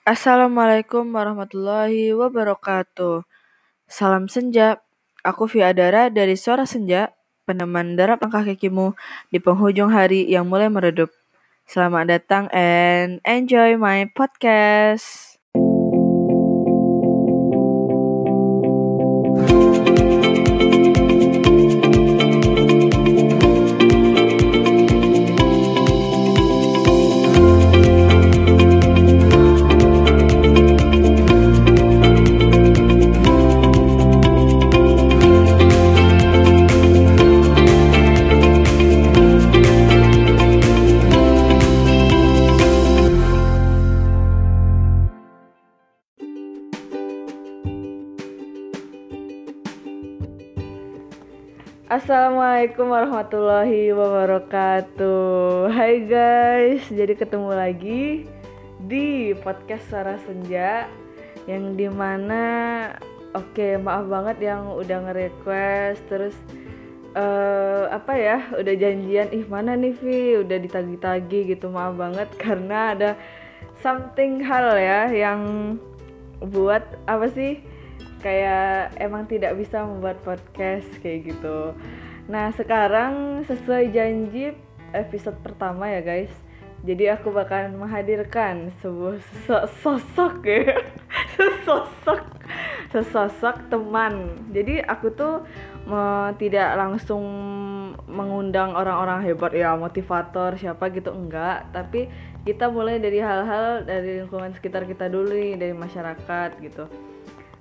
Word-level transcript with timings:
Assalamualaikum 0.00 1.12
warahmatullahi 1.12 2.16
wabarakatuh. 2.16 3.20
Salam 3.84 4.32
senja. 4.32 4.80
Aku 5.20 5.44
Via 5.44 5.76
Adara 5.76 6.08
dari 6.08 6.40
Suara 6.40 6.64
Senja, 6.64 7.12
peneman 7.44 8.00
derap 8.00 8.24
langkah 8.24 8.40
kakimu 8.40 8.96
di 9.28 9.44
penghujung 9.44 9.92
hari 9.92 10.24
yang 10.24 10.48
mulai 10.48 10.72
meredup. 10.72 11.12
Selamat 11.68 12.16
datang 12.16 12.48
and 12.48 13.20
enjoy 13.28 13.76
my 13.76 14.08
podcast. 14.16 15.29
Assalamualaikum 52.30 52.94
warahmatullahi 52.94 53.90
wabarakatuh 53.90 55.66
Hai 55.66 56.06
guys, 56.06 56.86
jadi 56.86 57.18
ketemu 57.18 57.50
lagi 57.50 58.30
di 58.86 59.34
podcast 59.34 59.90
Suara 59.90 60.14
Senja 60.22 60.86
Yang 61.50 61.64
di 61.74 61.88
mana, 61.90 62.42
oke 63.34 63.82
maaf 63.82 64.06
banget 64.06 64.46
yang 64.46 64.62
udah 64.78 65.10
nge-request 65.10 66.06
Terus 66.06 66.38
uh, 67.18 67.90
apa 67.90 68.14
ya, 68.14 68.38
udah 68.54 68.74
janjian, 68.78 69.34
ih 69.34 69.50
mana 69.50 69.74
nih 69.74 69.98
Vi, 69.98 70.38
udah 70.46 70.62
ditagi-tagi 70.62 71.50
gitu 71.50 71.66
Maaf 71.66 71.98
banget 71.98 72.30
karena 72.38 72.94
ada 72.94 73.10
something 73.82 74.38
hal 74.46 74.78
ya 74.78 75.10
yang 75.10 75.42
buat 76.38 76.94
apa 77.10 77.26
sih 77.26 77.58
kayak 78.22 78.94
emang 79.02 79.26
tidak 79.26 79.58
bisa 79.58 79.82
membuat 79.82 80.22
podcast 80.22 80.86
kayak 81.02 81.34
gitu. 81.34 81.74
Nah 82.30 82.54
sekarang 82.54 83.42
sesuai 83.42 83.90
janji 83.90 84.54
episode 84.94 85.34
pertama 85.42 85.90
ya 85.90 85.98
guys. 85.98 86.30
Jadi 86.86 87.10
aku 87.10 87.34
bakalan 87.34 87.74
menghadirkan 87.76 88.70
sebuah 88.80 89.20
sosok 89.82 90.40
ya, 90.46 90.78
sesosok, 91.36 92.22
sesosok 92.94 93.68
teman. 93.68 94.38
Jadi 94.54 94.80
aku 94.80 95.12
tuh 95.12 95.44
me, 95.84 96.32
tidak 96.40 96.78
langsung 96.78 97.20
mengundang 98.08 98.72
orang-orang 98.78 99.26
hebat 99.26 99.52
ya 99.52 99.76
motivator 99.76 100.56
siapa 100.56 100.88
gitu 100.94 101.12
enggak, 101.12 101.68
tapi 101.74 102.08
kita 102.48 102.72
mulai 102.72 102.96
dari 102.96 103.20
hal-hal 103.20 103.84
dari 103.84 104.24
lingkungan 104.24 104.56
sekitar 104.56 104.88
kita 104.88 105.12
dulu 105.12 105.36
nih 105.36 105.60
dari 105.60 105.74
masyarakat 105.76 106.56
gitu 106.64 106.88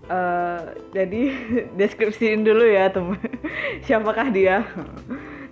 Uh, 0.10 0.74
jadi 0.90 1.38
deskripsiin 1.78 2.42
dulu 2.42 2.66
ya 2.66 2.90
teman 2.90 3.22
siapakah 3.86 4.34
dia? 4.34 4.66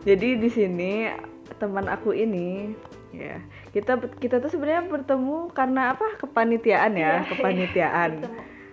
Jadi 0.02 0.41
di 0.41 0.50
sini 0.50 1.13
teman 1.61 1.86
aku 1.89 2.13
ini 2.13 2.73
ya 3.13 3.41
kita 3.73 3.97
kita 4.17 4.41
tuh 4.41 4.50
sebenarnya 4.50 4.89
bertemu 4.89 5.53
karena 5.53 5.94
apa? 5.94 6.17
Kepanitiaan 6.17 6.97
ya, 6.97 7.22
ya 7.22 7.30
kepanitiaan. 7.30 8.11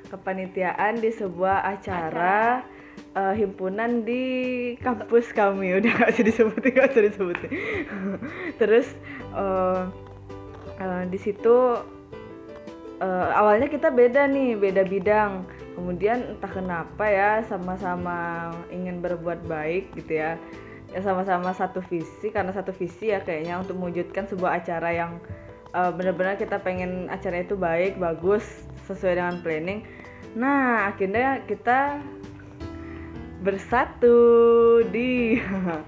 kepanitiaan 0.09 1.03
di 1.03 1.11
sebuah 1.11 1.69
acara, 1.69 2.63
acara. 2.63 2.73
Uh, 3.15 3.35
himpunan 3.35 4.07
di 4.07 4.25
kampus 4.79 5.35
kami. 5.35 5.75
Udah 5.79 5.91
gak 5.99 6.15
usah 6.15 6.25
disebutin 6.27 6.71
gak 6.75 6.95
usah 6.95 7.03
disebutin. 7.03 7.51
Terus 8.63 8.87
uh, 9.35 9.91
uh, 10.79 11.03
di 11.11 11.19
situ 11.19 11.83
uh, 13.03 13.29
awalnya 13.35 13.67
kita 13.71 13.91
beda 13.91 14.31
nih 14.31 14.55
beda 14.59 14.83
bidang 14.87 15.47
kemudian 15.75 16.39
entah 16.39 16.51
kenapa 16.51 17.05
ya 17.07 17.43
sama-sama 17.47 18.51
ingin 18.71 19.03
berbuat 19.03 19.45
baik 19.47 19.93
gitu 19.99 20.23
ya. 20.23 20.39
Ya 20.95 21.03
sama-sama 21.03 21.51
satu 21.51 21.83
visi 21.91 22.31
karena 22.31 22.55
satu 22.55 22.71
visi 22.71 23.11
ya 23.11 23.19
kayaknya 23.19 23.59
untuk 23.59 23.75
mewujudkan 23.75 24.31
sebuah 24.31 24.63
acara 24.63 24.95
yang 24.95 25.13
uh, 25.75 25.91
benar-benar 25.91 26.39
kita 26.39 26.63
pengen 26.63 27.11
acara 27.11 27.43
itu 27.43 27.59
baik 27.59 27.99
bagus 27.99 28.47
sesuai 28.87 29.19
dengan 29.19 29.37
planning. 29.43 29.83
Nah 30.39 30.95
akhirnya 30.95 31.43
kita 31.51 31.99
bersatu 33.43 34.17
di 34.89 35.37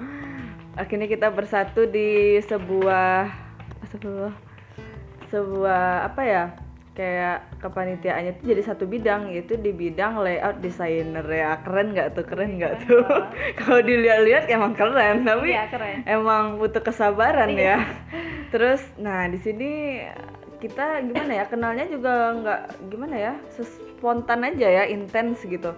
akhirnya 0.83 1.09
kita 1.09 1.31
bersatu 1.31 1.89
di 1.89 2.43
sebuah 2.45 3.31
sebuah 3.95 4.33
sebuah 5.31 6.13
apa 6.13 6.23
ya 6.27 6.45
kayak 6.97 7.61
kepanitiaannya 7.61 8.41
itu 8.41 8.57
jadi 8.57 8.63
satu 8.73 8.89
bidang 8.89 9.29
yaitu 9.29 9.61
di 9.61 9.71
bidang 9.71 10.17
layout 10.25 10.65
designer. 10.65 11.23
Ya 11.29 11.61
keren 11.61 11.93
nggak 11.93 12.17
tuh? 12.17 12.25
Keren 12.25 12.57
nggak 12.57 12.89
tuh? 12.89 13.05
kalau 13.61 13.81
dilihat-lihat 13.85 14.49
emang 14.49 14.73
keren 14.73 15.29
tapi 15.29 15.53
iya, 15.53 15.69
keren. 15.69 16.03
emang 16.09 16.57
butuh 16.57 16.81
kesabaran 16.81 17.53
iya. 17.53 17.77
ya. 17.77 17.79
Terus 18.53 18.81
nah 18.97 19.29
di 19.29 19.37
sini 19.37 20.01
kita 20.59 21.05
gimana 21.05 21.33
ya? 21.37 21.45
Kenalnya 21.45 21.85
juga 21.85 22.33
nggak 22.33 22.63
gimana 22.89 23.15
ya? 23.15 23.33
Spontan 23.53 24.49
aja 24.49 24.67
ya 24.67 24.85
intens 24.89 25.45
gitu. 25.45 25.77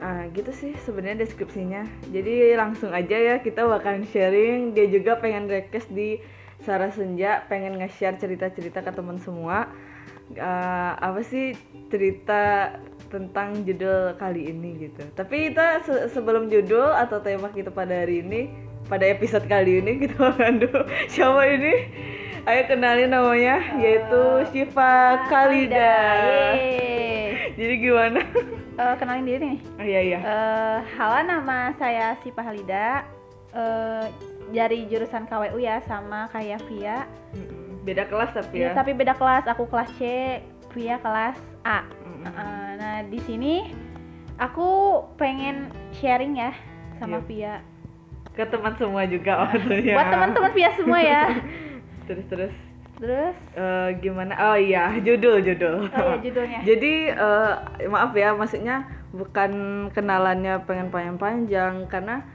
Nah, 0.00 0.28
gitu 0.32 0.52
sih 0.52 0.72
sebenarnya 0.84 1.24
deskripsinya. 1.24 1.84
Jadi 2.08 2.56
langsung 2.56 2.96
aja 2.96 3.16
ya 3.16 3.34
kita 3.44 3.68
bakalan 3.68 4.08
sharing. 4.08 4.72
Dia 4.72 4.88
juga 4.88 5.20
pengen 5.20 5.48
request 5.52 5.92
di 5.92 6.16
Sarah 6.64 6.92
Senja, 6.92 7.44
pengen 7.48 7.76
nge-share 7.76 8.16
cerita-cerita 8.16 8.80
ke 8.80 8.92
teman 8.92 9.20
semua 9.20 9.68
uh, 10.32 10.92
apa 10.98 11.20
sih 11.24 11.52
cerita 11.92 12.74
tentang 13.12 13.62
judul 13.62 14.16
kali 14.18 14.50
ini 14.50 14.88
gitu. 14.88 15.04
Tapi 15.14 15.52
kita 15.52 15.84
se 15.86 15.94
sebelum 16.10 16.50
judul 16.50 16.90
atau 16.96 17.22
tema 17.22 17.52
kita 17.52 17.70
pada 17.70 18.02
hari 18.02 18.24
ini, 18.24 18.50
pada 18.90 19.06
episode 19.06 19.46
kali 19.46 19.78
ini 19.84 19.98
kita 20.02 20.34
akan 20.34 20.64
dulu 20.64 20.82
siapa 21.06 21.42
ini? 21.46 21.74
Ayo 22.44 22.68
kenalin 22.68 23.08
namanya 23.08 23.56
uh, 23.56 23.80
yaitu 23.80 24.22
Syifa 24.52 25.24
Kalida. 25.32 25.96
Jadi 27.54 27.74
gimana? 27.80 28.20
Uh, 28.76 28.94
kenalin 29.00 29.24
diri 29.24 29.44
nih. 29.56 29.60
Oh, 29.80 29.86
iya 29.86 30.00
iya. 30.02 30.18
Uh, 30.20 30.78
halo 30.98 31.24
nama 31.24 31.72
saya 31.80 32.18
Syifa 32.20 32.44
Halida. 32.44 33.06
Uh, 33.54 34.10
dari 34.50 34.84
jurusan 34.90 35.24
KWU 35.30 35.56
ya 35.62 35.80
sama 35.88 36.28
kayak 36.34 36.60
Via. 36.68 37.08
Mm 37.32 37.46
-hmm 37.48 37.63
beda 37.84 38.08
kelas 38.08 38.32
tapi 38.32 38.64
ya. 38.64 38.72
ya? 38.72 38.76
tapi 38.76 38.90
beda 38.96 39.14
kelas. 39.14 39.44
Aku 39.52 39.68
kelas 39.68 39.92
C 40.00 40.00
Via 40.72 40.96
kelas 40.98 41.36
A. 41.62 41.84
Mm-hmm. 41.84 42.24
uh, 42.26 42.70
nah 42.80 42.96
di 43.06 43.20
sini 43.22 43.54
aku 44.40 45.00
pengen 45.20 45.70
sharing 46.00 46.40
ya 46.40 46.52
sama 46.98 47.20
yeah. 47.20 47.28
Via. 47.28 47.54
Ke 48.34 48.42
teman 48.50 48.74
semua 48.74 49.06
juga 49.06 49.46
maksudnya 49.46 49.94
buat 50.00 50.08
teman-teman 50.10 50.50
Via 50.56 50.70
semua 50.74 50.98
ya. 50.98 51.22
Terus 52.08 52.26
terus. 52.28 52.54
Terus? 53.00 53.36
Uh, 53.56 53.96
gimana? 53.98 54.36
Oh 54.36 54.56
iya 54.60 54.92
judul 55.00 55.40
judul. 55.40 55.88
Oh 55.88 56.04
iya 56.14 56.16
judulnya. 56.20 56.60
Jadi 56.68 56.92
uh, 57.16 57.52
maaf 57.88 58.12
ya 58.12 58.36
maksudnya 58.36 58.84
bukan 59.14 59.52
kenalannya 59.94 60.62
pengen 60.68 60.92
panjang-panjang 60.92 61.88
karena 61.88 62.26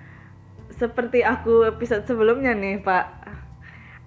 seperti 0.79 1.27
aku 1.27 1.67
episode 1.67 2.07
sebelumnya 2.07 2.55
nih 2.55 2.79
Pak 2.79 3.19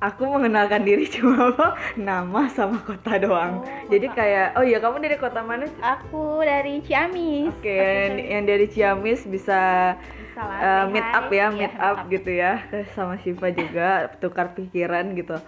aku 0.02 0.26
mengenalkan 0.26 0.82
diri 0.82 1.06
cuma 1.14 1.54
apa 1.54 1.78
nama 1.94 2.50
sama 2.50 2.82
kota 2.82 3.22
doang. 3.22 3.62
Oh, 3.62 3.87
Jadi 3.87 4.10
kayak 4.10 4.58
oh 4.58 4.66
iya 4.66 4.82
kamu 4.82 4.99
dari 4.99 5.16
kota 5.16 5.46
mana? 5.46 5.70
Aku 5.78 6.43
dari 6.43 6.82
Ciamis. 6.82 7.54
Oke, 7.54 7.70
okay, 7.70 7.78
yang, 8.10 8.14
yang 8.19 8.44
dari 8.50 8.66
Ciamis 8.66 9.22
bisa, 9.22 9.94
bisa 10.34 10.43
uh, 10.43 10.84
meet 10.90 11.06
up 11.14 11.31
ya, 11.31 11.38
iya, 11.38 11.46
meet 11.54 11.75
up, 11.78 12.02
up 12.02 12.10
gitu 12.10 12.31
ya 12.34 12.66
sama 12.99 13.14
Siva 13.22 13.54
juga 13.54 14.10
tukar 14.19 14.58
pikiran 14.58 15.14
gitu. 15.14 15.38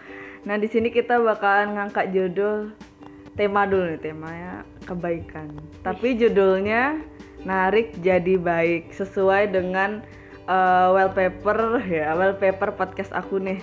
Nah 0.46 0.54
di 0.54 0.70
sini 0.70 0.94
kita 0.94 1.18
bakalan 1.18 1.74
ngangkat 1.74 2.14
judul 2.14 2.70
tema 3.34 3.66
dulu 3.66 3.90
nih 3.90 3.98
temanya 3.98 4.62
kebaikan. 4.86 5.50
Tapi 5.82 6.14
judulnya 6.14 7.02
narik 7.42 7.98
jadi 8.00 8.38
baik 8.38 8.94
sesuai 8.94 9.50
dengan 9.50 10.00
uh, 10.46 10.94
wallpaper 10.94 11.82
ya 11.84 12.14
wallpaper 12.16 12.72
podcast 12.72 13.12
aku 13.12 13.36
nih 13.42 13.60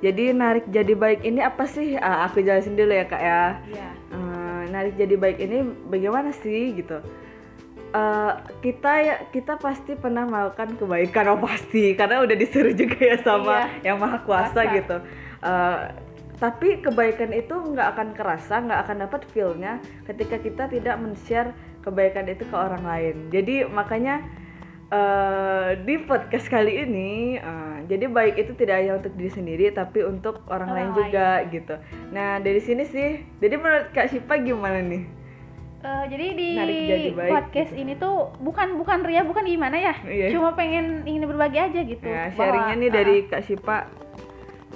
jadi 0.00 0.32
narik 0.32 0.64
jadi 0.72 0.92
baik 0.96 1.20
ini 1.24 1.44
apa 1.44 1.68
sih? 1.68 1.96
Uh, 1.96 2.24
aku 2.24 2.40
jelasin 2.40 2.76
dulu 2.76 2.92
ya 2.92 3.04
kak 3.04 3.20
ya. 3.20 3.42
Yeah. 3.68 3.92
Uh, 4.12 4.60
narik 4.72 4.96
jadi 4.96 5.14
baik 5.20 5.38
ini 5.40 5.60
bagaimana 5.92 6.32
sih 6.32 6.72
gitu? 6.72 7.04
Uh, 7.90 8.38
kita 8.62 8.92
ya 9.02 9.16
kita 9.34 9.58
pasti 9.58 9.98
pernah 9.98 10.22
melakukan 10.22 10.78
kebaikan 10.78 11.26
oh 11.34 11.42
pasti 11.42 11.98
karena 11.98 12.22
udah 12.22 12.36
disuruh 12.38 12.70
juga 12.70 12.94
ya 13.02 13.18
sama 13.18 13.66
yeah. 13.82 13.90
yang 13.90 13.96
maha 13.98 14.22
kuasa, 14.22 14.62
kuasa. 14.62 14.74
gitu 14.78 14.96
uh, 15.42 15.90
tapi 16.40 16.80
kebaikan 16.80 17.34
itu 17.36 17.50
nggak 17.50 17.98
akan 17.98 18.08
kerasa 18.16 18.64
nggak 18.64 18.80
akan 18.88 18.96
dapat 19.10 19.20
feelnya 19.34 19.82
ketika 20.08 20.40
kita 20.40 20.70
tidak 20.72 20.96
men-share 21.02 21.50
kebaikan 21.84 22.30
itu 22.30 22.48
ke 22.48 22.56
orang 22.56 22.80
lain 22.86 23.28
jadi 23.28 23.68
makanya 23.68 24.24
eh, 24.90 25.68
di 25.80 25.94
podcast 26.02 26.46
kali 26.46 26.82
ini 26.82 27.10
eh, 27.36 27.76
jadi 27.86 28.06
baik 28.06 28.34
itu 28.36 28.52
tidak 28.54 28.74
hanya 28.76 28.98
untuk 28.98 29.14
diri 29.14 29.30
sendiri 29.30 29.64
tapi 29.70 30.02
untuk 30.02 30.42
orang, 30.46 30.68
Orang 30.68 30.90
lain. 30.90 30.90
juga 30.96 31.28
gitu. 31.48 31.74
Nah 32.10 32.38
dari 32.38 32.58
sini 32.58 32.82
sih 32.84 33.08
jadi 33.38 33.54
menurut 33.54 33.90
kak 33.90 34.08
Sipa 34.08 34.34
gimana 34.36 34.78
nih? 34.78 35.04
Eh, 35.80 36.04
jadi 36.12 36.26
di 36.36 36.48
jadi 36.60 37.08
baik 37.10 37.30
podcast 37.32 37.72
ini 37.72 37.96
tuh 37.96 38.36
bukan 38.36 38.76
bukan 38.76 39.00
ria 39.00 39.24
bukan 39.24 39.42
gimana 39.42 39.74
ya? 39.74 39.94
Iya. 40.04 40.28
cuma 40.30 40.52
pengen 40.52 41.02
ingin 41.02 41.24
berbagi 41.24 41.56
aja 41.56 41.80
gitu. 41.80 42.04
Bahwa- 42.04 42.34
sharingnya 42.36 42.74
nih 42.76 42.90
ah, 42.90 42.94
dari 42.94 43.16
kak 43.26 43.42
Sipa 43.42 43.78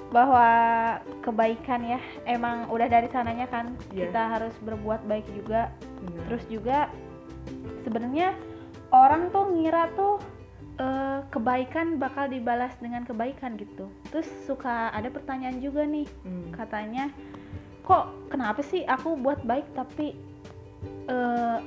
bahwa 0.08 0.46
kebaikan 1.26 1.82
ya 1.82 1.98
emang 2.24 2.70
udah 2.70 2.86
dari 2.86 3.10
sananya 3.10 3.50
kan. 3.50 3.74
Iya. 3.90 4.08
kita 4.08 4.22
harus 4.30 4.54
berbuat 4.62 5.04
baik 5.04 5.26
juga. 5.34 5.74
Benar. 6.00 6.24
terus 6.24 6.44
juga 6.48 6.78
sebenarnya 7.82 8.32
orang 8.94 9.28
tuh 9.28 9.50
ngira 9.50 9.90
tuh 9.92 10.22
eh, 10.74 11.20
kebaikan 11.28 11.98
bakal 11.98 12.26
dibalas 12.26 12.74
dengan 12.78 13.02
kebaikan 13.02 13.54
gitu. 13.54 13.90
Terus 14.08 14.26
suka 14.42 14.90
ada 14.90 15.06
pertanyaan 15.06 15.58
juga 15.58 15.82
nih 15.82 16.06
Hmm. 16.22 16.50
katanya 16.50 17.10
kok 17.82 18.10
kenapa 18.26 18.62
sih 18.62 18.82
aku 18.82 19.14
buat 19.14 19.42
baik 19.42 19.66
tapi 19.72 20.14
eh, 21.06 21.58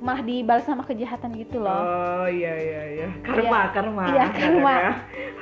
malah 0.00 0.24
dibalas 0.24 0.64
sama 0.64 0.82
kejahatan 0.82 1.36
gitu 1.36 1.60
loh? 1.60 1.84
Oh 1.84 2.24
iya 2.24 2.56
iya 2.56 2.82
iya. 2.96 3.08
Karma 3.20 3.44
Iya. 3.60 3.70
karma. 3.70 4.04
Iya, 4.08 4.26
karma. 4.32 4.74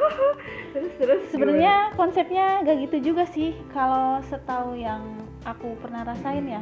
terus 0.75 0.93
terus 0.99 1.23
sebenarnya 1.31 1.75
konsepnya 1.95 2.61
gak 2.61 2.77
gitu 2.85 2.97
juga 3.09 3.25
sih 3.25 3.55
kalau 3.71 4.19
setahu 4.27 4.75
yang 4.75 5.01
aku 5.47 5.79
pernah 5.79 6.03
rasain 6.03 6.45
ya. 6.45 6.61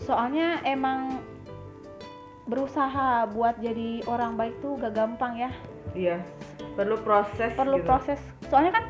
Soalnya 0.00 0.64
emang 0.64 1.20
berusaha 2.48 3.28
buat 3.30 3.58
jadi 3.60 4.04
orang 4.08 4.36
baik 4.36 4.54
tuh 4.64 4.76
gak 4.80 4.94
gampang 4.96 5.36
ya 5.36 5.50
iya 5.92 6.16
perlu 6.74 6.96
proses 7.02 7.52
perlu 7.54 7.78
gitu. 7.80 7.86
proses 7.86 8.20
soalnya 8.48 8.80
kan 8.80 8.84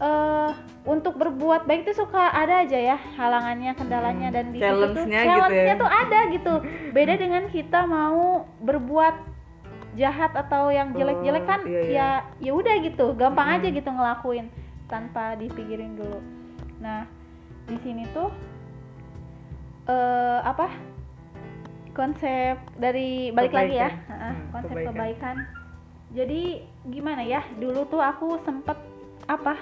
eh 0.00 0.50
untuk 0.88 1.20
berbuat 1.20 1.68
baik 1.68 1.84
tuh 1.84 1.92
suka 2.04 2.32
ada 2.32 2.64
aja 2.64 2.76
ya 2.76 2.96
halangannya 3.20 3.76
kendalanya 3.76 4.32
Hmm, 4.32 4.36
dan 4.36 4.44
di 4.48 4.58
situ 4.58 4.64
tuh 4.64 4.76
challenge-nya 5.04 5.20
gitu 5.20 5.28
challenge-nya 5.36 5.74
ya. 5.76 5.82
tuh 5.82 5.90
ada 5.92 6.18
gitu 6.32 6.54
beda 6.96 7.14
dengan 7.20 7.42
kita 7.52 7.80
mau 7.84 8.48
berbuat 8.64 9.14
jahat 9.98 10.32
atau 10.32 10.70
yang 10.72 10.94
jelek-jelek 10.96 11.44
kan 11.44 11.60
iya, 11.68 11.80
iya. 11.84 11.90
ya 11.92 12.08
ya 12.48 12.52
udah 12.56 12.74
gitu 12.80 13.06
gampang 13.12 13.44
Hmm. 13.44 13.56
aja 13.60 13.68
gitu 13.68 13.90
ngelakuin 13.92 14.46
tanpa 14.88 15.36
dipikirin 15.36 16.00
dulu 16.00 16.18
nah 16.80 17.04
di 17.68 17.76
sini 17.84 18.08
tuh 18.16 18.32
eh 19.84 20.38
apa 20.40 20.70
konsep 21.92 22.54
dari 22.76 23.30
balik 23.30 23.52
lagi 23.52 23.76
ya 23.76 23.90
Kebaikan. 23.90 24.10
Hmm, 24.10 24.36
konsep 24.50 24.70
kebaikan. 24.72 24.92
kebaikan. 24.92 25.36
jadi 26.10 26.42
gimana 26.86 27.22
ya 27.22 27.40
dulu 27.54 27.86
tuh 27.86 28.00
aku 28.00 28.40
sempet 28.40 28.74
apa 29.26 29.54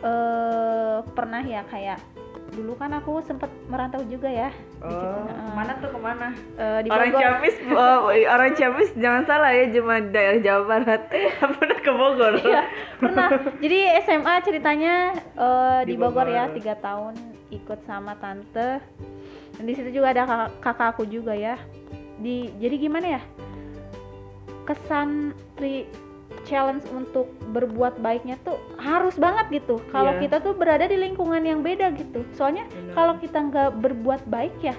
eh 0.00 0.96
pernah 1.14 1.40
ya 1.40 1.62
kayak 1.64 2.02
dulu 2.50 2.74
kan 2.74 2.92
aku 2.92 3.18
sempet 3.20 3.50
merantau 3.66 3.98
juga 4.04 4.26
ya 4.26 4.50
di 4.78 4.86
oh 4.86 5.26
mana 5.50 5.74
tuh 5.76 5.90
ke 5.90 5.98
mana 5.98 6.28
Eh, 6.54 6.78
di 6.82 6.88
orang 6.88 7.08
Bogor. 7.08 7.20
Ciamis 7.20 7.54
oh, 7.68 8.00
orang 8.12 8.50
Ciamis 8.52 8.90
jangan 8.94 9.22
salah 9.24 9.50
ya 9.50 9.64
cuma 9.70 9.94
daerah 9.98 10.38
Jawa 10.38 10.62
Barat 10.68 11.02
pernah 11.58 11.78
ke 11.80 11.92
Bogor 11.92 12.32
Iya, 12.36 12.62
pernah. 12.96 13.28
Jadi 13.58 13.78
SMA 14.02 14.34
ceritanya 14.40 14.94
eh, 15.34 15.80
Di 15.82 15.88
di, 15.88 15.94
Bogor, 15.96 16.26
ya 16.28 16.46
Bogor. 16.46 16.54
tiga 16.54 16.74
tahun 16.76 17.14
ikut 17.50 17.80
sama 17.82 18.14
tante. 18.16 18.78
Dan 19.54 19.64
di 19.66 19.74
situ 19.74 19.90
juga 19.94 20.10
ada 20.10 20.22
kakak, 20.26 20.50
kakak 20.60 20.88
aku 20.98 21.02
juga 21.06 21.32
ya. 21.32 21.54
Di 22.18 22.50
jadi 22.58 22.76
gimana 22.78 23.06
ya? 23.18 23.22
Kesan 24.64 25.36
tri 25.54 25.84
challenge 26.44 26.84
untuk 26.92 27.30
berbuat 27.52 28.00
baiknya 28.00 28.36
tuh 28.44 28.58
harus 28.76 29.16
banget 29.16 29.62
gitu. 29.62 29.80
Kalau 29.88 30.18
Iya. 30.18 30.28
kita 30.28 30.36
tuh 30.42 30.52
berada 30.56 30.84
di 30.84 30.96
lingkungan 30.98 31.40
yang 31.40 31.60
beda 31.64 31.92
gitu. 31.94 32.24
Soalnya 32.36 32.68
kalau 32.92 33.16
kita 33.20 33.38
nggak 33.40 33.80
berbuat 33.80 34.28
baik 34.28 34.56
ya, 34.60 34.74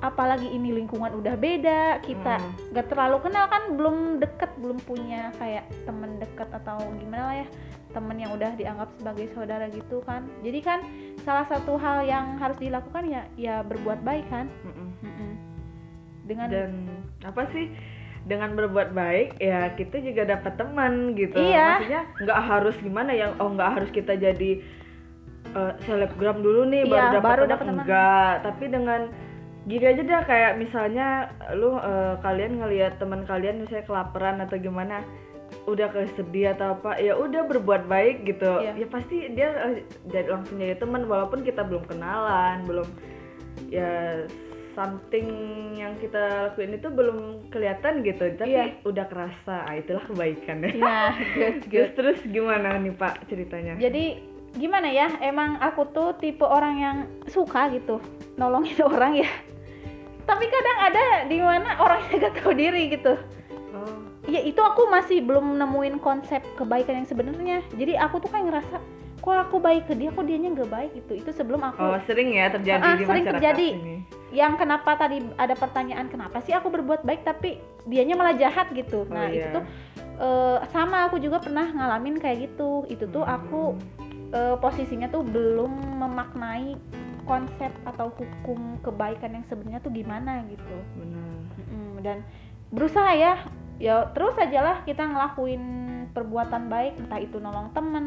apalagi 0.00 0.48
ini 0.48 0.72
lingkungan 0.72 1.12
udah 1.12 1.36
beda, 1.36 2.00
kita 2.00 2.40
Hmm. 2.40 2.52
nggak 2.72 2.86
terlalu 2.88 3.16
kenal 3.20 3.44
kan, 3.52 3.62
belum 3.76 3.96
deket, 4.16 4.50
belum 4.60 4.78
punya 4.84 5.28
kayak 5.36 5.68
temen 5.84 6.16
deket 6.16 6.48
atau 6.52 6.80
gimana 6.96 7.22
lah 7.28 7.36
ya, 7.44 7.48
temen 7.90 8.16
yang 8.18 8.32
udah 8.34 8.54
dianggap 8.54 8.88
sebagai 8.98 9.26
saudara 9.34 9.66
gitu 9.70 10.02
kan. 10.06 10.26
Jadi 10.42 10.60
kan 10.62 10.80
salah 11.26 11.46
satu 11.50 11.76
hal 11.76 12.06
yang 12.06 12.38
harus 12.38 12.56
dilakukan 12.58 13.04
ya, 13.06 13.22
ya 13.36 13.62
berbuat 13.66 14.02
baik 14.02 14.26
kan. 14.30 14.46
Mm-mm. 14.62 14.88
Mm-mm. 15.02 15.32
Dengan 16.26 16.46
dan 16.48 16.72
apa 17.26 17.42
sih 17.50 17.68
dengan 18.28 18.52
berbuat 18.52 18.92
baik 18.92 19.40
ya 19.40 19.72
kita 19.74 19.96
juga 20.04 20.28
dapat 20.28 20.52
teman 20.60 21.16
gitu 21.16 21.40
Iya. 21.40 21.80
maksudnya 21.80 22.02
nggak 22.20 22.40
harus 22.52 22.76
gimana 22.84 23.10
ya 23.16 23.32
oh 23.40 23.48
nggak 23.56 23.70
harus 23.80 23.90
kita 23.96 24.12
jadi 24.16 24.60
eh, 25.56 25.72
selebgram 25.88 26.44
dulu 26.44 26.68
nih 26.68 26.84
Iya, 26.84 27.16
baru 27.20 27.48
dapat 27.48 27.64
teman 27.64 27.80
enggak 27.80 28.34
tapi 28.44 28.64
dengan 28.68 29.00
gini 29.68 29.84
aja 29.88 30.02
dah 30.04 30.22
kayak 30.24 30.52
misalnya 30.60 31.32
lu 31.56 31.76
eh, 31.80 32.14
kalian 32.20 32.60
ngelihat 32.60 33.00
teman 33.00 33.24
kalian 33.24 33.64
misalnya 33.64 33.88
kelaparan 33.88 34.40
atau 34.44 34.56
gimana 34.60 35.00
udah 35.64 35.88
kesedih 35.88 36.52
atau 36.52 36.72
apa 36.74 36.96
ya 36.96 37.12
udah 37.14 37.44
berbuat 37.44 37.84
baik 37.84 38.24
gitu 38.24 38.48
Iya. 38.58 38.72
ya 38.74 38.86
pasti 38.86 39.28
dia 39.30 39.48
eh, 39.60 39.84
jadi 40.06 40.28
langsung 40.30 40.56
jadi 40.56 40.76
teman 40.76 41.04
walaupun 41.04 41.42
kita 41.42 41.60
belum 41.62 41.84
kenalan 41.84 42.64
belum 42.64 42.88
ya 43.68 44.24
something 44.72 45.26
yang 45.74 45.98
kita 45.98 46.48
lakuin 46.48 46.72
itu 46.72 46.88
belum 46.88 47.18
kelihatan 47.50 48.00
gitu 48.00 48.32
tapi 48.34 48.54
Iya. 48.54 48.64
udah 48.82 49.04
kerasa 49.06 49.66
ah, 49.66 49.74
itulah 49.74 50.00
kebaikan 50.06 50.62
ya 50.62 50.72
ya 50.72 51.04
good, 51.34 51.60
terus 51.60 51.64
good. 51.72 51.90
terus 51.98 52.18
gimana 52.24 52.78
nih 52.78 52.94
pak 52.94 53.26
ceritanya 53.26 53.74
Jadi 53.76 54.04
gimana 54.50 54.90
ya? 54.90 55.06
Emang 55.22 55.62
aku 55.62 55.86
tuh 55.90 56.10
tipe 56.18 56.42
orang 56.42 56.74
yang 56.74 56.96
suka 57.26 57.70
gitu 57.70 58.02
nolongin 58.34 58.74
orang 58.90 59.22
ya. 59.22 59.30
Tapi 60.26 60.42
kadang 60.46 60.78
ada 60.90 61.04
di 61.26 61.38
mana 61.38 61.78
orangnya 61.78 62.26
gak 62.26 62.34
tahu 62.38 62.54
diri 62.54 62.90
gitu. 62.90 63.14
oh 63.70 64.09
Ya 64.30 64.40
itu 64.40 64.62
aku 64.62 64.86
masih 64.86 65.18
belum 65.20 65.58
nemuin 65.58 65.98
konsep 65.98 66.38
kebaikan 66.54 67.02
yang 67.02 67.08
sebenarnya. 67.08 67.58
Jadi 67.74 67.98
aku 67.98 68.22
tuh 68.22 68.30
kayak 68.30 68.46
ngerasa 68.46 68.76
kok 69.20 69.36
aku 69.36 69.60
baik 69.60 69.84
ke 69.84 69.92
dia, 69.92 70.08
kok 70.08 70.24
dianya 70.24 70.54
nggak 70.54 70.70
baik 70.70 70.90
gitu. 70.96 71.12
Itu 71.18 71.30
sebelum 71.34 71.60
aku 71.60 71.82
oh 71.82 71.98
sering 72.06 72.32
ya 72.32 72.48
terjadi 72.48 72.80
Ah, 72.80 72.94
di 72.94 73.04
sering 73.04 73.26
terjadi. 73.26 73.68
ini 73.74 73.96
yang 74.30 74.54
kenapa 74.54 74.94
tadi 74.94 75.18
ada 75.34 75.52
pertanyaan 75.52 76.06
kenapa 76.06 76.38
sih 76.40 76.54
aku 76.54 76.70
berbuat 76.70 77.02
baik 77.02 77.26
tapi 77.26 77.58
dianya 77.84 78.14
malah 78.14 78.32
jahat 78.32 78.70
gitu. 78.70 79.02
Oh, 79.04 79.10
Nah, 79.10 79.26
itu 79.28 79.42
iya. 79.42 79.52
tuh 79.52 79.64
eh, 80.16 80.58
sama 80.70 81.04
aku 81.04 81.18
juga 81.18 81.42
pernah 81.42 81.66
ngalamin 81.66 82.16
kayak 82.16 82.48
gitu. 82.48 82.86
Itu 82.86 83.10
tuh 83.10 83.26
aku 83.26 83.74
eh, 84.30 84.56
posisinya 84.56 85.10
tuh 85.10 85.20
belum 85.20 85.98
memaknai 85.98 86.78
konsep 87.26 87.70
atau 87.84 88.10
hukum 88.10 88.78
kebaikan 88.80 89.34
yang 89.34 89.44
sebenarnya 89.46 89.82
tuh 89.82 89.92
gimana 89.92 90.42
gitu. 90.46 90.76
benar 90.96 91.30
Mm-mm, 91.60 91.90
dan 92.00 92.16
berusaha 92.70 93.12
ya 93.12 93.34
ya 93.80 94.12
terus 94.12 94.36
ajalah 94.36 94.84
kita 94.84 95.02
ngelakuin 95.02 95.62
perbuatan 96.12 96.68
baik 96.68 97.00
entah 97.00 97.18
itu 97.18 97.36
nolong 97.36 97.72
temen 97.72 98.06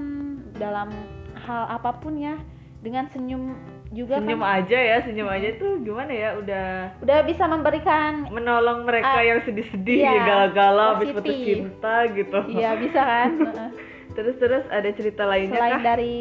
dalam 0.54 0.94
hal 1.42 1.68
apa 1.68 1.98
pun 1.98 2.16
ya. 2.16 2.38
Dengan 2.80 3.08
senyum 3.08 3.56
juga 3.90 4.20
senyum 4.20 4.44
kan. 4.44 4.60
aja 4.60 4.76
ya 4.76 4.98
senyum 5.02 5.26
aja 5.26 5.56
tuh 5.56 5.80
gimana 5.80 6.12
ya 6.12 6.36
udah 6.36 6.68
udah 7.00 7.18
bisa 7.24 7.48
memberikan 7.48 8.28
menolong 8.28 8.84
mereka 8.84 9.08
Ah, 9.10 9.24
yang 9.24 9.40
sedih-sedih 9.40 10.04
ya 10.04 10.12
galau-galau 10.20 10.90
habis 10.94 11.16
putus 11.16 11.32
cinta 11.34 12.04
gitu. 12.12 12.40
Iya 12.46 12.76
bisa 12.76 13.00
kan? 13.00 13.32
Terus 14.20 14.36
terus 14.36 14.64
ada 14.68 14.90
cerita 14.92 15.24
lainnya 15.24 15.56
selain 15.56 15.74
kah? 15.74 15.82
dari 15.82 16.16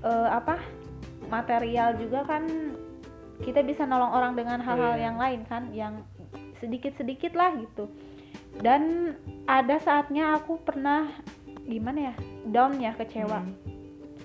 eh, 0.00 0.28
apa 0.32 0.56
material 1.28 1.94
juga 1.94 2.24
kan 2.24 2.48
kita 3.38 3.60
bisa 3.60 3.84
nolong 3.84 4.10
orang 4.10 4.32
dengan 4.32 4.58
hal-hal 4.58 4.96
Iya. 4.96 5.04
yang 5.04 5.16
lain 5.20 5.40
kan 5.44 5.62
yang 5.70 5.94
sedikit-sedikit 6.56 7.32
lah 7.32 7.52
gitu 7.54 7.84
dan 8.62 9.12
ada 9.44 9.76
saatnya 9.76 10.38
aku 10.38 10.56
pernah 10.62 11.10
gimana 11.66 12.10
ya 12.10 12.14
down 12.48 12.78
ya 12.78 12.94
kecewa 12.94 13.42
Hmm. 13.42 13.54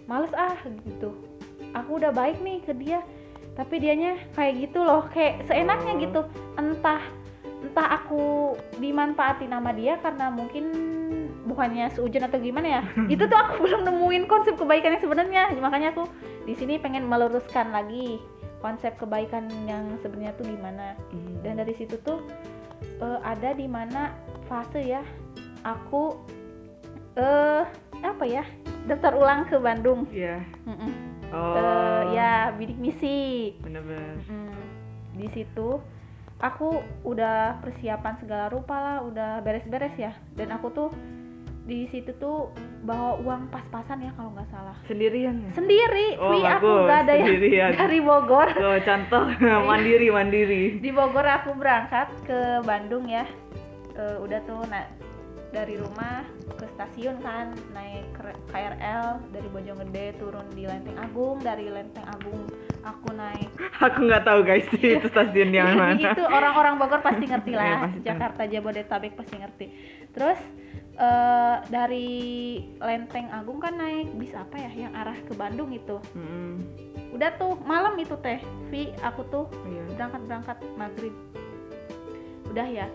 males 0.06 0.32
ah 0.34 0.56
gitu 0.86 1.14
aku 1.74 2.00
udah 2.00 2.14
baik 2.14 2.40
nih 2.40 2.62
ke 2.64 2.74
dia 2.74 3.02
tapi 3.54 3.82
dianya 3.82 4.16
kayak 4.34 4.70
gitu 4.70 4.86
loh 4.86 5.10
kayak 5.10 5.44
seenaknya 5.46 5.94
Oh. 5.94 6.00
gitu 6.00 6.22
entah 6.56 7.02
entah 7.58 7.88
aku 7.98 8.54
dimanfaatin 8.78 9.50
sama 9.50 9.74
dia 9.74 9.98
karena 9.98 10.30
mungkin 10.30 10.70
bukannya 11.44 11.90
seujon 11.90 12.22
atau 12.24 12.38
gimana 12.38 12.68
ya 12.70 12.82
itu 13.14 13.26
tuh 13.26 13.38
aku 13.38 13.66
belum 13.66 13.82
nemuin 13.84 14.26
konsep 14.30 14.54
kebaikan 14.54 14.94
yang 14.96 15.04
sebenarnya 15.04 15.44
makanya 15.58 15.90
aku 15.92 16.06
di 16.46 16.54
sini 16.54 16.78
pengen 16.78 17.10
meluruskan 17.10 17.74
lagi 17.74 18.22
konsep 18.62 18.94
kebaikan 18.98 19.50
yang 19.66 19.98
sebenarnya 20.02 20.34
tuh 20.38 20.46
gimana 20.46 20.94
Hmm. 21.10 21.42
dan 21.42 21.58
dari 21.58 21.74
situ 21.74 21.98
tuh 22.02 22.22
eh, 22.82 23.20
ada 23.24 23.50
di 23.54 23.68
mana 23.70 24.14
fase 24.48 24.82
ya 24.82 25.04
aku 25.66 26.16
eh 27.18 27.66
apa 28.02 28.24
ya 28.24 28.46
daftar 28.88 29.14
ulang 29.18 29.50
ke 29.50 29.58
Bandung 29.60 30.06
Iya. 30.14 30.40
Mm-mm. 30.70 30.92
Oh. 31.28 31.56
Eh, 31.60 32.04
ya 32.16 32.56
bidik 32.56 32.80
misi 32.80 33.52
Bener-bener. 33.60 34.16
Mm, 34.32 34.56
di 35.20 35.28
situ 35.36 35.82
aku 36.40 36.80
udah 37.04 37.60
persiapan 37.60 38.16
segala 38.22 38.48
rupa 38.48 38.78
lah 38.78 38.98
udah 39.04 39.42
beres-beres 39.44 39.92
ya 39.98 40.14
dan 40.38 40.54
aku 40.54 40.70
tuh 40.72 40.90
di 41.68 41.84
situ 41.88 42.16
tuh 42.16 42.48
bawa 42.82 43.20
uang 43.20 43.52
pas-pasan 43.52 44.00
ya 44.00 44.16
kalau 44.16 44.32
nggak 44.32 44.48
salah. 44.48 44.76
Sendirian 44.88 45.36
ya? 45.38 45.52
sendiri. 45.52 46.16
Oh, 46.16 46.32
Wi, 46.32 46.40
aku 46.42 46.64
nggak 46.88 47.00
ada 47.04 47.14
yang 47.14 47.28
sendirian. 47.28 47.72
dari 47.84 48.00
Bogor. 48.00 48.48
Tuh, 48.50 48.80
contoh. 48.82 49.24
Mandiri 49.68 50.08
mandiri. 50.08 50.64
di 50.80 50.90
Bogor 50.90 51.28
aku 51.28 51.52
berangkat 51.54 52.08
ke 52.24 52.40
Bandung 52.64 53.04
ya. 53.06 53.28
Eh, 53.94 54.16
udah 54.18 54.40
tuh 54.42 54.64
na- 54.66 54.88
dari 55.48 55.76
rumah 55.76 56.28
ke 56.54 56.68
stasiun 56.70 57.20
kan 57.20 57.52
naik 57.72 58.04
KRL 58.48 59.32
dari 59.32 59.48
Bojonggede 59.48 60.16
turun 60.16 60.48
di 60.52 60.64
Lenteng 60.64 60.96
Agung. 60.96 61.40
Dari 61.40 61.68
Lenteng 61.68 62.04
Agung 62.06 62.48
aku 62.82 63.12
naik 63.12 63.48
Aku 63.86 64.08
nggak 64.08 64.24
tahu 64.24 64.40
guys 64.42 64.68
itu 64.72 65.04
stasiun 65.04 65.52
yang 65.52 65.76
mana. 65.76 66.12
itu 66.12 66.24
orang-orang 66.24 66.76
Bogor 66.78 67.00
pasti 67.00 67.26
ngerti 67.26 67.52
Iya, 67.52 67.60
lah 67.60 67.80
pasti 67.82 67.98
tahu. 67.98 68.08
Jakarta 68.08 68.42
Jabodetabek 68.46 69.14
pasti 69.16 69.36
ngerti. 69.36 69.66
Terus 70.12 70.40
eh, 70.98 71.56
dari 71.68 72.10
Lenteng 72.78 73.30
Agung 73.30 73.58
kan 73.58 73.74
naik 73.74 74.12
bis 74.16 74.34
apa 74.34 74.58
ya 74.58 74.72
yang 74.76 74.94
arah 74.94 75.18
ke 75.20 75.34
Bandung 75.34 75.70
itu. 75.70 76.02
Mm-mm. 76.14 76.58
udah 77.08 77.34
tuh 77.34 77.58
malam 77.64 77.96
itu 77.96 78.14
teh 78.20 78.38
Vi 78.68 78.94
aku 79.00 79.26
tuh 79.28 79.46
Iya. 79.64 79.84
berangkat 79.96 80.22
berangkat 80.26 80.58
maghrib. 80.76 81.16
Udah 82.48 82.68
ya. 82.68 82.88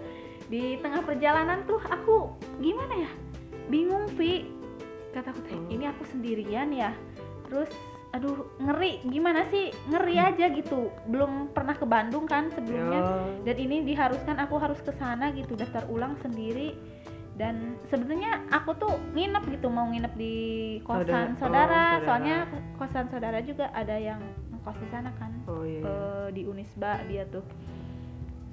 Di 0.47 0.76
tengah 0.78 1.00
perjalanan 1.00 1.64
tuh 1.64 1.80
aku 1.80 2.30
gimana 2.59 3.09
ya? 3.09 3.11
Bingung 3.66 4.06
Vi. 4.14 4.47
Kataku 5.11 5.40
teh 5.42 5.56
Hmm. 5.56 5.71
ini 5.71 5.85
aku 5.87 6.04
sendirian 6.06 6.71
ya. 6.71 6.92
Terus 7.49 7.73
aduh 8.12 8.47
ngeri. 8.61 9.00
Gimana 9.02 9.49
sih? 9.49 9.73
Ngeri 9.88 10.16
aja 10.16 10.47
gitu. 10.50 10.92
Belum 11.09 11.49
pernah 11.50 11.75
ke 11.75 11.85
Bandung 11.85 12.28
kan 12.28 12.52
sebelumnya. 12.52 13.00
Yo. 13.00 13.42
dan 13.42 13.56
ini 13.59 13.82
diharuskan 13.82 14.38
aku 14.38 14.54
harus 14.54 14.78
ke 14.78 14.92
sana 14.92 15.32
gitu 15.32 15.56
daftar 15.56 15.82
ulang 15.88 16.14
sendiri 16.21 16.78
dan 17.32 17.54
sebenarnya 17.84 18.44
aku 18.48 18.76
tuh 18.76 18.92
nginep 19.12 19.44
gitu 19.50 19.66
mau 19.66 19.88
nginep 19.88 20.12
di 20.14 20.34
kosan 20.82 21.32
Saudara- 21.32 21.32
oh, 21.32 21.38
saudara, 21.38 21.66
saudara. 21.72 22.04
soalnya 22.04 22.36
kosan 22.76 23.06
saudara 23.08 23.38
juga 23.40 23.66
ada 23.72 23.96
yang 23.96 24.20
ngekos 24.52 24.76
di 24.76 24.88
sana 24.88 25.10
kan. 25.16 25.32
Oh 25.46 25.64
iya. 25.64 25.80
eh, 25.80 26.26
di 26.30 26.42
Unisba 26.44 27.00
dia 27.06 27.24
tuh. 27.26 27.42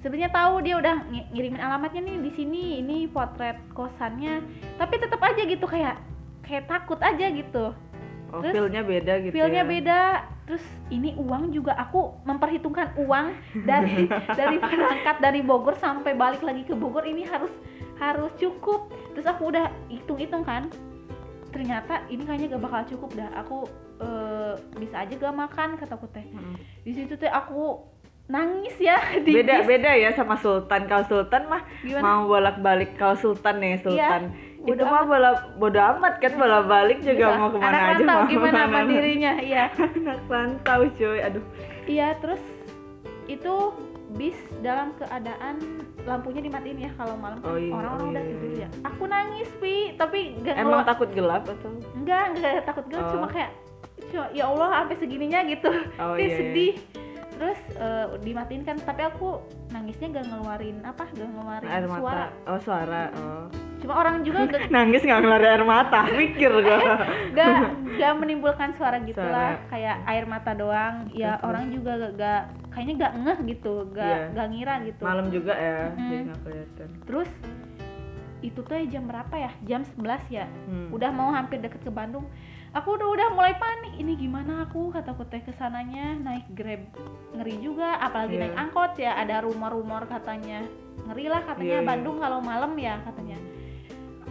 Sebenarnya 0.00 0.32
tahu 0.32 0.64
dia 0.64 0.74
udah 0.74 0.96
ng- 1.04 1.28
ngirimin 1.30 1.60
alamatnya 1.60 2.00
nih 2.02 2.16
di 2.18 2.30
sini 2.30 2.62
ini 2.80 3.04
potret 3.06 3.60
kosannya. 3.70 4.40
Tapi 4.74 4.94
tetap 4.96 5.20
aja 5.20 5.42
gitu 5.44 5.66
kayak 5.66 6.00
kayak 6.40 6.64
takut 6.66 6.96
aja 6.98 7.28
gitu. 7.28 7.76
Oh, 8.30 8.40
terus 8.40 8.54
feel-nya 8.54 8.80
beda 8.80 9.12
gitu 9.20 9.32
feelnya 9.34 9.60
ya. 9.60 9.68
beda. 9.68 10.00
Terus 10.46 10.64
ini 10.88 11.12
uang 11.14 11.52
juga 11.52 11.76
aku 11.76 12.16
memperhitungkan 12.24 12.96
uang 12.96 13.26
dari 13.68 14.08
dari 14.08 14.56
berangkat 14.56 15.16
dari 15.20 15.40
Bogor 15.42 15.76
sampai 15.76 16.16
balik 16.16 16.40
lagi 16.40 16.64
ke 16.64 16.72
Bogor. 16.72 17.04
Ini 17.04 17.28
harus 17.28 17.52
harus 18.00 18.32
cukup 18.34 18.80
terus 19.12 19.26
aku 19.26 19.42
udah 19.46 19.68
hitung-hitung 19.86 20.40
kan 20.40 20.66
ternyata 21.50 22.00
ini 22.06 22.22
kayaknya 22.22 22.46
gak 22.50 22.62
bakal 22.62 22.82
cukup 22.88 23.10
dah 23.14 23.30
aku 23.34 23.66
eh, 23.98 24.54
bisa 24.76 24.96
aja 24.98 25.12
gak 25.12 25.36
makan 25.36 25.68
kataku 25.76 26.06
teh 26.08 26.24
Mm. 26.24 26.56
di 26.80 26.92
situ 26.92 27.14
teh 27.14 27.28
aku 27.28 27.84
nangis 28.26 28.78
ya 28.78 28.94
di 29.20 29.34
Beda 29.34 29.60
bis. 29.60 29.66
beda 29.68 29.90
ya 29.92 30.10
sama 30.12 30.38
Sultan. 30.38 30.86
Kalau 30.86 31.02
Sultan 31.04 31.42
mah 31.44 31.66
gimana 31.80 32.00
mau 32.00 32.20
bolak-balik 32.24 32.94
kalau 32.94 33.18
Sultan 33.18 33.58
nih 33.58 33.82
Sultan. 33.82 34.30
itu 34.60 34.70
bodo 34.70 34.84
mah 34.84 35.02
bola 35.02 35.30
bodo 35.56 35.80
amat 35.80 36.14
kan 36.18 36.36
bolak-balik 36.36 37.00
juga 37.00 37.26
Bisa. 37.26 37.36
mau 37.36 37.48
ke 37.48 37.58
mana 37.58 37.66
anak 37.66 37.82
aja 37.90 38.04
mau 38.06 38.22
gimana 38.24 38.52
ke 38.52 38.60
mana. 38.60 38.74
mandirinya 38.76 39.32
iya 39.40 39.64
anak 39.96 40.20
rantau 40.28 40.80
cuy 40.92 41.18
aduh 41.18 41.44
iya 41.84 42.12
terus 42.16 42.42
itu 43.26 43.54
bis 44.12 44.36
dalam 44.60 44.92
keadaan 44.94 45.56
lampunya 46.06 46.40
dimatiin 46.40 46.78
ya 46.80 46.90
kalau 46.94 47.14
malam 47.16 47.38
kan 47.40 47.50
Oh 47.50 47.58
iya, 47.58 47.72
orang-orang 47.72 48.06
oh 48.06 48.12
udah 48.12 48.22
iya, 48.22 48.30
tidur 48.32 48.50
iya. 48.50 48.60
ya. 48.60 48.68
Aku 48.88 49.02
nangis 49.04 49.48
pi. 49.58 49.74
Tapi 49.94 50.20
gak 50.40 50.54
emang 50.56 50.82
takut 50.84 51.08
gelap 51.10 51.42
atau? 51.44 51.70
Enggak 51.92 52.22
enggak 52.34 52.52
takut 52.64 52.84
gelap 52.88 53.04
Oh. 53.04 53.12
cuma 53.16 53.26
kayak 53.28 53.50
cuma, 54.10 54.26
ya 54.32 54.44
Allah 54.48 54.68
sampai 54.80 54.96
segininya 54.98 55.40
gitu. 55.46 55.70
Oh 55.98 56.14
iya, 56.18 56.24
iya. 56.24 56.36
sedih. 56.36 56.74
Terus 57.40 57.58
eh, 57.74 58.06
dimatiin 58.20 58.62
kan 58.62 58.76
tapi 58.78 59.02
aku 59.02 59.40
nangisnya 59.70 60.06
gak 60.12 60.26
ngeluarin 60.28 60.76
apa 60.84 61.04
gak 61.08 61.28
ngeluarin 61.30 61.68
air 61.68 61.84
mata. 61.86 61.98
suara. 62.00 62.26
Oh 62.44 62.58
suara 62.60 63.02
oh 63.14 63.44
cuma 63.80 63.94
orang 63.96 64.20
juga 64.20 64.44
gak, 64.50 64.68
nangis 64.68 65.00
nggak 65.00 65.18
ngeluarin 65.18 65.50
air 65.50 65.64
mata 65.64 66.00
mikir 66.20 66.52
gua. 66.52 66.78
Gak, 67.30 67.56
gak 67.96 68.12
menimbulkan 68.20 68.70
suara 68.74 69.00
gitulah 69.00 69.56
Suara. 69.56 69.68
kayak 69.68 69.96
air 70.06 70.24
mata 70.24 70.52
doang. 70.52 71.08
Ya 71.10 71.34
Terus, 71.34 71.44
orang 71.44 71.64
juga 71.68 71.92
gak, 71.98 72.12
gak- 72.14 72.46
kayaknya 72.70 72.94
gak 72.98 73.12
ngeh 73.18 73.38
gitu 73.48 73.74
gak 73.90 74.06
Iya. 74.06 74.24
gak 74.32 74.48
ngira 74.48 74.74
gitu. 74.84 75.02
Malam 75.02 75.26
juga 75.28 75.52
ya 75.52 75.78
Mm. 75.88 75.98
jadi 76.00 76.16
nggak 76.22 76.40
kelihatan. 76.40 76.88
Terus 77.02 77.30
itu 78.40 78.56
tuh 78.58 78.76
jam 78.86 79.04
berapa 79.04 79.34
ya? 79.36 79.50
Jam 79.62 79.84
11 79.84 80.24
ya? 80.30 80.46
Hmm. 80.64 80.88
udah 80.90 81.10
mau 81.10 81.28
hampir 81.30 81.60
deket 81.60 81.80
ke 81.80 81.90
Bandung. 81.90 82.24
Aku 82.70 82.94
udah 82.94 83.08
udah 83.10 83.28
mulai 83.30 83.52
panik. 83.54 83.98
Ini 83.98 84.16
gimana 84.16 84.64
aku? 84.64 84.88
Kataku 84.88 85.26
teh 85.26 85.42
ke 85.42 85.52
sananya 85.52 86.14
naik 86.16 86.48
grab. 86.50 86.80
Ngeri 87.34 87.58
juga 87.58 87.98
apalagi 87.98 88.38
Iya. 88.38 88.42
naik 88.46 88.56
angkot 88.56 88.92
ya. 88.96 89.12
Ada 89.14 89.42
rumor-rumor 89.42 90.06
katanya. 90.06 90.64
Ngeri 91.02 91.26
lah 91.26 91.42
katanya 91.42 91.68
Iya, 91.70 91.82
iya. 91.82 91.88
Bandung 91.88 92.16
kalau 92.16 92.38
malam 92.40 92.72
ya 92.76 92.96
katanya 93.02 93.36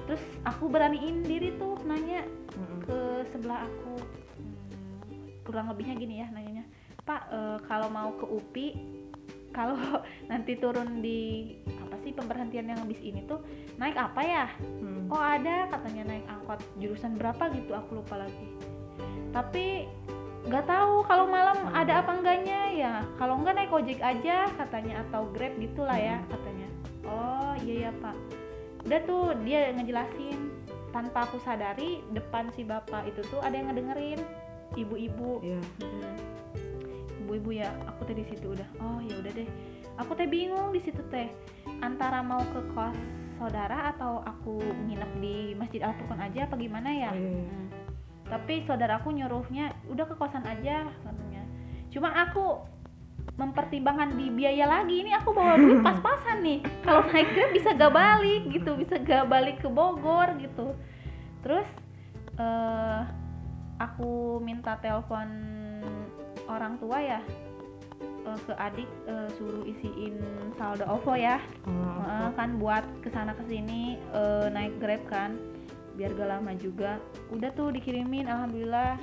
terus 0.09 0.23
aku 0.41 0.65
beraniin 0.65 1.21
diri 1.21 1.53
tuh 1.53 1.77
nanya 1.85 2.25
Mm-mm. 2.57 2.81
ke 2.81 2.97
sebelah 3.29 3.61
aku. 3.61 3.93
Hmm, 4.41 5.29
kurang 5.45 5.69
lebihnya 5.69 5.93
gini 5.95 6.15
ya 6.17 6.27
nanyanya. 6.33 6.65
Pak 7.05 7.21
eh, 7.29 7.57
kalau 7.69 7.93
mau 7.93 8.09
ke 8.17 8.25
UPI 8.25 8.67
kalau 9.57 9.77
nanti 10.25 10.57
turun 10.57 11.01
di 11.01 11.53
apa 11.77 11.93
sih 12.01 12.09
pemberhentian 12.09 12.69
yang 12.69 12.81
bis 12.89 12.97
ini 13.01 13.21
tuh 13.29 13.37
naik 13.77 13.93
apa 13.93 14.21
ya? 14.21 14.45
Hmm. 14.81 15.05
oh 15.13 15.21
ada 15.21 15.69
katanya 15.69 16.09
naik 16.09 16.25
angkot. 16.25 16.57
Jurusan 16.81 17.13
berapa? 17.13 17.53
gitu 17.53 17.77
aku 17.77 18.01
lupa 18.01 18.25
lagi. 18.25 18.47
Tapi 19.29 19.85
nggak 20.49 20.65
tahu 20.65 21.05
kalau 21.05 21.29
malam 21.29 21.69
Hmm. 21.69 21.85
ada 21.85 22.01
apa 22.01 22.17
enggaknya. 22.17 22.61
Ya 22.73 22.93
kalau 23.21 23.37
enggak 23.37 23.61
naik 23.61 23.69
ojek 23.69 24.01
aja 24.01 24.49
katanya 24.57 25.05
atau 25.05 25.29
grab 25.29 25.53
gitulah 25.61 25.97
ya 26.01 26.17
Hmm. 26.17 26.29
katanya. 26.33 26.67
Oh 27.05 27.53
iya 27.61 27.89
ya 27.89 27.91
pak 28.01 28.17
udah 28.85 28.99
tuh 29.03 29.35
dia 29.43 29.71
ngejelasin 29.75 30.39
tanpa 30.89 31.27
aku 31.27 31.37
sadari 31.43 32.01
depan 32.11 32.49
si 32.53 32.63
bapak 32.63 33.05
itu 33.05 33.21
tuh 33.29 33.39
ada 33.43 33.53
yang 33.53 33.69
ngedengerin 33.69 34.19
ibu-ibu 34.73 35.41
Iya. 35.41 35.61
Mm. 35.81 36.15
ibu-ibu 37.25 37.49
ya 37.53 37.69
aku 37.85 38.09
teh 38.09 38.15
di 38.17 38.25
situ 38.25 38.53
udah 38.57 38.69
oh 38.81 38.97
ya 39.03 39.13
udah 39.21 39.31
deh 39.33 39.49
aku 39.99 40.11
teh 40.17 40.25
bingung 40.25 40.73
di 40.73 40.81
situ 40.81 41.01
teh 41.13 41.29
antara 41.83 42.25
mau 42.25 42.41
ke 42.41 42.61
kos 42.73 42.97
saudara 43.37 43.93
atau 43.95 44.19
aku 44.25 44.59
nginep 44.89 45.11
di 45.21 45.37
masjid 45.55 45.79
Al 45.85 45.95
Furqan 45.95 46.19
aja 46.19 46.49
apa 46.49 46.55
gimana 46.57 46.89
ya 46.89 47.09
Oh, 47.13 47.17
iya, 47.17 47.29
iya. 47.29 47.45
Mm. 47.45 47.67
tapi 48.29 48.53
saudaraku 48.65 49.09
nyuruhnya 49.13 49.73
udah 49.89 50.05
ke 50.05 50.15
kosan 50.17 50.45
aja 50.45 50.89
katanya 51.05 51.43
cuma 51.89 52.09
aku 52.13 52.61
mempertimbangkan 53.39 54.19
di 54.19 54.27
biaya 54.27 54.67
lagi. 54.67 54.99
Ini 55.07 55.15
aku 55.23 55.31
bawa 55.31 55.55
duit 55.55 55.79
pas-pasan 55.87 56.43
nih. 56.43 56.59
Kalau 56.83 57.07
naik 57.07 57.31
grab 57.31 57.51
bisa 57.55 57.69
gak 57.71 57.93
balik 57.95 58.43
gitu 58.51 58.75
bisa 58.75 58.99
gak 58.99 59.31
balik 59.31 59.63
ke 59.63 59.71
Bogor 59.71 60.35
gitu. 60.43 60.75
Terus 61.39 61.67
eh 62.35 63.01
aku 63.79 64.43
minta 64.43 64.75
telepon 64.83 65.27
orang 66.51 66.75
tua 66.83 66.99
ya 66.99 67.19
eh, 68.27 68.39
ke 68.43 68.53
adik 68.59 68.89
eh, 69.07 69.29
suruh 69.39 69.63
isiin 69.63 70.19
saldo 70.59 70.83
OVO 70.83 71.15
ya. 71.15 71.39
Oh, 71.63 72.03
Heeh, 72.03 72.29
kan 72.35 72.59
buat 72.59 72.83
ke 72.99 73.07
sana 73.15 73.31
ke 73.31 73.47
sini 73.47 73.95
eh, 74.11 74.47
naik 74.51 74.75
grab 74.83 74.99
kan 75.07 75.39
biar 75.95 76.11
gak 76.15 76.27
lama 76.27 76.51
juga. 76.59 76.99
Udah 77.31 77.51
tuh 77.55 77.71
dikirimin 77.71 78.27
alhamdulillah 78.27 78.99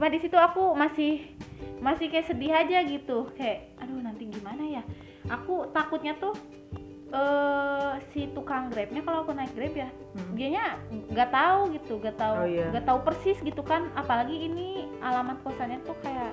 cuma 0.00 0.08
di 0.08 0.16
situ 0.16 0.32
aku 0.32 0.72
masih 0.72 1.28
masih 1.76 2.08
kayak 2.08 2.24
sedih 2.24 2.48
aja 2.50 2.80
gitu 2.80 3.28
kayak 3.36 3.68
aduh 3.76 4.00
nanti 4.00 4.24
gimana 4.26 4.64
ya 4.64 4.82
aku 5.28 5.68
takutnya 5.70 6.16
tuh 6.16 6.32
eh 7.10 7.92
si 8.08 8.30
tukang 8.30 8.72
grabnya 8.72 9.02
kalau 9.02 9.20
aku 9.20 9.36
naik 9.36 9.52
grab 9.52 9.76
ya 9.76 9.92
Hmm. 10.10 10.32
dianya 10.34 10.80
nggak 11.06 11.30
tahu 11.30 11.60
gitu 11.70 11.92
nggak 11.96 12.16
tahu 12.16 12.34
Oh, 12.34 12.48
iya. 12.48 12.66
nggak 12.66 12.82
tahu 12.82 12.98
persis 13.04 13.36
gitu 13.38 13.60
kan 13.60 13.92
apalagi 13.92 14.40
ini 14.40 14.88
alamat 14.98 15.36
kosannya 15.40 15.84
tuh 15.84 15.94
kayak 16.00 16.32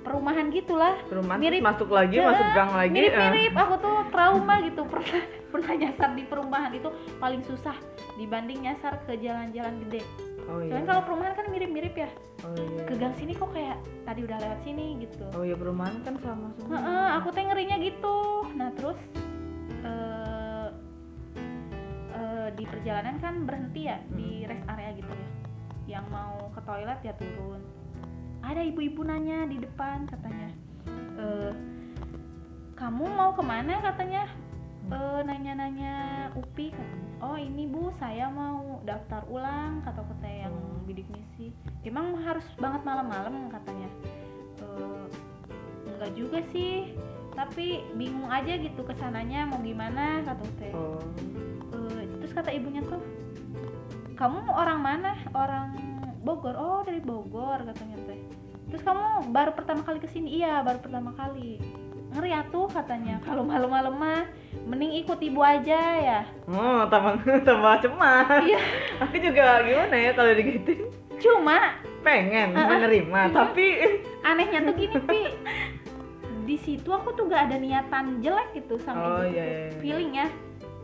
perumahan 0.00 0.48
gitulah 0.48 0.94
Perumahan 1.04 1.36
Mirip. 1.36 1.60
masuk 1.60 1.90
lagi, 1.90 2.16
Ya, 2.16 2.24
masuk 2.24 2.48
gang 2.54 2.70
lagi. 2.72 2.94
eh. 2.94 3.02
mirip-mirip 3.02 3.52
aku 3.52 3.74
tuh 3.78 3.94
trauma 4.08 4.62
gitu 4.62 4.86
pernah 4.94 5.20
pernah 5.48 5.72
nyasar 5.76 6.10
di 6.14 6.22
perumahan 6.22 6.72
itu 6.72 6.88
paling 7.18 7.42
susah 7.42 7.74
dibanding 8.14 8.62
nyasar 8.62 8.96
ke 9.04 9.18
jalan-jalan 9.18 9.74
gede 9.84 10.06
Oh 10.48 10.58
iya. 10.64 10.72
soalnya 10.72 10.86
kalau 10.88 11.02
perumahan 11.04 11.34
kan 11.36 11.46
mirip-mirip 11.52 11.94
ya. 11.94 12.10
Oh 12.44 12.54
iya. 12.56 12.82
ke 12.88 12.94
gang 12.96 13.14
sini 13.20 13.32
kok 13.36 13.50
kayak 13.52 13.76
tadi 14.08 14.20
udah 14.24 14.38
lewat 14.40 14.60
sini 14.64 14.86
gitu. 15.04 15.24
Oh 15.36 15.44
iya 15.44 15.56
perumahan 15.56 16.00
kan 16.02 16.14
sama 16.24 16.48
semua. 16.56 16.72
Heeh, 16.72 17.06
aku 17.20 17.28
teh 17.36 17.44
ngerinya 17.44 17.76
gitu. 17.84 18.18
Nah 18.56 18.68
terus 18.72 18.98
eh 19.84 20.68
eh, 22.16 22.48
di 22.56 22.64
perjalanan 22.64 23.16
kan 23.20 23.34
berhenti 23.44 23.92
ya 23.92 24.00
di 24.16 24.48
rest 24.48 24.64
area 24.66 24.90
gitu 24.96 25.12
ya. 25.12 25.28
Yang 25.98 26.04
mau 26.08 26.48
ke 26.56 26.60
toilet 26.64 27.00
ya 27.04 27.12
turun. 27.20 27.60
Ada 28.40 28.64
ibu-ibu 28.64 29.04
nanya 29.04 29.44
di 29.44 29.60
depan 29.60 30.08
katanya 30.08 30.48
"Eh, 31.20 31.52
kamu 32.78 33.04
mau 33.12 33.34
ke 33.36 33.42
mana? 33.44 33.82
katanya 33.82 34.30
"Eh, 34.88 35.20
nanya-nanya 35.24 35.94
upi 36.36 36.72
katanya 36.72 37.06
oh 37.18 37.34
ini 37.34 37.66
bu 37.66 37.90
saya 37.98 38.30
mau 38.30 38.78
daftar 38.86 39.26
ulang 39.26 39.82
kata 39.82 40.06
kata 40.06 40.28
yang 40.28 40.54
bidik 40.86 41.06
misi. 41.10 41.50
Emang 41.82 42.14
harus 42.22 42.46
banget 42.56 42.82
malam-malam 42.86 43.50
katanya. 43.50 43.88
"Eh, 44.62 45.06
enggak 45.94 46.12
juga 46.14 46.38
sih 46.54 46.94
tapi 47.38 47.86
bingung 47.94 48.26
aja 48.34 48.58
gitu 48.58 48.82
ke 48.82 48.94
sananya 48.98 49.46
mau 49.46 49.62
gimana 49.62 50.26
kata 50.26 50.42
teh 50.58 50.74
oh. 50.74 50.98
Eh, 51.70 52.02
terus 52.18 52.34
kata 52.34 52.50
ibunya 52.50 52.82
tuh 52.82 52.98
kamu 54.18 54.50
orang 54.50 54.82
mana? 54.82 55.14
Orang 55.30 55.78
Bogor. 56.26 56.58
Oh 56.58 56.82
dari 56.82 56.98
Bogor 56.98 57.62
katanya 57.62 57.96
teh. 58.10 58.18
Terus 58.66 58.82
kamu 58.82 59.30
baru 59.30 59.54
pertama 59.54 59.86
kali 59.86 60.02
ke 60.02 60.10
sini 60.10 60.42
iya 60.42 60.58
baru 60.66 60.82
pertama 60.82 61.14
kali. 61.14 61.62
Ngeri 62.10 62.34
atuh 62.34 62.66
katanya. 62.66 63.22
Kalau 63.22 63.46
malam-malam 63.46 63.94
mah 63.94 64.26
mending 64.68 64.92
ikut 64.98 65.16
ibu 65.18 65.40
aja 65.40 65.80
ya. 65.96 66.20
Oh 66.46 66.84
tambah 66.86 67.16
tambah 67.48 67.74
cemas. 67.80 68.44
Iya. 68.44 68.60
aku 69.02 69.16
juga 69.18 69.44
gimana 69.62 69.96
ya 69.96 70.10
kalau 70.12 70.32
digituin 70.32 70.92
cuma 71.18 71.74
pengen 72.00 72.52
ah. 72.52 72.68
menerima 72.70 73.20
Iya. 73.24 73.34
tapi 73.34 73.66
anehnya 74.28 74.60
tuh 74.62 74.74
gini 74.76 74.98
pi. 75.02 75.20
Di 76.44 76.56
situ 76.56 76.88
aku 76.88 77.12
tuh 77.12 77.26
gak 77.26 77.48
ada 77.48 77.56
niatan 77.56 78.20
jelek 78.20 78.54
gitu 78.54 78.76
sama 78.78 79.00
Oh, 79.00 79.08
ibu 79.20 79.32
iya, 79.32 79.44
iya, 79.44 79.58
iya. 79.66 79.78
feeling 79.78 80.12
ya. 80.14 80.28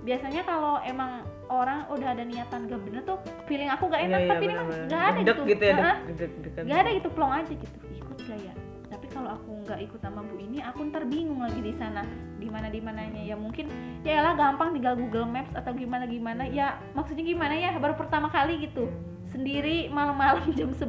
Biasanya 0.02 0.42
kalau 0.42 0.76
emang 0.82 1.24
orang 1.46 1.88
udah 1.88 2.08
ada 2.10 2.20
niatan 2.20 2.66
gak 2.66 2.80
bener 2.82 3.00
tuh 3.02 3.16
feeling 3.44 3.68
aku 3.68 3.86
gak 3.86 4.00
enak 4.02 4.16
Iya, 4.18 4.24
iya, 4.24 4.30
tapi 4.30 4.42
ini 4.42 4.52
mah 4.52 4.64
benar-benar. 4.64 4.88
gak 4.90 5.02
ada 5.02 5.18
Deg-deg 5.18 5.36
gitu, 5.36 5.44
gitu 5.46 5.64
ya 5.64 5.76
deg- 6.10 6.38
deg- 6.42 6.64
nggak 6.64 6.78
ada 6.78 6.90
gitu 6.92 7.08
plong 7.10 7.32
aja 7.34 7.52
gitu. 7.54 7.76
Ikut 7.94 8.16
gak 8.22 8.38
ya 8.40 8.54
tapi 8.92 9.06
kalau 9.08 9.34
aku 9.34 9.64
nggak 9.64 9.80
ikut 9.90 10.00
sama 10.00 10.20
bu 10.20 10.36
ini 10.36 10.60
aku 10.60 10.86
ntar 10.92 11.08
bingung 11.08 11.40
lagi 11.40 11.60
di 11.60 11.72
sana. 11.76 12.04
Di 12.36 12.48
mana 12.52 12.68
di 12.68 12.80
mananya? 12.80 13.22
Ya 13.24 13.36
mungkin 13.36 13.68
ya 14.04 14.20
lah 14.20 14.36
gampang 14.36 14.76
tinggal 14.76 14.94
Google 14.98 15.28
Maps 15.28 15.52
atau 15.56 15.72
gimana 15.72 16.04
gimana. 16.04 16.44
Ya 16.44 16.78
maksudnya 16.92 17.24
gimana 17.24 17.54
ya? 17.56 17.76
Baru 17.80 17.96
pertama 17.96 18.28
kali 18.28 18.60
gitu. 18.68 18.88
Sendiri 19.32 19.88
malam-malam 19.88 20.52
jam 20.58 20.70
11 20.70 20.84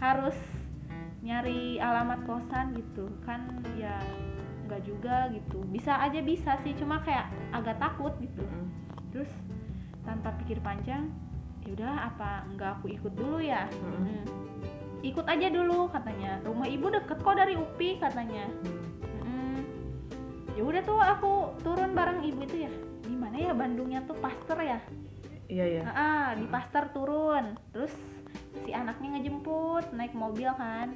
harus 0.00 0.36
nyari 1.20 1.82
alamat 1.82 2.24
kosan 2.24 2.72
gitu. 2.78 3.10
Kan 3.26 3.60
ya 3.74 3.98
nggak 4.70 4.86
juga 4.86 5.28
gitu. 5.34 5.60
Bisa 5.68 5.98
aja 5.98 6.22
bisa 6.22 6.56
sih 6.62 6.72
cuma 6.78 7.02
kayak 7.02 7.28
agak 7.50 7.76
takut 7.82 8.14
gitu. 8.22 8.46
Terus 9.10 9.30
tanpa 10.06 10.32
pikir 10.40 10.62
panjang 10.62 11.10
ya 11.66 11.76
udah 11.76 11.92
apa 12.08 12.48
nggak 12.56 12.70
aku 12.80 12.86
ikut 12.88 13.12
dulu 13.12 13.42
ya? 13.42 13.68
Mm. 13.68 13.98
Hmm. 13.98 14.24
Ikut 15.00 15.26
aja 15.26 15.46
dulu 15.48 15.88
katanya. 15.88 16.40
Rumah 16.44 16.66
ibu 16.68 16.86
deket 16.92 17.18
kok 17.20 17.36
dari 17.36 17.54
UPI 17.56 18.00
katanya. 18.00 18.44
Mm. 18.64 18.78
Hmm. 19.24 19.60
ya 20.58 20.62
udah 20.66 20.82
tuh 20.84 21.00
aku 21.00 21.32
turun 21.64 21.92
bareng 21.96 22.20
ibu 22.24 22.40
itu 22.44 22.68
ya. 22.68 22.72
Di 23.04 23.16
mana 23.16 23.36
ya 23.36 23.52
Bandungnya 23.56 24.04
tuh 24.04 24.16
Pasteur 24.20 24.60
ya? 24.60 24.78
Iya 25.50 25.64
iya. 25.66 25.82
Ah, 25.88 25.92
ah, 25.96 26.26
di 26.36 26.46
Pasteur 26.46 26.92
turun. 26.92 27.56
Terus 27.72 27.92
si 28.66 28.70
anaknya 28.70 29.18
ngejemput 29.18 29.90
naik 29.96 30.12
mobil 30.12 30.52
kan. 30.54 30.94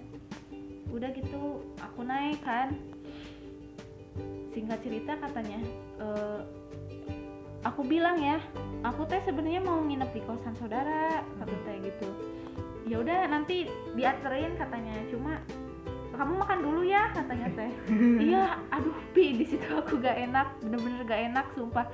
Udah 0.93 1.11
gitu 1.17 1.65
aku 1.81 2.05
naik 2.05 2.39
kan. 2.45 2.77
Singkat 4.55 4.79
cerita 4.87 5.19
katanya 5.19 5.59
eh, 5.99 6.41
aku 7.65 7.81
bilang 7.83 8.21
ya 8.21 8.39
aku 8.85 9.09
teh 9.09 9.19
sebenarnya 9.25 9.65
mau 9.65 9.81
nginep 9.81 10.11
di 10.13 10.21
kosan 10.29 10.55
saudara 10.61 11.25
kata 11.41 11.57
teh 11.65 11.77
gitu 11.81 12.09
ya 12.85 12.97
udah 13.01 13.21
nanti 13.29 13.69
dianterin 13.97 14.55
katanya. 14.57 14.93
Cuma 15.09 15.41
kamu 16.15 16.33
makan 16.39 16.59
dulu 16.63 16.81
ya 16.87 17.11
katanya 17.11 17.49
teh. 17.59 17.73
Iya 18.31 18.45
aduh 18.71 18.95
pi 19.11 19.35
di 19.35 19.45
situ 19.45 19.67
aku 19.75 19.99
gak 19.99 20.15
enak 20.15 20.47
bener-bener 20.63 21.01
gak 21.05 21.23
enak 21.33 21.47
sumpah. 21.59 21.87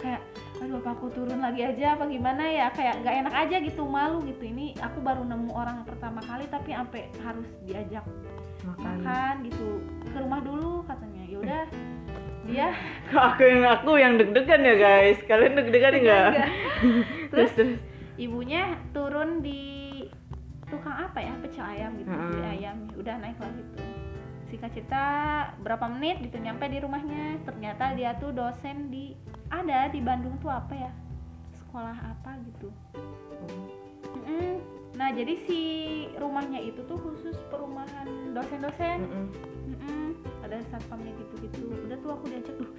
Kayak 0.00 0.24
aduh 0.58 0.80
apa 0.80 0.90
aku 0.96 1.06
turun 1.12 1.44
lagi 1.44 1.62
aja 1.62 1.94
apa 1.94 2.08
gimana 2.10 2.42
ya? 2.50 2.66
Kayak 2.74 3.04
gak 3.06 3.16
enak 3.26 3.34
aja 3.36 3.56
gitu 3.62 3.82
malu 3.86 4.24
gitu. 4.26 4.42
Ini 4.48 4.74
aku 4.80 4.98
baru 5.04 5.22
nemu 5.22 5.50
orang 5.54 5.86
pertama 5.86 6.18
kali 6.24 6.48
tapi 6.50 6.74
sampai 6.74 7.02
harus 7.22 7.48
diajak 7.62 8.04
makan. 8.66 8.84
makan 8.84 9.34
gitu. 9.46 9.68
Ke 10.10 10.18
rumah 10.18 10.40
dulu 10.42 10.82
katanya. 10.88 11.22
Ya 11.30 11.38
udah. 11.38 11.64
Dia 12.48 12.68
Kok 13.12 13.24
aku 13.36 13.42
yang 13.46 13.62
aku 13.68 13.90
yang 14.00 14.14
deg-degan 14.18 14.66
ya 14.66 14.74
guys? 14.74 15.18
Kalian 15.28 15.54
deg-degan 15.60 15.94
terus 17.30 17.52
terus. 17.54 17.78
ibunya 18.18 18.74
turun 18.90 19.38
di 19.44 19.79
tukang 20.70 20.96
apa 20.96 21.18
ya? 21.18 21.34
Pecel 21.42 21.66
ayam 21.66 21.90
gitu 21.98 22.10
Hmm. 22.10 22.30
beli 22.30 22.46
ayam. 22.46 22.76
Udah 22.94 23.14
naik 23.18 23.36
lah 23.42 23.52
gitu 23.52 23.82
singkat 24.50 24.74
cerita 24.74 25.04
berapa 25.62 25.86
menit 25.86 26.18
gitu 26.26 26.36
nyampe 26.42 26.66
di 26.66 26.82
rumahnya. 26.82 27.38
Ternyata 27.46 27.94
dia 27.94 28.18
tuh 28.18 28.34
dosen 28.34 28.90
di 28.90 29.14
ada 29.46 29.86
di 29.88 30.02
Bandung 30.02 30.34
tuh 30.42 30.50
apa 30.50 30.74
ya? 30.74 30.92
Sekolah 31.54 31.94
apa 31.94 32.34
gitu. 32.50 32.68
Mm-mm. 34.10 34.58
nah 34.98 35.08
jadi 35.14 35.32
si 35.48 35.60
rumahnya 36.18 36.60
itu 36.60 36.82
tuh 36.84 36.98
khusus 36.98 37.38
perumahan 37.48 38.34
dosen-dosen. 38.34 39.06
Ada 40.42 40.66
satpamnya 40.66 41.14
gitu-gitu 41.14 41.70
udah 41.86 41.98
tuh 42.02 42.10
aku 42.10 42.24
diajak 42.26 42.58
tuh. 42.58 42.74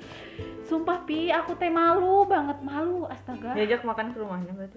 Sumpah 0.68 1.08
pi 1.08 1.32
aku 1.32 1.56
teh 1.56 1.72
malu 1.72 2.28
banget. 2.28 2.60
Malu 2.62 3.08
astaga. 3.08 3.56
Diajak 3.56 3.88
makan 3.88 4.12
ke 4.12 4.20
rumahnya 4.20 4.52
berarti 4.52 4.76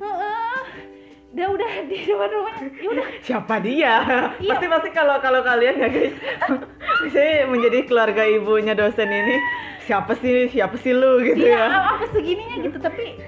udah 1.34 1.70
di 1.90 1.98
depan 2.00 2.30
rumahnya. 2.30 2.68
Ya 2.72 2.88
udah. 2.88 3.06
siapa 3.20 3.54
dia 3.58 3.94
Iya. 4.38 4.46
pasti 4.46 4.66
pasti 4.68 4.88
kalau 4.90 5.18
kalau 5.18 5.40
kalian 5.40 5.74
ya 5.76 5.88
guys 5.88 6.14
saya 7.12 7.44
menjadi 7.44 7.82
keluarga 7.84 8.22
ibunya 8.22 8.72
dosen 8.72 9.06
ini 9.06 9.36
siapa 9.82 10.14
sih 10.14 10.46
siapa 10.48 10.76
sih 10.76 10.90
lu 10.90 11.18
gitu 11.20 11.42
Iya, 11.44 11.58
ya 11.58 11.66
apa 11.92 12.06
segininya 12.08 12.56
gitu, 12.62 12.78
tapi 12.78 13.18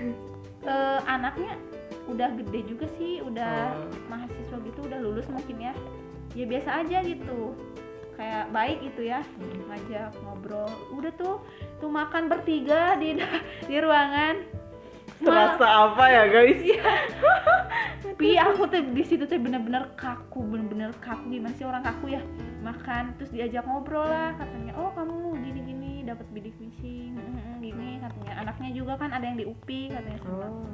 eh, 0.63 0.99
anaknya 1.05 1.59
udah 2.07 2.31
gede 2.35 2.61
juga 2.65 2.87
sih, 2.95 3.19
udah 3.21 3.75
Oh. 3.75 3.91
mahasiswa 4.07 4.57
gitu, 4.63 4.79
udah 4.81 4.99
lulus 5.01 5.27
mungkin 5.27 5.59
ya. 5.61 5.75
Ya 6.33 6.45
biasa 6.45 6.81
aja 6.81 7.03
gitu. 7.03 7.53
Kayak 8.15 8.49
baik 8.49 8.79
gitu 8.83 9.03
ya, 9.05 9.21
ngajak 9.67 10.15
ngobrol. 10.23 10.71
Udah 10.91 11.13
tuh 11.13 11.43
tuh 11.77 11.91
makan 11.91 12.31
bertiga 12.31 12.95
di 12.97 13.19
di 13.69 13.77
ruangan. 13.77 14.47
terasa 15.17 15.65
apa 15.89 16.05
ya 16.07 16.25
guys 16.29 16.61
Pi 18.17 18.33
aku 18.41 18.65
tuh 18.73 18.81
di 18.97 19.05
situ 19.05 19.29
tuh 19.29 19.37
bener-bener 19.37 19.93
kaku, 19.93 20.41
bener-bener 20.41 20.89
kaku 21.05 21.29
gimana 21.29 21.53
sih 21.53 21.69
orang 21.69 21.85
kaku 21.85 22.17
ya? 22.17 22.25
Makan 22.65 23.13
terus 23.21 23.29
diajak 23.29 23.69
ngobrol 23.69 24.09
lah 24.09 24.33
katanya 24.41 24.73
oh 24.73 24.89
kamu 24.97 25.37
gini-gini 25.45 26.01
dapat 26.01 26.25
bidik 26.33 26.57
misi 26.57 27.13
gini 27.61 28.01
katanya. 28.01 28.41
Anaknya 28.41 28.73
juga 28.73 28.97
kan 28.97 29.13
ada 29.13 29.21
yang 29.21 29.37
di 29.37 29.45
UPI 29.45 29.93
katanya 29.93 30.19
sempat. 30.25 30.49
oh. 30.49 30.65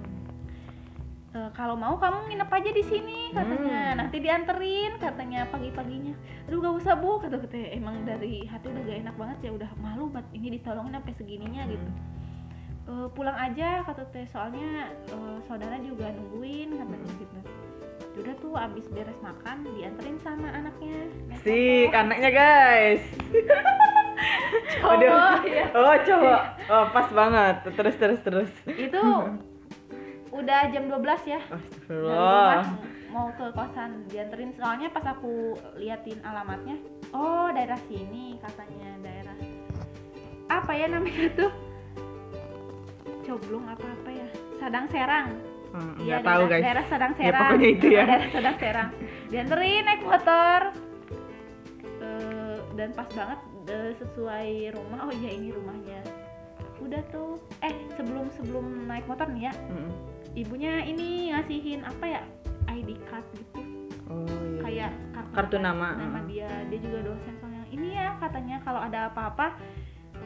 "E, 1.35 1.39
kalau 1.51 1.75
mau 1.75 1.99
kamu 1.99 2.31
nginep 2.31 2.47
aja 2.47 2.71
di 2.71 2.85
sini 2.87 3.35
katanya. 3.35 3.81
Hmm. 3.91 3.99
nanti 3.99 4.17
dianterin 4.23 4.93
katanya 5.03 5.41
pagi-paginya. 5.51 6.15
Aduh 6.47 6.63
gak 6.63 6.79
usah 6.79 6.95
bu 6.95 7.19
kata 7.19 7.43
katanya 7.43 7.69
emang 7.75 8.07
dari 8.07 8.47
hati 8.47 8.71
udah 8.71 8.83
gak 8.87 8.99
enak 9.03 9.15
banget 9.19 9.39
ya 9.43 9.51
udah 9.51 9.71
malu 9.83 10.07
banget 10.15 10.31
ini 10.31 10.63
ditolongin 10.63 10.95
sampai 10.95 11.15
segininya 11.19 11.67
gitu 11.67 11.91
"E, 12.83 12.93
pulang 13.11 13.35
aja 13.35 13.83
kata 13.83 14.03
teh 14.09 14.27
soalnya 14.27 14.71
e, 15.05 15.17
saudara 15.43 15.79
juga 15.79 16.11
nungguin 16.11 16.75
katanya 16.75 16.99
Hmm. 17.05 17.19
gitu 17.19 17.39
udah 18.13 18.35
tuh 18.37 18.53
abis 18.53 18.85
beres 18.89 19.17
makan 19.19 19.65
dianterin 19.67 20.21
sama 20.21 20.49
anaknya 20.51 21.09
Sik, 21.41 21.89
motor. 21.89 22.01
anaknya 22.03 22.31
guys. 22.31 23.03
Cowok, 24.73 24.93
Aduh. 24.93 25.17
ya. 25.49 25.65
Oh, 25.73 25.97
cowok. 25.99 26.43
Oh, 26.69 26.85
pas 26.93 27.09
banget. 27.11 27.57
Terus 27.73 27.95
terus 27.97 28.21
terus. 28.21 28.51
itu 28.69 29.01
udah 30.33 30.61
jam 30.69 30.89
12 30.89 31.03
ya 31.27 31.41
Astagfirullah. 31.43 32.65
mau 33.09 33.29
ke 33.31 33.45
kosan 33.53 34.05
dianterin 34.07 34.53
soalnya 34.53 34.89
pas 34.89 35.05
aku 35.07 35.53
liatin 35.77 36.17
alamatnya 36.23 36.81
oh 37.11 37.53
daerah 37.53 37.77
sini 37.85 38.41
katanya 38.41 38.97
daerah 38.99 39.37
apa 40.49 40.73
ya 40.73 40.89
namanya 40.89 41.29
tuh 41.37 41.53
coblong 43.23 43.65
apa 43.71 43.87
apa 43.87 44.11
ya? 44.11 44.29
Sadang 44.59 44.87
Serang. 44.91 45.29
Hmm, 45.73 45.95
iya 46.05 46.21
nggak 46.21 46.25
tahu 46.29 46.43
daerah, 46.45 46.51
guys. 46.53 46.63
daerah 46.63 46.85
Sadang 46.91 47.13
Ya, 47.13 47.17
Serang. 47.17 47.41
pokoknya 47.41 47.69
itu 47.73 47.87
ya. 47.89 48.05
daerah 48.11 48.29
Sadang 48.29 48.57
Serang. 48.61 48.91
Dianterin 49.33 49.83
naik 49.89 50.03
motor. 50.05 50.61
Eh, 52.03 52.57
dan 52.77 52.89
pas 52.93 53.09
banget 53.15 53.41
eh, 53.71 53.91
sesuai 53.97 54.49
rumah 54.77 54.99
oh 55.09 55.13
iya 55.15 55.31
ini 55.33 55.49
rumahnya. 55.55 56.01
Udah 56.83 57.03
tuh. 57.09 57.41
Eh 57.65 57.75
sebelum 57.97 58.27
sebelum 58.37 58.65
naik 58.91 59.07
motor 59.09 59.27
nih 59.31 59.49
ya. 59.49 59.55
Mm-mm. 59.71 59.91
ibunya 60.33 60.81
ini 60.89 61.29
ngasihin 61.33 61.85
apa 61.85 62.05
ya? 62.09 62.23
ID 62.73 62.97
card 63.05 63.27
gitu. 63.37 63.61
Oh 64.09 64.25
iya. 64.25 64.89
kayak 64.89 64.93
Kartu 65.33 65.57
nama, 65.57 65.97
nama 65.97 66.21
uh. 66.21 66.25
dia. 66.29 66.49
Dia 66.69 66.79
juga 66.81 67.13
dosen 67.13 67.33
soalnya. 67.41 67.65
Ini 67.73 67.89
ya 67.97 68.09
katanya 68.21 68.61
kalau 68.61 68.81
ada 68.85 69.09
apa-apa 69.09 69.57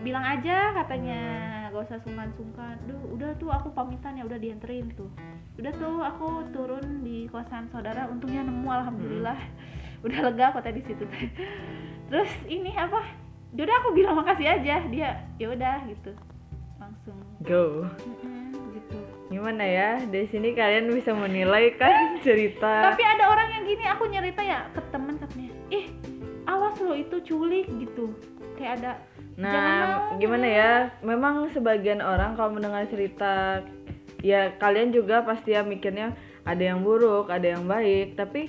bilang 0.00 0.22
aja 0.22 0.70
katanya 0.74 1.20
Hmm. 1.66 1.74
gak 1.74 1.82
usah 1.88 1.98
sungkan-sungkan. 2.02 2.78
Duh 2.86 3.00
udah 3.12 3.30
tuh 3.36 3.50
aku 3.50 3.68
pamitan 3.70 4.16
ya 4.16 4.24
udah 4.24 4.38
dianterin 4.38 4.88
tuh. 4.94 5.10
Udah 5.56 5.72
tuh 5.74 5.98
aku 6.00 6.28
turun 6.50 7.02
di 7.02 7.26
kosan 7.26 7.66
saudara 7.68 8.06
untungnya 8.06 8.42
nemu 8.42 8.66
alhamdulillah. 8.66 9.36
Hmm. 9.36 10.04
udah 10.04 10.18
lega 10.30 10.46
kota 10.52 10.70
di 10.70 10.82
situ. 10.82 11.02
Terus 12.12 12.30
ini 12.46 12.70
apa? 12.72 13.02
Yaudah 13.56 13.76
aku 13.80 13.88
bilang 13.92 14.14
makasih 14.14 14.46
aja 14.46 14.84
dia 14.86 15.10
ya 15.36 15.46
udah 15.48 15.82
gitu. 15.88 16.12
Langsung. 16.78 17.16
Go. 17.42 17.88
Gitu. 18.70 18.96
Gimana 19.26 19.64
ya 19.64 19.90
dari 20.06 20.28
sini 20.28 20.52
kalian 20.52 20.92
bisa 20.92 21.10
menilai 21.10 21.74
kan 21.74 22.14
cerita. 22.26 22.92
Tapi 22.92 23.02
ada 23.02 23.26
orang 23.26 23.48
yang 23.50 23.64
gini 23.64 23.84
aku 23.84 24.06
nyerita 24.06 24.44
ya 24.44 24.68
ke 24.70 24.80
teman 24.92 25.18
katanya 25.18 25.50
ih 25.72 25.90
awas 26.46 26.78
lo 26.78 26.94
itu 26.94 27.16
culik 27.24 27.66
gitu. 27.80 28.12
Kayak 28.54 28.72
ada 28.78 28.92
Nah, 29.36 29.52
Jangan 29.52 29.88
gimana 30.16 30.46
ya? 30.48 30.72
Memang 31.04 31.52
sebagian 31.52 32.00
orang 32.00 32.40
kalau 32.40 32.56
mendengar 32.56 32.88
cerita 32.88 33.60
ya 34.24 34.56
kalian 34.56 34.96
juga 34.96 35.20
pasti 35.28 35.52
ya 35.52 35.60
mikirnya 35.60 36.16
ada 36.48 36.62
yang 36.62 36.80
buruk, 36.80 37.28
ada 37.28 37.52
yang 37.52 37.68
baik, 37.68 38.16
tapi 38.16 38.48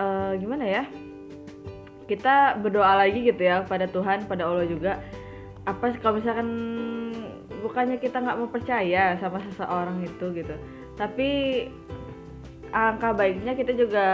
eh, 0.00 0.30
gimana 0.40 0.64
ya? 0.64 0.82
Kita 2.08 2.56
berdoa 2.62 2.96
lagi 2.96 3.28
gitu 3.28 3.42
ya 3.44 3.66
pada 3.68 3.84
Tuhan, 3.84 4.24
pada 4.24 4.48
Allah 4.48 4.64
juga. 4.64 5.04
Apa 5.68 5.92
kalau 6.00 6.22
misalkan 6.22 6.48
bukannya 7.60 7.98
kita 7.98 8.22
nggak 8.22 8.38
mau 8.38 8.48
percaya 8.48 9.18
sama 9.18 9.42
seseorang 9.42 10.06
itu 10.06 10.30
gitu, 10.32 10.54
tapi 10.94 11.28
angka 12.70 13.10
baiknya 13.10 13.58
kita 13.58 13.74
juga 13.74 14.06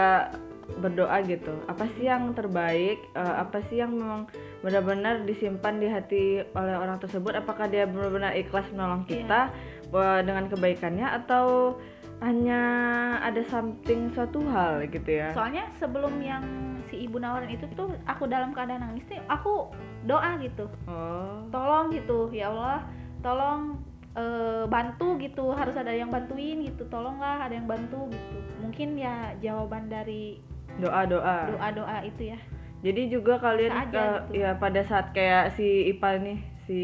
berdoa 0.79 1.19
gitu. 1.27 1.53
Apa 1.67 1.87
sih 1.95 2.07
yang 2.07 2.31
terbaik? 2.33 2.99
Eh, 3.13 3.35
apa 3.39 3.59
sih 3.69 3.79
yang 3.83 3.95
memang 3.95 4.27
benar-benar 4.63 5.27
disimpan 5.27 5.77
di 5.79 5.87
hati 5.87 6.23
oleh 6.55 6.75
orang 6.75 6.97
tersebut? 6.99 7.35
Apakah 7.35 7.67
dia 7.67 7.83
benar-benar 7.85 8.33
ikhlas 8.35 8.67
menolong 8.71 9.03
kita 9.05 9.51
eh, 9.91 10.21
dengan 10.23 10.47
kebaikannya 10.47 11.07
atau 11.23 11.77
hanya 12.23 12.61
ada 13.19 13.43
something 13.51 14.07
suatu 14.15 14.39
hal 14.47 14.87
gitu 14.87 15.19
ya? 15.19 15.35
Soalnya 15.35 15.67
sebelum 15.75 16.23
yang 16.23 16.43
si 16.87 17.03
ibu 17.03 17.19
nawarin 17.19 17.51
itu 17.51 17.67
tuh 17.75 17.91
aku 18.07 18.29
dalam 18.29 18.55
keadaan 18.55 18.85
nangis 18.85 19.03
nih 19.11 19.19
aku 19.27 19.67
doa 20.07 20.39
gitu. 20.39 20.71
Oh. 20.87 21.43
Tolong 21.51 21.91
gitu 21.91 22.31
ya 22.31 22.47
Allah 22.53 22.87
tolong 23.19 23.83
eh, 24.15 24.63
bantu 24.71 25.19
gitu. 25.19 25.51
Harus 25.51 25.75
ada 25.75 25.91
yang 25.91 26.07
bantuin 26.07 26.63
gitu 26.63 26.87
tolonglah 26.87 27.43
ada 27.43 27.59
yang 27.59 27.67
bantu 27.67 28.07
gitu. 28.07 28.37
Mungkin 28.63 28.95
ya 28.95 29.35
jawaban 29.43 29.91
dari 29.91 30.39
doa 30.75 31.01
doa 31.03 31.35
doa 31.49 31.67
doa 31.71 31.97
itu 32.01 32.23
ya. 32.27 32.39
Jadi 32.81 33.07
juga 33.07 33.37
kalian 33.37 33.71
ke- 33.87 33.95
gitu. 34.27 34.39
ya 34.39 34.55
pada 34.55 34.81
saat 34.81 35.11
kayak 35.11 35.53
si 35.53 35.65
Ipa 35.87 36.17
nih 36.17 36.35
si 36.63 36.79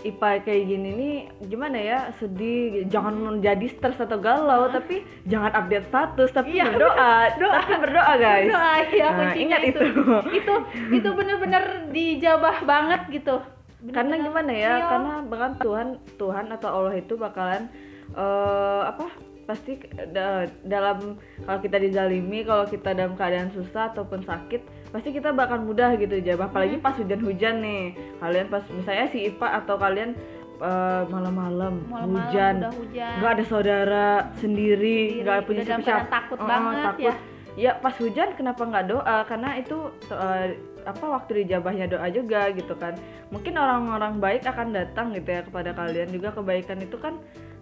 Ipa 0.00 0.38
kayak 0.38 0.62
gini 0.64 0.90
nih 0.92 1.16
gimana 1.44 1.74
ya 1.74 1.98
sedih 2.14 2.86
jangan 2.86 3.14
jadi 3.38 3.66
stres 3.68 3.98
atau 3.98 4.14
galau 4.16 4.66
tapi 4.68 5.02
jangan 5.24 5.50
update 5.52 5.86
status 5.86 6.30
tapi 6.30 6.54
Iya, 6.54 6.70
berdoa. 6.70 7.14
tapi 7.34 7.72
berdoa 7.76 8.12
guys. 8.16 8.46
Doa 8.48 8.74
ya 8.88 9.08
Nah, 9.12 9.34
ingat 9.34 9.60
itu. 9.64 9.80
itu. 9.84 10.02
itu 10.32 10.54
itu 10.92 11.08
bener-bener 11.12 11.62
dijabah 11.90 12.62
banget 12.62 13.00
gitu. 13.12 13.42
Karena 13.88 14.14
Bener-bener 14.14 14.22
gimana 14.24 14.52
ya 14.52 14.70
real. 14.72 14.88
karena 14.88 15.14
bahkan 15.24 15.52
Tuhan 15.56 15.88
Tuhan 16.16 16.46
atau 16.48 16.68
Allah 16.72 16.94
itu 16.96 17.14
bakalan 17.14 17.62
eh 18.10 18.82
apa 18.84 19.06
pasti 19.48 19.80
da- 20.06 20.44
dalam 20.60 21.16
kalau 21.40 21.58
kita 21.58 21.80
dizalimi 21.80 22.44
kalau 22.44 22.62
kita 22.64 22.92
dalam 22.92 23.16
keadaan 23.16 23.48
susah 23.48 23.88
ataupun 23.88 24.20
sakit 24.20 24.60
pasti 24.88 25.08
kita 25.10 25.32
bakal 25.32 25.58
mudah 25.58 25.96
gitu 25.96 26.12
aja 26.14 26.36
apalagi 26.38 26.76
Hmm. 26.76 26.84
pas 26.84 26.92
hujan-hujan 26.94 27.54
nih. 27.58 27.84
Kalian 28.18 28.46
pas 28.46 28.60
misalnya 28.68 29.06
si 29.08 29.24
Ipa 29.26 29.48
atau 29.54 29.74
kalian 29.74 30.12
eh, 30.58 31.02
malam-malam 31.06 31.80
hujan. 32.04 32.66
nggak 32.90 33.32
ada 33.32 33.44
saudara 33.46 34.08
sendiri 34.34 35.22
nggak 35.22 35.46
punya 35.46 35.62
siapa-siapa. 35.64 36.10
takut 36.10 36.36
Oh, 36.36 36.44
banget 36.44 36.74
takut. 36.84 37.04
ya. 37.04 37.14
ya 37.56 37.72
pas 37.74 37.94
hujan 37.94 38.28
kenapa 38.34 38.62
nggak 38.62 38.86
doa? 38.86 39.16
Karena 39.24 39.56
itu 39.56 39.78
eh, 40.08 40.46
apa 40.84 41.04
waktu 41.06 41.42
dijabahnya 41.42 41.86
doa 41.86 42.08
juga 42.08 42.50
gitu 42.50 42.74
kan. 42.74 42.98
Mungkin 43.28 43.54
orang-orang 43.54 44.18
baik 44.18 44.44
akan 44.44 44.72
datang 44.72 45.12
gitu 45.12 45.30
ya 45.30 45.40
kepada 45.42 45.72
kalian. 45.72 46.08
Juga 46.08 46.32
kebaikan 46.32 46.78
itu 46.78 46.96
kan 46.96 47.16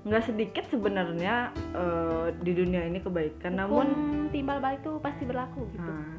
nggak 0.06 0.22
sedikit 0.22 0.64
sebenarnya 0.70 1.50
eh, 1.74 2.26
di 2.40 2.52
dunia 2.54 2.86
ini 2.86 3.02
kebaikan 3.02 3.58
namun 3.58 3.90
Hukum 3.90 4.30
timbal 4.30 4.62
balik 4.62 4.86
tuh 4.86 5.02
pasti 5.02 5.26
berlaku 5.26 5.66
gitu. 5.74 5.90
Nah, 5.90 6.14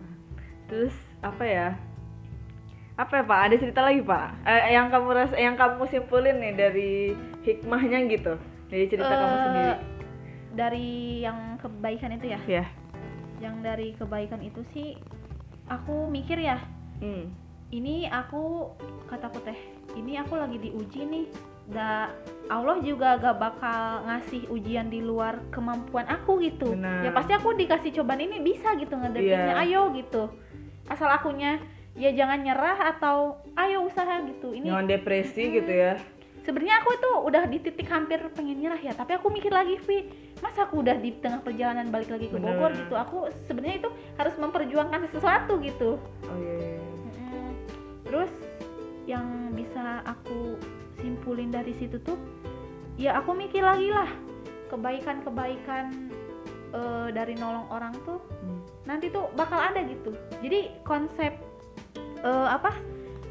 terus 0.68 0.96
apa 1.24 1.44
ya? 1.48 1.70
Apa 3.00 3.22
ya 3.22 3.24
pak? 3.24 3.40
Ada 3.48 3.56
cerita 3.64 3.82
lagi 3.86 4.02
pak? 4.04 4.28
Eh, 4.44 4.76
yang 4.76 4.92
kamu 4.92 5.08
rasa 5.16 5.36
yang 5.40 5.56
kamu 5.56 5.88
simpulin 5.88 6.36
nih 6.44 6.54
dari 6.58 6.92
hikmahnya 7.48 8.04
gitu 8.12 8.36
dari 8.68 8.86
cerita 8.92 9.08
kamu 9.08 9.32
Eh, 9.32 9.44
sendiri. 9.48 9.74
dari 10.58 10.88
yang 11.24 11.56
kebaikan 11.56 12.12
itu 12.20 12.28
ya? 12.36 12.40
Ya 12.46 12.66
yang 13.38 13.62
dari 13.62 13.94
kebaikan 13.94 14.42
itu 14.42 14.66
sih 14.74 14.98
aku 15.70 16.10
mikir 16.10 16.42
ya 16.42 16.58
hmm. 17.02 17.30
ini 17.70 18.10
aku 18.10 18.74
kataku 19.06 19.38
teh 19.46 19.58
ini 19.94 20.18
aku 20.18 20.38
lagi 20.38 20.58
diuji 20.58 21.06
nih 21.06 21.26
da 21.68 22.08
Allah 22.48 22.80
juga 22.80 23.20
gak 23.20 23.38
bakal 23.44 24.08
ngasih 24.08 24.48
ujian 24.48 24.88
di 24.88 25.04
luar 25.04 25.44
kemampuan 25.52 26.08
aku 26.08 26.40
gitu 26.40 26.72
Benar. 26.72 27.04
ya 27.04 27.12
pasti 27.12 27.36
aku 27.36 27.52
dikasih 27.60 27.92
cobaan 27.92 28.24
ini 28.24 28.40
bisa 28.40 28.72
gitu 28.80 28.96
ngadepinnya 28.96 29.52
Iya. 29.52 29.64
ayo 29.68 29.92
gitu 29.92 30.32
asal 30.88 31.12
akunya 31.12 31.60
ya 32.00 32.16
jangan 32.16 32.40
nyerah 32.40 32.96
atau 32.96 33.44
ayo 33.60 33.84
usaha 33.84 34.24
gitu 34.24 34.56
ini 34.56 34.72
jangan 34.72 34.88
depresi 34.88 35.44
Mm-mm. 35.44 35.56
gitu 35.60 35.72
ya 35.76 35.94
sebenarnya 36.48 36.80
aku 36.80 36.90
itu 36.96 37.10
udah 37.28 37.44
di 37.52 37.58
titik 37.60 37.92
hampir 37.92 38.24
pengen 38.32 38.64
nyerah 38.64 38.80
ya 38.80 38.96
tapi 38.96 39.20
aku 39.20 39.28
mikir 39.28 39.52
lagi 39.52 39.76
Vi 39.84 40.08
masa 40.40 40.72
aku 40.72 40.80
udah 40.80 40.96
di 40.96 41.20
tengah 41.20 41.44
perjalanan 41.44 41.92
balik 41.92 42.08
lagi 42.08 42.32
ke 42.32 42.40
Bogor 42.40 42.72
Bener. 42.72 42.88
gitu 42.88 42.96
aku 42.96 43.28
sebenarnya 43.52 43.84
itu 43.84 43.90
harus 44.16 44.36
memperjuangkan 44.40 45.12
sesuatu 45.12 45.60
gitu 45.60 46.00
oh 46.00 46.38
iya, 46.40 46.56
iya. 46.56 46.80
Mm-mm. 46.80 47.50
terus 48.08 48.32
yang 49.04 49.28
bisa 49.52 50.00
aku 50.08 50.56
simpulin 50.98 51.50
dari 51.50 51.74
situ 51.76 51.98
tuh 52.02 52.18
ya 52.98 53.18
aku 53.18 53.34
mikir 53.34 53.62
lagi 53.62 53.90
lah 53.90 54.10
kebaikan-kebaikan 54.68 56.12
eh, 56.74 57.08
dari 57.12 57.34
nolong 57.36 57.68
orang 57.70 57.94
tuh 58.04 58.20
Hmm. 58.38 58.62
nanti 58.86 59.10
tuh 59.10 59.28
bakal 59.34 59.58
ada 59.58 59.82
gitu 59.84 60.14
jadi 60.40 60.72
konsep 60.86 61.34
eh, 62.22 62.48
apa 62.48 62.72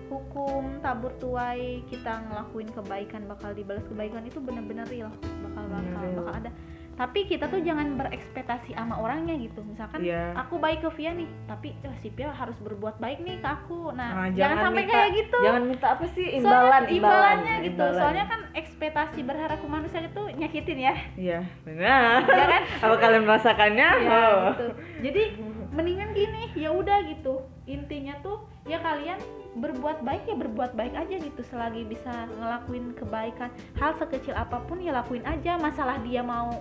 hukum 0.06 0.78
tabur 0.82 1.10
tuai 1.18 1.82
kita 1.86 2.22
ngelakuin 2.26 2.70
kebaikan 2.70 3.26
bakal 3.26 3.50
dibalas 3.50 3.82
kebaikan 3.86 4.22
itu 4.22 4.38
bener-bener 4.38 4.86
real 4.86 5.10
bakal 5.42 5.62
bakal 5.66 5.82
Bener 5.82 6.02
real. 6.02 6.16
bakal 6.22 6.34
ada 6.42 6.50
tapi 6.96 7.28
kita 7.28 7.44
tuh 7.46 7.60
jangan 7.60 7.92
berekspektasi 7.94 8.72
sama 8.72 8.96
orangnya 8.96 9.36
gitu. 9.36 9.60
Misalkan 9.60 10.00
Iya. 10.00 10.32
aku 10.34 10.56
baik 10.56 10.80
ke 10.80 10.90
Via 10.96 11.12
nih. 11.12 11.28
Tapi 11.44 11.68
eh, 11.78 11.94
si 12.00 12.08
Via 12.08 12.32
harus 12.32 12.56
berbuat 12.56 12.96
baik 12.96 13.20
nih 13.20 13.36
ke 13.38 13.46
aku. 13.46 13.92
Nah, 13.92 14.08
Nah, 14.16 14.26
jangan, 14.26 14.34
jangan 14.34 14.56
sampai 14.64 14.82
minta- 14.82 14.94
kayak 14.96 15.10
gitu. 15.14 15.38
jangan 15.38 15.62
minta 15.62 15.86
apa 15.92 16.04
sih? 16.08 16.26
Soalnya 16.34 16.48
imbalan 16.48 16.82
imbalannya 16.88 17.54
gitu. 17.54 17.68
imbalan. 17.70 18.00
soalnya 18.00 18.24
kan 18.26 18.40
ekspektasi 18.56 19.20
berharap 19.22 19.58
ke 19.60 19.68
manusia 19.68 20.00
itu 20.00 20.22
nyakitin 20.34 20.78
ya. 20.80 20.94
Iya 21.14 21.38
benar. 21.62 22.18
Ya 22.24 22.46
kan? 22.48 22.62
Apa 22.84 22.94
kalian 22.96 23.22
merasakannya? 23.24 23.88
Ya, 23.98 24.08
oh. 24.08 24.40
gitu. 24.50 24.66
jadi 25.02 25.22
mendingan 25.70 26.10
gini 26.12 26.42
ya 26.56 26.72
udah 26.72 27.04
gitu. 27.06 27.44
Intinya 27.66 28.16
tuh 28.20 28.40
ya 28.64 28.80
kalian 28.80 29.20
berbuat 29.56 30.00
baik 30.00 30.24
ya 30.24 30.36
berbuat 30.36 30.72
baik 30.72 30.94
aja 30.94 31.16
gitu. 31.18 31.40
Selagi 31.42 31.84
bisa 31.84 32.08
ngelakuin 32.30 32.92
kebaikan 32.94 33.48
hal 33.74 33.92
sekecil 33.94 34.32
apa 34.32 34.64
pun 34.64 34.80
ya 34.80 34.92
lakuin 34.92 35.24
aja. 35.24 35.56
Masalah 35.56 36.00
dia 36.00 36.20
mau 36.20 36.52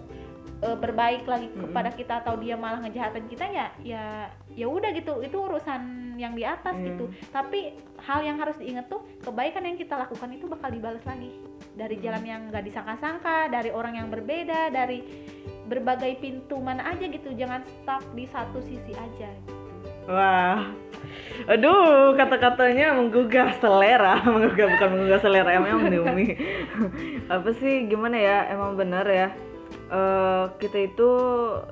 e, 0.65 0.69
berbaik 0.73 1.30
lagi 1.30 1.54
Mm-mm. 1.54 1.69
kepada 1.69 1.89
kita 1.93 2.13
atau 2.25 2.34
dia 2.41 2.58
malah 2.58 2.82
ngejahatin 2.82 3.30
kita 3.30 3.45
ya 3.54 3.67
ya 3.86 4.34
ya 4.58 4.65
udah 4.65 4.89
gitu 4.97 5.21
itu 5.21 5.38
urusan 5.38 6.15
yang 6.17 6.34
di 6.34 6.41
atas 6.41 6.73
Iya. 6.73 6.86
gitu 6.89 7.06
tapi 7.30 7.78
hal 8.01 8.25
yang 8.25 8.41
harus 8.41 8.58
diingat 8.58 8.89
tuh 8.89 9.06
kebaikan 9.21 9.62
yang 9.62 9.78
kita 9.78 9.93
lakukan 9.93 10.34
itu 10.34 10.49
bakal 10.49 10.73
dibalas 10.73 11.04
lagi 11.06 11.30
dari 11.78 11.95
jalan 12.01 12.23
yang 12.25 12.41
gak 12.49 12.65
disangka-sangka 12.65 13.54
dari 13.54 13.69
orang 13.69 13.99
yang 14.01 14.08
berbeda 14.10 14.73
dari 14.73 15.04
berbagai 15.65 16.17
pintu 16.21 16.58
mana 16.58 16.89
aja 16.89 17.06
gitu 17.06 17.30
jangan 17.38 17.62
stuck 17.65 18.01
di 18.17 18.25
satu 18.30 18.58
sisi 18.65 18.93
aja 18.97 19.30
Wah, 20.06 20.62
aduh 21.49 22.13
kata-katanya 22.13 22.93
menggugah 22.93 23.58
selera, 23.58 24.21
menggugah 24.30 24.69
bukan 24.78 24.89
menggugah 24.93 25.17
selera, 25.17 25.49
emang 25.58 25.89
di 25.89 25.97
umi. 25.97 26.25
Apa 27.34 27.49
sih 27.58 27.89
gimana 27.89 28.13
ya? 28.13 28.38
Emang 28.54 28.78
bener 28.78 29.01
ya. 29.10 29.28
Eh, 29.86 30.45
kita 30.58 30.78
itu 30.89 31.12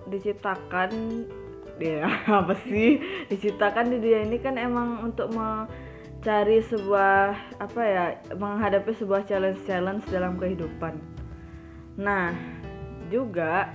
diciptakan, 0.05 0.91
ya 1.81 2.05
apa 2.45 2.53
sih? 2.69 3.01
Diciptakan 3.25 3.89
di 3.89 3.97
dunia 3.97 4.21
ini 4.29 4.37
kan 4.37 4.61
emang 4.61 5.01
untuk 5.01 5.33
mencari 5.33 6.61
sebuah 6.61 7.33
apa 7.57 7.81
ya, 7.81 8.05
menghadapi 8.37 8.93
sebuah 9.01 9.25
challenge-challenge 9.25 10.05
dalam 10.13 10.37
kehidupan. 10.37 11.01
Nah, 11.97 12.37
juga 13.09 13.73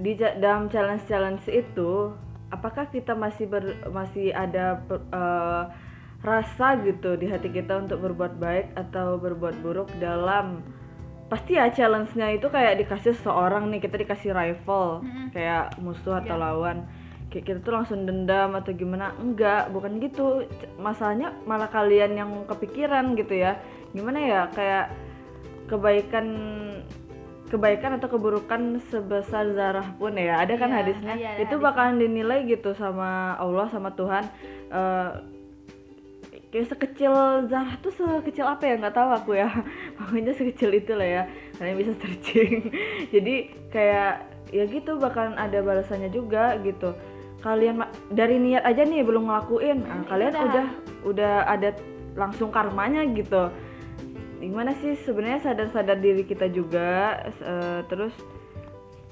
di 0.00 0.16
dalam 0.16 0.72
challenge-challenge 0.72 1.44
itu 1.52 2.16
apakah 2.48 2.88
kita 2.88 3.12
masih 3.12 3.52
ber, 3.52 3.84
masih 3.92 4.32
ada 4.32 4.80
eh, 5.12 5.64
rasa 6.24 6.80
gitu 6.88 7.20
di 7.20 7.28
hati 7.28 7.52
kita 7.52 7.84
untuk 7.84 8.00
berbuat 8.00 8.40
baik 8.40 8.72
atau 8.80 9.20
berbuat 9.20 9.60
buruk 9.60 9.92
dalam 10.00 10.64
pasti 11.28 11.54
ya 11.54 11.68
challenge-nya 11.68 12.32
itu 12.32 12.48
kayak 12.48 12.80
dikasih 12.80 13.12
seorang 13.14 13.68
nih 13.68 13.80
kita 13.80 14.00
dikasih 14.00 14.32
rival 14.32 15.04
Mm-mm. 15.04 15.28
kayak 15.30 15.76
musuh 15.78 16.16
atau 16.16 16.34
Iya. 16.34 16.42
lawan. 16.42 16.78
Kayak 17.28 17.44
kita 17.44 17.58
tuh 17.60 17.72
langsung 17.76 18.00
dendam 18.02 18.56
atau 18.56 18.72
gimana? 18.72 19.12
Enggak 19.16 19.68
bukan 19.68 20.00
gitu. 20.00 20.48
Masalahnya 20.76 21.36
malah 21.44 21.68
kalian 21.68 22.16
yang 22.16 22.30
kepikiran 22.48 23.12
gitu 23.14 23.36
ya. 23.36 23.60
Gimana 23.92 24.18
ya 24.18 24.40
kayak 24.48 24.88
kebaikan 25.68 26.26
kebaikan 27.48 27.96
atau 27.96 28.08
keburukan 28.08 28.76
sebesar 28.88 29.52
zarah 29.52 29.84
pun 29.96 30.16
ya. 30.16 30.40
Ada 30.40 30.56
kan 30.56 30.68
Iya, 30.68 30.76
hadisnya? 30.80 31.14
ada 31.16 31.40
itu 31.40 31.54
bakalan 31.56 31.96
dinilai 31.96 32.44
gitu 32.44 32.72
sama 32.72 33.36
Allah 33.36 33.68
sama 33.68 33.92
Tuhan. 33.92 34.24
Eh, 34.68 35.10
kayak 36.48 36.68
sekecil 36.68 37.12
zarah 37.46 37.76
tuh 37.78 37.92
sekecil 37.92 38.48
apa 38.48 38.64
ya? 38.64 38.74
Nggak 38.80 38.96
tahu 38.96 39.10
aku 39.12 39.30
ya. 39.36 39.48
Pokoknya 40.00 40.32
sekecil 40.32 40.70
itu 40.72 40.92
lah 40.96 41.08
ya. 41.08 41.22
Kalian 41.56 41.76
bisa 41.76 41.92
searching. 42.00 42.72
Jadi 43.14 43.34
kayak 43.68 44.12
ya 44.48 44.64
gitu 44.64 44.96
bakalan 44.96 45.36
ada 45.36 45.60
balasannya 45.60 46.08
juga 46.08 46.56
gitu. 46.64 46.96
Kalian 47.38 47.84
dari 48.10 48.40
niat 48.40 48.64
aja 48.64 48.82
nih 48.82 49.04
belum 49.04 49.28
ngelakuin. 49.28 49.84
Nah, 49.84 50.02
Hmm, 50.02 50.06
kalian 50.08 50.32
itu 50.32 50.38
dah. 50.38 50.46
udah 50.48 50.66
udah 51.06 51.34
ada 51.46 51.70
langsung 52.16 52.50
karmanya 52.50 53.04
gitu. 53.12 53.52
Gimana 54.38 54.72
sih 54.78 54.94
sebenarnya 54.98 55.42
sadar-sadar 55.44 55.98
diri 55.98 56.22
kita 56.22 56.46
juga 56.48 57.20
eh, 57.26 57.80
terus 57.86 58.14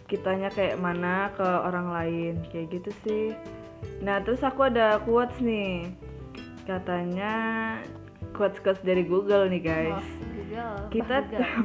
kitanya 0.07 0.49
kayak 0.51 0.79
mana 0.79 1.35
ke 1.35 1.43
orang 1.45 1.93
lain? 1.93 2.35
Kayak 2.51 2.81
gitu 2.81 2.91
sih. 3.05 3.25
Nah 4.03 4.23
terus 4.23 4.41
aku 4.41 4.67
ada 4.67 4.99
quotes 5.05 5.37
nih 5.39 5.91
katanya 6.67 7.33
quotes 8.35 8.59
quotes 8.61 8.83
dari 8.83 9.07
Google 9.07 9.49
nih 9.49 9.63
guys. 9.63 9.97
Oh, 9.97 10.05
Google. 10.35 10.77
Kita 10.91 11.17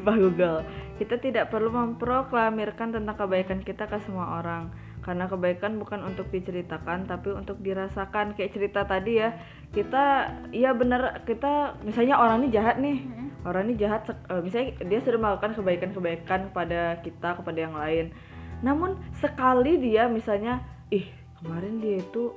Bah, 0.06 0.16
Google. 0.24 0.58
Kita 1.02 1.16
tidak 1.18 1.50
perlu 1.50 1.74
memproklamirkan 1.74 2.94
tentang 2.94 3.16
kebaikan 3.18 3.60
kita 3.66 3.90
ke 3.90 3.98
semua 4.06 4.40
orang. 4.40 4.70
Karena 5.02 5.26
kebaikan 5.26 5.82
bukan 5.82 6.06
untuk 6.06 6.30
diceritakan 6.30 7.10
tapi 7.10 7.34
untuk 7.34 7.58
dirasakan. 7.60 8.38
Kayak 8.38 8.54
cerita 8.54 8.86
tadi 8.86 9.18
ya 9.18 9.34
kita 9.74 10.30
iya 10.54 10.78
bener 10.78 11.26
kita 11.26 11.82
misalnya 11.82 12.22
orang 12.22 12.46
ini 12.46 12.50
jahat 12.54 12.78
nih. 12.78 13.02
Mm-mm. 13.02 13.30
orang 13.42 13.66
ini 13.66 13.82
jahat 13.82 14.06
eh, 14.06 14.38
misalnya 14.38 14.78
dia 14.86 15.00
sudah 15.02 15.18
melakukan 15.18 15.58
kebaikan-kebaikan 15.58 16.54
kepada 16.54 17.02
kita 17.02 17.30
kepada 17.42 17.58
yang 17.58 17.74
lain. 17.74 18.14
Namun 18.62 19.02
sekali 19.18 19.82
dia 19.82 20.06
misalnya 20.06 20.62
ih 20.94 21.10
kemarin 21.42 21.82
dia 21.82 21.98
itu 21.98 22.30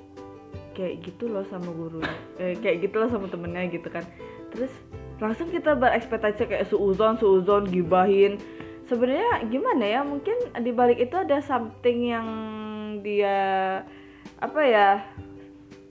kayak 0.74 1.00
gitu 1.06 1.30
loh 1.30 1.46
sama 1.48 1.70
guru 1.70 2.02
eh, 2.42 2.58
kayak 2.58 2.90
gitu 2.90 3.00
loh 3.00 3.08
sama 3.08 3.30
temennya 3.30 3.70
gitu 3.70 3.88
kan. 3.88 4.04
Terus 4.50 4.70
langsung 5.22 5.48
kita 5.48 5.78
berekspektasi 5.78 6.50
kayak 6.50 6.68
suuzon 6.68 7.16
suuzon 7.16 7.70
gibahin. 7.70 8.36
Sebenarnya 8.84 9.48
gimana 9.48 9.84
ya 9.86 10.00
mungkin 10.04 10.36
di 10.60 10.74
balik 10.74 11.00
itu 11.00 11.16
ada 11.16 11.40
something 11.40 12.12
yang 12.12 12.28
dia 13.00 13.38
apa 14.42 14.60
ya 14.60 15.00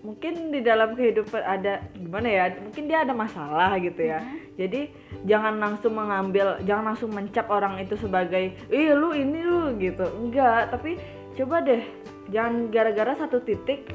mungkin 0.03 0.51
di 0.51 0.59
dalam 0.59 0.99
kehidupan 0.99 1.41
ada 1.41 1.79
gimana 1.95 2.27
ya 2.27 2.43
mungkin 2.59 2.91
dia 2.91 3.07
ada 3.07 3.15
masalah 3.15 3.79
gitu 3.79 4.03
ya. 4.03 4.19
Mhm. 4.19 4.37
jadi 4.59 4.81
jangan 5.25 5.55
langsung 5.57 5.95
mengambil 5.95 6.59
jangan 6.67 6.93
langsung 6.93 7.09
mencap 7.15 7.47
orang 7.49 7.79
itu 7.79 7.95
sebagai 7.97 8.53
ih 8.69 8.91
lu 8.93 9.15
ini 9.15 9.41
lu 9.41 9.73
gitu. 9.79 10.03
Enggak 10.19 10.75
tapi 10.75 10.99
coba 11.39 11.63
deh 11.63 11.81
jangan 12.29 12.69
gara-gara 12.69 13.15
satu 13.15 13.41
titik 13.41 13.89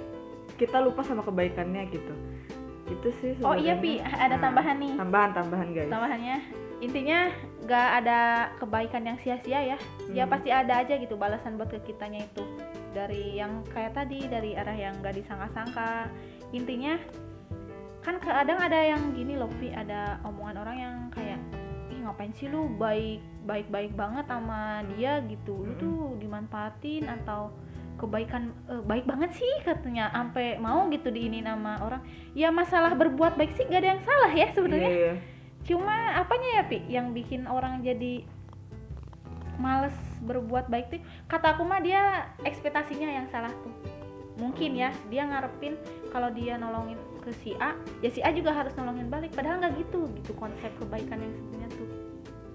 kita 0.59 0.83
lupa 0.83 1.01
sama 1.01 1.23
kebaikannya 1.23 1.87
gitu 1.89 2.15
itu 2.89 3.09
sih 3.21 3.33
Oh 3.45 3.53
iya. 3.53 3.77
Pi, 3.77 4.01
ada 4.01 4.35
Nah, 4.35 4.49
tambahan 4.49 4.77
nih. 4.81 4.93
tambahan 4.97 5.31
tambahan 5.33 5.69
guys 5.71 5.93
Tambahannya 5.93 6.37
intinya 6.79 7.19
nggak 7.67 7.89
ada 8.01 8.21
kebaikan 8.57 9.03
yang 9.03 9.19
sia-sia 9.19 9.75
ya. 9.75 9.79
Ya 10.09 10.25
Hmm. 10.25 10.31
pasti 10.31 10.49
ada 10.49 10.79
aja 10.79 10.95
gitu 10.95 11.19
balasan 11.19 11.59
buat 11.59 11.69
ke 11.69 11.83
kitanya 11.85 12.23
itu. 12.23 12.41
Dari 12.95 13.37
yang 13.37 13.61
kayak 13.69 13.93
tadi 13.93 14.25
dari 14.25 14.55
arah 14.55 14.73
yang 14.73 14.95
nggak 15.03 15.21
disangka-sangka. 15.21 16.07
Intinya 16.55 16.97
kan 18.01 18.17
kadang 18.23 18.57
ada 18.57 18.79
yang 18.79 19.13
gini 19.13 19.37
loh 19.37 19.51
Pi, 19.59 19.69
ada 19.69 20.17
omongan 20.25 20.57
orang 20.57 20.77
yang 20.79 20.97
kayak 21.13 21.37
ih 21.91 21.99
ngapain 22.01 22.33
sih 22.33 22.49
lu 22.49 22.71
baik 22.79 23.21
baik 23.45 23.69
baik 23.69 23.93
banget 23.93 24.25
sama 24.25 24.81
dia 24.95 25.21
gitu 25.27 25.61
lu 25.61 25.75
Mm-mm. 25.75 25.83
tuh 25.83 25.99
dimanfaatin 26.17 27.05
atau 27.05 27.53
kebaikan 27.99 28.55
eh, 28.71 28.83
baik 28.87 29.05
banget 29.05 29.35
sih 29.35 29.53
katanya. 29.67 30.09
Sampai 30.15 30.57
mau 30.57 30.87
gitu 30.89 31.11
diinin 31.11 31.45
sama 31.45 31.83
orang. 31.83 32.03
Ya 32.33 32.49
masalah 32.55 32.95
berbuat 32.95 33.35
baik 33.35 33.59
sih 33.59 33.67
gak 33.67 33.83
ada 33.83 33.89
yang 33.99 34.03
salah 34.07 34.33
ya 34.33 34.49
sebenarnya. 34.55 34.93
Iya, 34.93 35.03
iya. 35.03 35.15
cuma 35.67 36.17
apanya 36.17 36.49
ya 36.57 36.63
pi? 36.65 36.79
Yang 36.89 37.07
bikin 37.13 37.43
orang 37.45 37.85
jadi 37.85 38.25
males 39.59 39.95
berbuat 40.23 40.71
baik 40.71 40.87
tuh? 40.95 41.03
Kata 41.27 41.59
aku 41.59 41.67
mah 41.67 41.83
dia 41.83 42.31
ekspektasinya 42.47 43.11
yang 43.11 43.27
salah 43.29 43.51
tuh. 43.67 43.75
Mungkin 44.39 44.79
ya 44.79 44.95
dia 45.11 45.27
ngarepin 45.27 45.75
kalau 46.15 46.31
dia 46.31 46.55
nolongin 46.55 46.97
ke 47.27 47.35
si 47.43 47.59
A 47.59 47.75
ya 48.01 48.09
si 48.09 48.23
A 48.23 48.31
juga 48.31 48.55
harus 48.55 48.73
nolongin 48.79 49.11
balik. 49.11 49.35
Padahal 49.35 49.59
nggak 49.59 49.83
gitu 49.83 50.07
gitu 50.15 50.33
konsep 50.39 50.71
kebaikan 50.79 51.19
yang 51.19 51.35
sebenarnya 51.35 51.71
tuh 51.75 51.89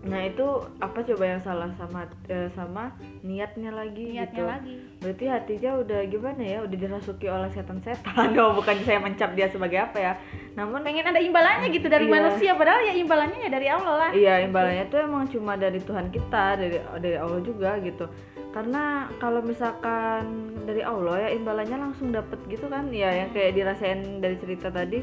nah 0.03 0.19
itu 0.19 0.43
apa 0.83 0.99
coba 0.99 1.23
yang 1.23 1.39
salah 1.39 1.71
sama 1.79 2.03
eh, 2.27 2.51
sama 2.51 2.91
niatnya 3.23 3.71
lagi 3.71 4.11
niatnya 4.11 4.35
gitu 4.35 4.43
lagi. 4.43 4.75
Berarti 4.99 5.25
hatinya 5.31 5.71
udah 5.79 5.99
gimana 6.07 6.43
ya? 6.43 6.57
Udah 6.59 6.75
dirasuki 6.75 7.27
oleh 7.31 7.47
setan-setan. 7.51 8.35
Oh 8.43 8.51
bukan 8.51 8.83
saya 8.83 8.99
mencap 8.99 9.31
dia 9.31 9.47
sebagai 9.47 9.79
apa 9.79 9.97
ya? 9.99 10.13
Namun 10.59 10.83
pengen 10.83 11.07
ada 11.07 11.19
imbalannya 11.19 11.71
gitu 11.71 11.87
dari 11.87 12.07
Iya. 12.07 12.13
manusia. 12.13 12.51
Padahal 12.53 12.83
ya 12.83 12.93
imbalannya 12.95 13.39
ya 13.39 13.49
dari 13.49 13.67
Allah 13.71 13.95
lah. 13.95 14.11
Iya 14.11 14.35
imbalannya 14.43 14.85
tuh 14.87 14.99
emang 14.99 15.23
cuma 15.31 15.55
dari 15.55 15.79
Tuhan 15.79 16.11
kita 16.11 16.45
dari 16.59 16.77
dari 16.99 17.15
Allah 17.15 17.39
juga 17.39 17.79
gitu. 17.79 18.05
Karena 18.53 19.07
kalau 19.17 19.39
misalkan 19.41 20.23
dari 20.67 20.83
Allah 20.83 21.25
ya 21.25 21.29
imbalannya 21.31 21.77
langsung 21.79 22.11
dapet 22.11 22.43
gitu 22.51 22.67
kan. 22.67 22.91
Ya 22.91 23.07
yang 23.09 23.31
kayak 23.31 23.55
dirasain 23.55 24.19
dari 24.19 24.35
cerita 24.35 24.67
tadi 24.67 24.99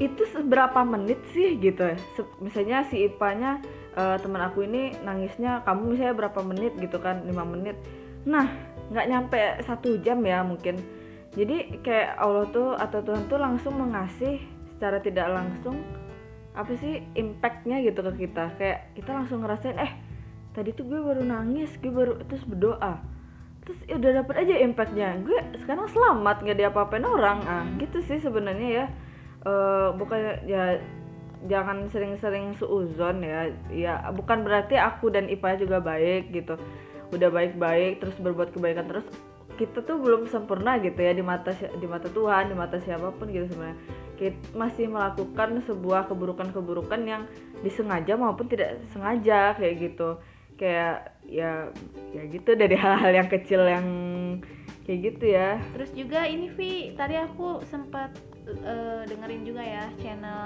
itu 0.00 0.24
seberapa 0.32 0.80
menit 0.82 1.20
sih 1.36 1.60
gitu? 1.60 1.92
Se- 2.16 2.34
misalnya 2.40 2.88
si 2.88 3.04
Ipanya 3.04 3.60
eh, 3.94 4.16
teman 4.16 4.40
aku 4.40 4.64
ini 4.64 4.96
nangisnya 5.04 5.60
kamu 5.68 5.94
misalnya 5.94 6.16
berapa 6.16 6.40
menit? 6.40 6.72
gitu 6.80 6.96
kan 6.98 7.22
lima 7.28 7.44
menit. 7.44 7.76
Nah 8.24 8.48
nggak 8.90 9.06
nyampe 9.06 9.40
satu 9.62 10.00
jam 10.00 10.24
ya 10.24 10.40
mungkin. 10.40 10.80
Jadi 11.36 11.84
kayak 11.84 12.18
Allah 12.18 12.48
tuh 12.50 12.74
atau 12.74 13.04
Tuhan 13.06 13.30
tuh 13.30 13.38
langsung 13.38 13.78
mengasih 13.78 14.42
secara 14.74 14.98
tidak 14.98 15.30
langsung 15.30 15.78
apa 16.50 16.74
sih 16.80 17.04
impactnya 17.14 17.84
gitu 17.84 18.00
ke 18.02 18.26
kita. 18.26 18.56
Kayak 18.56 18.96
kita 18.96 19.10
langsung 19.14 19.44
ngerasain 19.44 19.78
eh 19.78 19.92
tadi 20.50 20.74
tuh 20.74 20.88
gue 20.88 20.98
baru 20.98 21.22
nangis 21.22 21.70
gue 21.78 21.92
baru 21.92 22.18
terus 22.26 22.42
berdoa. 22.48 22.98
Terus 23.62 23.78
ya 23.86 24.00
udah 24.00 24.24
dapet 24.24 24.34
aja 24.48 24.54
impactnya. 24.64 25.08
Gue 25.22 25.38
sekarang 25.60 25.86
selamat 25.92 26.42
nggak 26.42 26.58
diapa-apain 26.58 27.04
orang. 27.06 27.38
Ah 27.46 27.68
gitu 27.78 28.00
sih 28.02 28.18
sebenarnya 28.18 28.68
ya 28.72 28.86
Eh 29.40 29.88
bukan 29.96 30.44
ya 30.44 30.76
jangan 31.48 31.88
sering-sering 31.88 32.52
suuzon 32.60 33.24
ya. 33.24 33.48
Ya 33.72 33.94
bukan 34.12 34.44
berarti 34.44 34.76
aku 34.76 35.08
dan 35.08 35.32
Ipa 35.32 35.56
juga 35.56 35.80
baik 35.80 36.32
gitu. 36.36 36.60
Udah 37.10 37.32
baik-baik 37.32 38.04
terus 38.04 38.16
berbuat 38.20 38.52
kebaikan 38.52 38.86
terus 38.86 39.08
kita 39.56 39.84
tuh 39.84 40.00
belum 40.00 40.24
sempurna 40.24 40.80
gitu 40.80 40.96
ya 40.96 41.12
di 41.12 41.20
mata 41.20 41.52
di 41.52 41.84
mata 41.84 42.08
Tuhan 42.08 42.48
di 42.48 42.56
mata 42.56 42.80
siapa 42.80 43.12
pun 43.16 43.32
gitu 43.32 43.48
sebenarnya. 43.48 43.78
Kita 44.20 44.40
masih 44.52 44.86
melakukan 44.92 45.64
sebuah 45.64 46.12
keburukan-keburukan 46.12 47.00
yang 47.08 47.24
disengaja 47.64 48.20
maupun 48.20 48.48
tidak 48.48 48.80
sengaja 48.92 49.56
kayak 49.56 49.74
gitu. 49.80 50.20
Kayak 50.60 51.16
ya 51.24 51.72
ya 52.12 52.22
gitu 52.28 52.52
dari 52.52 52.76
hal-hal 52.76 53.16
yang 53.16 53.28
kecil 53.32 53.64
yang 53.64 53.86
kayak 54.84 55.00
gitu 55.12 55.24
ya. 55.32 55.56
Terus 55.72 55.90
juga 55.96 56.28
ini 56.28 56.52
Vi 56.52 56.92
tadi 56.92 57.16
aku 57.16 57.64
sempat 57.64 58.12
eh, 58.58 59.02
dengerin 59.06 59.42
juga 59.46 59.62
ya 59.62 59.84
channel 59.98 60.42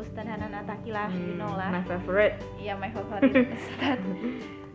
Ustadz 0.00 0.28
Hanan 0.28 0.52
Ataki 0.52 0.90
lah 0.90 1.08
you 1.12 1.36
know 1.36 1.52
lah. 1.54 1.70
my 1.70 1.84
favorite. 1.84 2.36
Iya 2.58 2.74
my 2.76 2.90
favorite 2.90 3.32
Ustadz. 3.56 4.04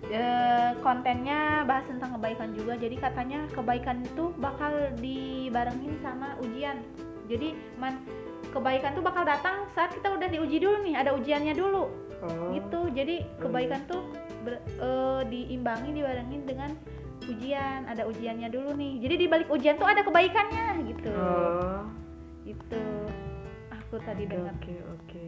Eh, 0.10 0.72
kontennya 0.82 1.62
bahas 1.70 1.86
tentang 1.86 2.18
kebaikan 2.18 2.50
juga 2.58 2.74
jadi 2.74 2.98
katanya 2.98 3.46
kebaikan 3.54 4.02
itu 4.02 4.34
bakal 4.42 4.74
dibarengin 4.98 6.02
sama 6.02 6.34
ujian. 6.42 6.82
Jadi 7.30 7.54
man 7.78 8.02
kebaikan 8.50 8.98
tuh 8.98 9.06
bakal 9.06 9.22
datang 9.22 9.70
saat 9.78 9.94
kita 9.94 10.10
udah 10.10 10.26
diuji 10.26 10.58
dulu 10.58 10.82
nih 10.82 10.98
ada 10.98 11.14
ujiannya 11.14 11.54
dulu. 11.54 11.94
Oh. 12.20 12.52
gitu. 12.52 12.90
Jadi 12.96 13.22
kebaikan 13.38 13.86
tuh 13.86 14.02
ber- 14.42 14.64
eh, 14.82 15.22
diimbangi 15.30 15.94
dibarengin 15.94 16.42
dengan 16.48 16.74
ujian 17.30 17.86
ada 17.86 18.10
ujiannya 18.10 18.50
dulu 18.50 18.74
nih. 18.74 19.04
Jadi 19.06 19.14
di 19.14 19.26
balik 19.30 19.52
ujian 19.54 19.78
tuh 19.78 19.94
ada 19.94 20.02
kebaikannya 20.02 20.90
gitu. 20.90 21.14
Oh 21.14 21.99
gitu 22.50 22.82
aku 23.70 24.02
tadi 24.06 24.26
Oke 24.26 24.34
dengar 24.34 24.54
oke 24.58 24.76
oke. 24.98 25.26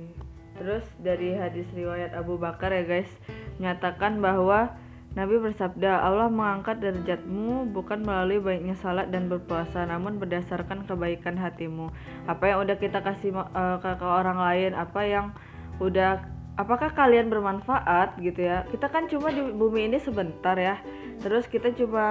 Terus 0.62 0.86
dari 1.02 1.34
hadis 1.34 1.66
riwayat 1.74 2.14
Abu 2.14 2.38
Bakar 2.38 2.70
ya 2.70 2.86
guys, 2.86 3.10
menyatakan 3.58 4.22
bahwa 4.22 4.74
Nabi 5.12 5.44
bersabda, 5.44 6.08
Allah 6.08 6.32
mengangkat 6.32 6.80
derajatmu 6.80 7.74
bukan 7.76 8.00
melalui 8.00 8.40
baiknya 8.40 8.80
salat 8.80 9.12
dan 9.12 9.28
berpuasa, 9.28 9.84
namun 9.84 10.16
berdasarkan 10.22 10.88
kebaikan 10.88 11.36
hatimu. 11.36 11.92
Apa 12.32 12.54
yang 12.56 12.64
udah 12.64 12.78
kita 12.80 13.04
kasih 13.04 13.36
eh, 13.36 13.78
ke, 13.84 13.90
ke 14.00 14.08
orang 14.08 14.40
lain, 14.40 14.72
apa 14.72 15.02
yang 15.04 15.36
udah 15.84 16.24
apakah 16.60 16.94
kalian 16.94 17.32
bermanfaat 17.32 18.20
gitu 18.20 18.44
ya 18.44 18.68
kita 18.70 18.92
kan 18.92 19.08
cuma 19.08 19.32
di 19.32 19.40
bumi 19.40 19.88
ini 19.88 19.98
sebentar 19.98 20.54
ya 20.60 20.78
terus 21.24 21.48
kita 21.48 21.72
cuma 21.74 22.06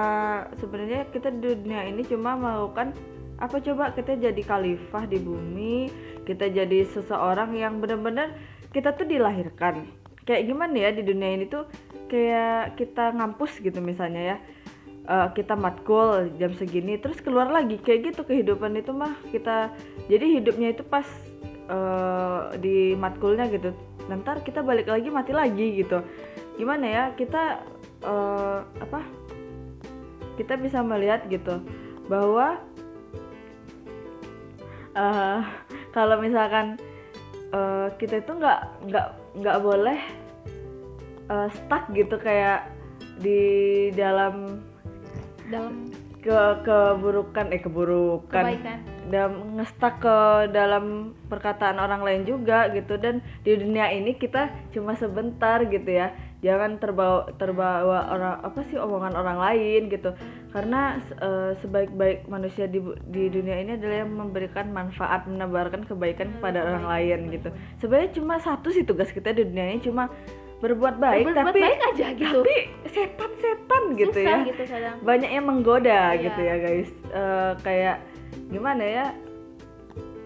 sebenarnya 0.57 1.07
kita 1.13 1.29
di 1.29 1.55
dunia 1.55 1.85
ini 1.87 2.01
cuma 2.03 2.33
melakukan 2.35 2.91
apa 3.41 3.57
coba 3.57 3.89
kita 3.97 4.21
jadi 4.21 4.41
khalifah 4.45 5.09
di 5.09 5.17
bumi 5.17 5.89
kita 6.29 6.53
jadi 6.53 6.85
seseorang 6.85 7.57
yang 7.57 7.81
benar-benar 7.81 8.37
kita 8.71 8.95
tuh 8.95 9.03
dilahirkan. 9.03 9.83
Kayak 10.23 10.47
gimana 10.47 10.75
ya 10.77 10.89
di 10.95 11.03
dunia 11.03 11.35
ini 11.35 11.45
tuh? 11.49 11.67
Kayak 12.07 12.79
kita 12.79 13.11
ngampus 13.15 13.59
gitu 13.59 13.83
misalnya 13.83 14.35
ya. 14.35 14.37
Eh, 15.01 15.27
kita 15.35 15.59
matkul 15.59 16.31
jam 16.39 16.55
segini 16.55 16.95
terus 17.01 17.19
keluar 17.19 17.51
lagi. 17.51 17.81
Kayak 17.81 18.15
gitu 18.15 18.21
kehidupan 18.23 18.79
itu 18.79 18.95
mah 18.95 19.11
kita 19.33 19.75
jadi 20.07 20.39
hidupnya 20.39 20.71
itu 20.71 20.83
pas 20.87 21.05
eh, 21.67 22.41
di 22.63 22.95
matkulnya 22.95 23.51
gitu. 23.51 23.75
Nanti 24.07 24.47
kita 24.47 24.63
balik 24.63 24.87
lagi 24.87 25.09
mati 25.11 25.35
lagi 25.35 25.83
gitu. 25.83 25.99
Gimana 26.55 26.85
ya? 26.87 27.03
Kita 27.17 27.59
eh, 28.05 28.59
apa? 28.63 29.03
Kita 30.39 30.55
bisa 30.55 30.79
melihat 30.79 31.27
gitu 31.27 31.59
bahwa 32.07 32.59
eh, 34.95 35.39
kalau 35.95 36.19
misalkan 36.19 36.79
eh, 37.53 37.87
kita 37.99 38.23
itu 38.23 38.31
nggak 38.35 38.61
nggak 38.89 39.07
nggak 39.39 39.57
boleh 39.63 39.99
eh, 41.29 41.47
stuck 41.51 41.87
gitu 41.95 42.15
kayak 42.19 42.67
di 43.21 43.41
dalam 43.93 44.63
dalam 45.51 45.91
ke 46.21 46.39
keburukan 46.63 47.49
eh 47.49 47.61
keburukan. 47.61 48.45
Kebaikan. 48.45 48.79
Dan 49.11 49.57
ngestak 49.57 49.99
ke 49.99 50.17
dalam 50.53 51.17
perkataan 51.27 51.81
orang 51.81 52.05
lain 52.05 52.23
juga 52.23 52.69
gitu. 52.71 52.95
Dan 52.95 53.19
di 53.41 53.57
dunia 53.57 53.89
ini 53.89 54.15
kita 54.15 54.53
cuma 54.71 54.93
sebentar 54.95 55.65
gitu 55.65 55.89
ya 55.89 56.13
jangan 56.41 56.81
terbawa 56.81 57.29
terbawa 57.37 58.09
orang 58.09 58.41
apa 58.41 58.65
sih 58.65 58.77
omongan 58.77 59.13
orang 59.13 59.37
lain 59.37 59.87
gitu. 59.87 60.09
Karena 60.49 60.97
eh, 61.21 61.53
sebaik-baik 61.61 62.25
manusia 62.27 62.65
di 62.65 62.81
di 63.07 63.29
dunia 63.29 63.61
ini 63.61 63.77
adalah 63.77 64.01
yang 64.01 64.11
memberikan 64.11 64.73
manfaat 64.73 65.29
menebarkan 65.29 65.85
kebaikan 65.85 66.33
kepada 66.35 66.65
orang 66.65 66.85
lain 66.89 67.19
gitu. 67.29 67.49
sebenarnya 67.77 68.11
cuma 68.11 68.35
satu 68.37 68.73
sih 68.73 68.81
tugas 68.81 69.09
kita 69.09 69.31
di 69.31 69.45
dunia 69.45 69.69
ini 69.69 69.79
cuma 69.79 70.09
berbuat 70.61 70.97
baik 70.97 71.25
berbuat 71.29 71.45
tapi 71.53 71.61
baik 71.61 71.81
aja 71.93 72.07
gitu. 72.13 72.39
tapi 72.45 72.57
setan-setan 72.85 73.83
gitu 73.97 74.13
Susah 74.21 74.37
ya. 74.41 74.45
gitu 74.45 74.63
kadang 74.69 74.95
banyak 75.01 75.29
yang 75.29 75.45
menggoda 75.45 76.01
Iya. 76.13 76.21
gitu 76.25 76.39
ya 76.41 76.55
guys. 76.57 76.89
Eh, 77.09 77.51
kayak 77.61 77.97
gimana 78.49 78.83
ya? 78.83 79.05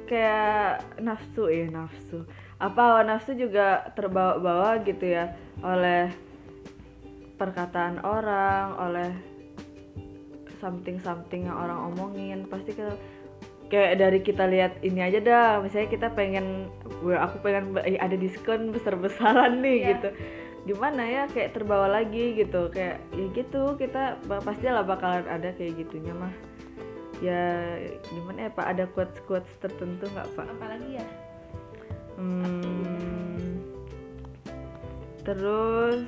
Kayak 0.05 0.85
nafsu 1.01 1.43
ya 1.49 1.65
nafsu 1.67 2.19
apa 2.55 2.79
hawa 2.79 3.01
nafsu 3.03 3.35
juga 3.35 3.91
terbawa-bawa 3.99 4.79
gitu 4.87 5.11
ya 5.11 5.35
oleh 5.59 6.07
perkataan 7.35 7.99
orang 7.99 8.79
oleh 8.79 9.11
something 10.63 10.97
something 11.03 11.45
yang 11.45 11.57
orang 11.57 11.91
omongin. 11.91 12.47
Pasti 12.47 12.71
kita 12.71 12.95
kayak 13.67 13.99
dari 13.99 14.19
kita 14.23 14.47
lihat 14.47 14.79
ini 14.81 15.03
aja 15.03 15.19
dah. 15.19 15.49
Misalnya 15.59 15.89
kita 15.91 16.07
pengen 16.15 16.71
gue 17.03 17.15
aku 17.15 17.43
pengen 17.43 17.75
eh, 17.83 17.99
ada 17.99 18.15
diskon 18.15 18.71
besar-besaran 18.71 19.59
nih 19.59 19.75
Iya. 19.75 19.87
gitu. 19.91 20.09
Gimana 20.65 21.03
ya 21.05 21.23
kayak 21.29 21.53
terbawa 21.59 21.91
lagi 21.91 22.39
gitu. 22.39 22.71
Kayak 22.71 23.03
ya 23.13 23.25
gitu 23.35 23.75
kita 23.75 24.17
ba- 24.25 24.41
pastilah 24.41 24.81
bakalan 24.87 25.27
ada 25.27 25.51
kayak 25.53 25.75
gitunya 25.75 26.15
mah. 26.15 26.31
Ya 27.19 27.77
gimana 28.15 28.47
ya 28.47 28.51
pak? 28.55 28.65
Ada 28.73 28.83
quotes 28.95 29.19
quotes 29.27 29.51
tertentu 29.59 30.07
nggak 30.07 30.27
pak? 30.39 30.47
Apalagi 30.55 31.03
ya 31.03 31.05
Hmm, 32.15 33.59
terus, 35.27 36.07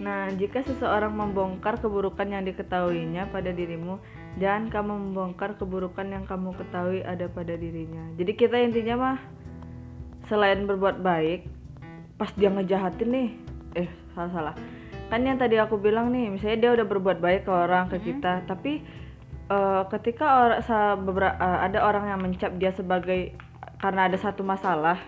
nah 0.00 0.32
jika 0.32 0.64
seseorang 0.64 1.12
membongkar 1.12 1.76
keburukan 1.76 2.24
yang 2.24 2.48
diketahuinya 2.48 3.28
pada 3.28 3.52
dirimu, 3.52 4.00
jangan 4.40 4.72
kamu 4.72 4.92
membongkar 4.96 5.60
keburukan 5.60 6.08
yang 6.08 6.24
kamu 6.24 6.56
ketahui 6.56 7.04
ada 7.04 7.28
pada 7.28 7.52
dirinya. 7.52 8.00
Jadi 8.16 8.32
kita 8.32 8.56
intinya 8.64 8.96
mah 8.96 9.18
selain 10.32 10.64
berbuat 10.64 11.04
baik, 11.04 11.44
pas 12.16 12.32
dia 12.32 12.48
ngejahatin 12.48 13.10
nih, 13.12 13.28
eh 13.76 13.88
salah 14.16 14.32
salah. 14.32 14.54
Kan 15.12 15.26
yang 15.26 15.36
tadi 15.36 15.60
aku 15.60 15.76
bilang 15.76 16.14
nih, 16.14 16.32
misalnya 16.32 16.58
dia 16.64 16.70
udah 16.80 16.86
berbuat 16.88 17.18
baik 17.20 17.44
ke 17.44 17.52
orang 17.52 17.92
ke 17.92 17.98
kita, 17.98 18.46
tapi 18.48 18.80
eh, 19.50 19.82
ketika 19.92 20.26
orang 20.48 20.62
beberapa 21.04 21.36
ada 21.36 21.82
orang 21.84 22.08
yang 22.08 22.20
mencap 22.24 22.56
dia 22.56 22.72
sebagai 22.72 23.34
karena 23.80 24.06
ada 24.06 24.20
satu 24.20 24.44
masalah 24.44 25.00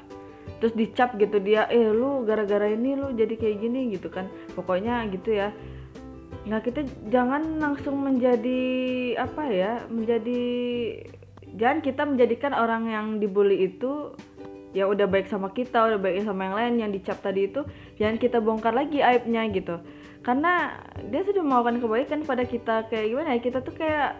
terus 0.58 0.74
dicap 0.74 1.14
gitu 1.18 1.38
dia 1.38 1.66
eh 1.70 1.90
lu 1.90 2.26
gara-gara 2.26 2.66
ini 2.70 2.98
lu 2.98 3.14
jadi 3.14 3.34
kayak 3.38 3.56
gini 3.62 3.94
gitu 3.94 4.10
kan. 4.10 4.26
Pokoknya 4.54 5.06
gitu 5.10 5.34
ya. 5.34 5.54
Nah 6.46 6.58
kita 6.58 6.82
jangan 7.10 7.62
langsung 7.62 8.02
menjadi 8.02 8.62
apa 9.18 9.42
ya 9.46 9.72
menjadi 9.86 10.42
jangan 11.54 11.78
kita 11.84 12.02
menjadikan 12.06 12.52
orang 12.54 12.90
yang 12.90 13.06
dibully 13.22 13.70
itu 13.70 14.14
ya 14.72 14.88
udah 14.88 15.04
baik 15.04 15.28
sama 15.28 15.52
kita 15.52 15.84
udah 15.92 16.00
baik 16.00 16.24
sama 16.24 16.48
yang 16.48 16.56
lain 16.56 16.74
yang 16.80 16.90
dicap 16.90 17.20
tadi 17.20 17.46
itu 17.46 17.60
jangan 18.00 18.16
kita 18.16 18.40
bongkar 18.40 18.74
lagi 18.74 19.02
aibnya 19.04 19.46
gitu. 19.52 19.78
Karena 20.22 20.78
dia 21.10 21.26
sudah 21.26 21.42
melakukan 21.42 21.82
kebaikan 21.82 22.20
pada 22.22 22.46
kita 22.46 22.86
kayak 22.86 23.06
gimana 23.10 23.34
ya 23.34 23.40
kita 23.42 23.58
tuh 23.62 23.74
kayak 23.74 24.14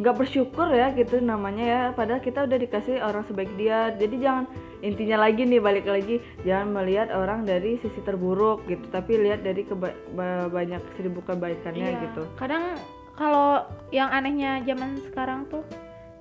nggak 0.00 0.16
bersyukur 0.16 0.66
ya 0.66 0.90
gitu 0.90 1.20
namanya 1.20 1.62
ya. 1.62 1.82
Padahal 1.92 2.18
kita 2.18 2.48
udah 2.48 2.56
dikasih 2.56 2.98
orang 2.98 3.22
sebaik 3.22 3.52
dia. 3.54 3.92
Jadi 3.92 4.16
jangan 4.16 4.48
intinya 4.80 5.20
lagi 5.20 5.44
nih 5.44 5.60
balik 5.60 5.84
lagi 5.84 6.16
jangan 6.40 6.72
melihat 6.72 7.12
orang 7.12 7.44
dari 7.44 7.76
sisi 7.78 8.00
terburuk 8.00 8.64
gitu 8.64 8.80
tapi 8.88 9.20
lihat 9.20 9.44
dari 9.44 9.60
keba- 9.62 9.92
ba- 10.10 10.48
banyak 10.48 10.80
seribu 10.96 11.20
kebaikannya 11.20 11.84
Iya. 11.86 12.00
gitu. 12.02 12.24
Kadang 12.34 12.80
kalau 13.12 13.68
yang 13.92 14.08
anehnya 14.08 14.64
zaman 14.64 14.96
sekarang 15.04 15.44
tuh 15.46 15.60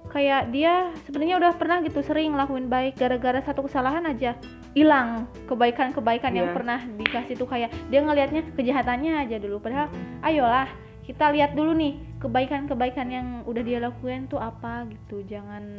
kayak 0.09 0.49
dia 0.49 0.89
sebenarnya 1.05 1.37
udah 1.37 1.53
pernah 1.55 1.79
gitu 1.79 2.01
sering 2.01 2.33
ngelakuin 2.33 2.65
baik 2.65 2.97
gara-gara 2.97 3.39
satu 3.39 3.63
kesalahan 3.63 4.03
aja 4.03 4.33
hilang 4.73 5.23
kebaikan-kebaikan 5.45 6.33
yang 6.33 6.51
Iya. 6.51 6.55
pernah 6.55 6.79
dikasih 6.83 7.37
tuh 7.37 7.45
kayak 7.45 7.71
dia 7.87 8.03
ngelihatnya 8.03 8.41
kejahatannya 8.53 9.23
aja 9.23 9.37
dulu. 9.39 9.61
Padahal 9.61 9.87
ayolah 10.19 10.67
kita 11.09 11.33
lihat 11.33 11.57
dulu 11.57 11.73
nih 11.73 11.97
kebaikan-kebaikan 12.21 13.09
yang 13.09 13.27
udah 13.49 13.65
dia 13.65 13.81
lakuin 13.81 14.29
tuh 14.29 14.37
apa 14.37 14.85
gitu. 14.93 15.25
Jangan 15.25 15.73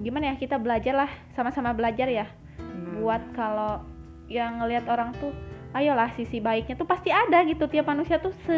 gimana 0.00 0.32
ya 0.32 0.34
kita 0.40 0.56
belajar 0.56 0.96
lah 1.04 1.10
sama-sama 1.36 1.76
belajar 1.76 2.08
ya. 2.08 2.24
Nah, 2.56 3.04
buat 3.04 3.20
kalau 3.36 3.84
yang 4.32 4.64
ngelihat 4.64 4.88
orang 4.88 5.12
tuh 5.20 5.28
ayolah 5.76 6.08
sisi 6.16 6.40
baiknya 6.40 6.72
tuh 6.72 6.88
pasti 6.88 7.12
ada 7.12 7.44
gitu. 7.44 7.68
Tiap 7.68 7.84
manusia 7.84 8.16
tuh 8.16 8.32
se 8.48 8.56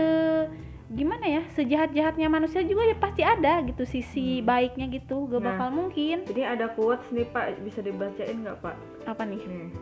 gimana 0.87 1.27
ya 1.27 1.43
sejahat 1.59 1.91
jahatnya 1.91 2.31
manusia 2.31 2.63
juga 2.63 2.87
ya 2.87 2.95
pasti 2.95 3.27
ada 3.27 3.59
gitu 3.67 3.83
sisi 3.83 4.39
Hmm. 4.39 4.47
baiknya 4.47 4.87
gitu. 4.87 5.27
Gak 5.27 5.43
Nah. 5.43 5.51
bakal 5.51 5.69
mungkin. 5.75 6.23
jadi 6.31 6.55
ada 6.55 6.71
quotes 6.79 7.11
nih 7.11 7.27
pak. 7.27 7.59
Bisa 7.67 7.83
dibacain 7.83 8.39
nggak 8.39 8.63
pak? 8.63 8.79
Apa 9.03 9.27
nih? 9.27 9.43
Nih. 9.43 9.75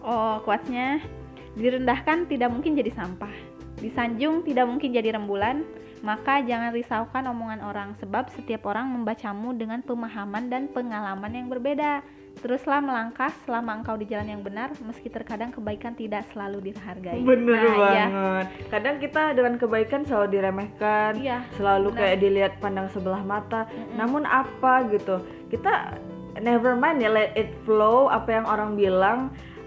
Oh 0.00 0.40
quotesnya 0.40 1.04
direndahkan 1.52 2.32
tidak 2.32 2.48
mungkin 2.48 2.72
jadi 2.80 2.88
sampah 2.96 3.52
disanjung 3.82 4.46
tidak 4.46 4.70
mungkin 4.70 4.94
jadi 4.94 5.18
rembulan 5.18 5.66
maka 6.02 6.42
jangan 6.42 6.74
risaukan 6.74 7.30
omongan 7.30 7.62
orang 7.62 7.94
sebab 7.98 8.26
setiap 8.34 8.66
orang 8.66 8.90
membacamu 8.90 9.54
dengan 9.54 9.82
pemahaman 9.82 10.50
dan 10.50 10.66
pengalaman 10.66 11.30
yang 11.30 11.46
berbeda 11.46 12.02
teruslah 12.32 12.80
melangkah 12.80 13.28
selama 13.44 13.76
engkau 13.78 13.94
di 13.94 14.08
jalan 14.08 14.34
yang 14.34 14.42
benar 14.42 14.72
meski 14.82 15.06
terkadang 15.06 15.52
kebaikan 15.52 15.92
tidak 15.94 16.24
selalu 16.32 16.72
dihargai 16.72 17.20
bener 17.22 17.54
Nah, 17.54 17.62
iya. 17.62 17.76
banget 18.08 18.46
kadang 18.72 18.96
kita 18.98 19.22
dengan 19.36 19.54
kebaikan 19.60 20.00
selalu 20.02 20.26
diremehkan 20.32 21.12
Iya, 21.20 21.38
selalu 21.54 21.92
benar. 21.92 21.98
kayak 22.02 22.16
dilihat 22.18 22.52
pandang 22.58 22.88
sebelah 22.90 23.22
mata 23.22 23.68
Mm-mm. 23.68 23.94
namun 23.94 24.24
apa 24.24 24.88
gitu 24.90 25.20
kita 25.52 26.00
never 26.40 26.72
mind 26.72 27.04
ya 27.04 27.12
let 27.12 27.30
it 27.36 27.52
flow 27.62 28.08
apa 28.08 28.32
yang 28.32 28.46
orang 28.48 28.74
bilang 28.74 29.18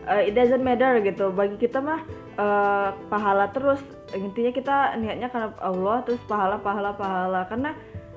uh, 0.09 0.19
it 0.19 0.33
doesn't 0.33 0.65
matter 0.65 0.97
gitu 0.99 1.29
bagi 1.31 1.55
kita 1.61 1.77
mah 1.79 2.01
uh, 2.35 2.89
pahala 3.07 3.49
terus 3.49 3.79
intinya 4.11 4.51
kita 4.51 4.75
niatnya 4.95 5.27
karena 5.27 5.49
Allah 5.57 6.03
terus 6.03 6.21
pahala 6.23 6.57
pahala 6.57 6.93
pahala 6.93 7.43
karena 7.45 7.71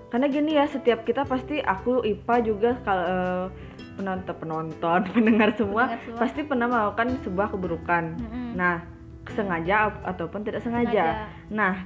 karena 0.08 0.26
gini 0.26 0.56
ya 0.56 0.64
setiap 0.64 1.02
kita 1.02 1.24
pasti 1.24 1.60
aku 1.60 2.00
IPA 2.02 2.34
juga 2.42 2.70
kalau 2.80 3.04
uh, 3.04 3.46
penonton 3.94 4.34
penonton 4.38 5.00
pendengar 5.14 5.52
semua 5.52 5.84
Pendengar 5.86 6.04
semua. 6.04 6.18
pasti 6.18 6.40
pernah 6.42 6.66
melakukan 6.66 7.08
sebuah 7.22 7.48
keburukan 7.50 8.04
Mm-mm. 8.16 8.48
nah 8.54 8.82
sengaja 9.28 9.92
ataupun 10.02 10.40
tidak 10.40 10.64
sengaja 10.64 11.28
Nah, 11.48 11.84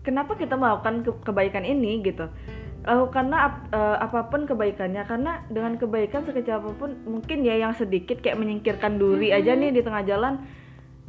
kenapa 0.00 0.34
kita 0.34 0.54
melakukan 0.54 1.02
ke- 1.02 1.22
kebaikan 1.24 1.62
ini 1.62 1.98
gitu? 2.02 2.30
Lakukanlah 2.82 3.40
ap- 3.40 3.66
eh, 3.68 3.96
apa 3.98 4.26
pun 4.26 4.42
kebaikannya 4.42 5.02
karena 5.02 5.42
dengan 5.48 5.74
kebaikan 5.74 6.22
sekecil 6.22 6.58
apa 6.58 6.70
pun 6.72 6.98
mungkin 7.02 7.42
ya 7.42 7.54
yang 7.56 7.74
sedikit 7.74 8.18
kayak 8.18 8.34
menyingkirkan 8.36 8.94
duri 8.94 9.30
aja 9.30 9.54
nih 9.54 9.70
di 9.70 9.82
tengah 9.82 10.02
jalan. 10.02 10.42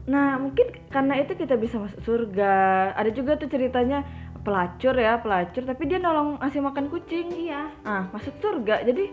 Nah, 0.04 0.36
mungkin 0.36 0.68
karena 0.91 1.16
itu 1.16 1.32
kita 1.34 1.56
bisa 1.56 1.80
masuk 1.80 1.99
surga. 2.04 2.54
Ada 2.93 3.10
juga 3.10 3.39
tuh 3.39 3.47
ceritanya 3.47 4.04
pelacur 4.43 4.91
ya, 4.93 5.16
pelacur 5.18 5.64
tapi 5.64 5.88
dia 5.88 5.95
nolong 5.97 6.36
ngasih 6.38 6.60
makan 6.60 6.91
kucing. 6.91 7.32
iya 7.32 7.72
Ah, 7.82 8.12
masuk 8.12 8.36
surga. 8.39 8.84
Jadi 8.84 9.08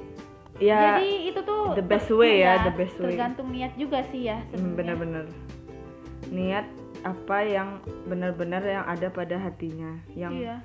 ya 0.58 0.98
Jadi 0.98 1.30
itu 1.30 1.40
tuh 1.40 1.72
the 1.72 1.82
best 1.82 2.10
way 2.10 2.42
ya, 2.42 2.58
iya, 2.58 2.66
the 2.66 2.74
best 2.74 2.98
way. 2.98 3.14
Tergantung 3.14 3.48
niat 3.48 3.72
juga 3.78 4.02
sih 4.10 4.26
ya. 4.26 4.42
hmm, 4.42 4.50
sebenarnya. 4.50 4.76
bener-bener 4.76 5.24
niat 6.28 6.66
apa 7.00 7.38
yang 7.40 7.68
benar-benar 8.04 8.60
yang 8.60 8.84
ada 8.84 9.08
pada 9.08 9.40
hatinya 9.40 9.96
yang 10.12 10.36
Iya. 10.36 10.56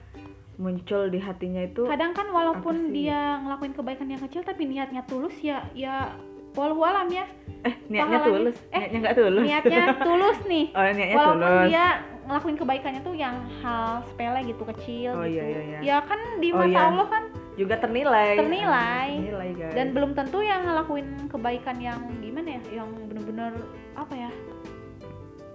muncul 0.55 1.07
di 1.07 1.15
hatinya 1.17 1.63
itu 1.63 1.87
Kadang 1.87 2.11
kan 2.11 2.27
walaupun 2.27 2.91
dia 2.91 3.39
ngelakuin 3.39 3.71
kebaikan 3.71 4.07
yang 4.07 4.19
kecil 4.19 4.43
tapi 4.43 4.67
niatnya 4.67 5.07
tulus 5.07 5.35
ya 5.39 5.63
ya 5.71 6.11
walau 6.55 6.79
ya. 7.07 7.25
eh 7.65 7.73
niatnya 7.87 8.19
pahalanya- 8.19 8.25
tulus 8.29 8.57
eh, 8.67 8.77
niatnya 8.79 8.99
nggak 9.01 9.15
tulus 9.15 9.43
Niatnya 9.43 9.81
tulus 9.99 10.39
nih. 10.45 10.65
oh 10.77 10.83
niatnya 10.85 11.15
walaupun 11.15 11.39
tulus 11.41 11.65
dia 11.65 11.85
ngelakuin 12.25 12.57
kebaikannya 12.57 13.01
tuh 13.01 13.15
yang 13.15 13.35
hal 13.59 13.87
sepele 14.03 14.39
gitu 14.43 14.63
kecil 14.67 15.11
Oh, 15.13 15.21
gitu. 15.23 15.33
iya, 15.35 15.43
iya, 15.43 15.59
iya. 15.61 15.79
Ya 15.83 15.97
kan 16.01 16.17
di 16.37 16.49
Oh, 16.49 16.57
mata 16.59 16.69
iya. 16.69 16.81
Allah 16.87 17.07
kan 17.07 17.23
juga 17.55 17.75
ternilai 17.77 18.35
Ternilai. 18.35 19.07
Ah, 19.07 19.15
ternilai 19.15 19.49
guys 19.55 19.73
dan 19.73 19.87
belum 19.91 20.11
tentu 20.13 20.39
yang 20.39 20.61
ngelakuin 20.61 21.07
kebaikan 21.25 21.77
yang 21.79 21.99
gimana 22.19 22.49
ya 22.51 22.61
yang 22.75 22.89
bener-bener 23.05 23.51
apa 23.93 24.13
ya 24.13 24.31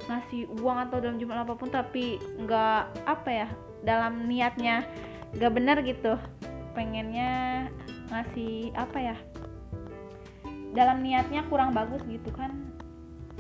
ngasih 0.03 0.40
uang 0.59 0.78
atau 0.80 0.98
dalam 0.98 1.16
jumlah 1.16 1.38
apa 1.38 1.55
pun 1.55 1.68
tapi 1.68 2.18
nggak 2.36 2.82
apa 3.05 3.30
ya 3.30 3.48
dalam 3.80 4.26
niatnya 4.26 4.82
nggak 5.32 5.53
benar 5.53 5.76
gitu 5.80 6.18
pengennya 6.72 7.66
ngasih 8.09 8.74
apa 8.74 8.98
ya 9.05 9.16
dalam 10.71 11.03
niatnya 11.03 11.43
kurang 11.49 11.75
bagus 11.75 12.01
gitu 12.07 12.31
kan 12.35 12.51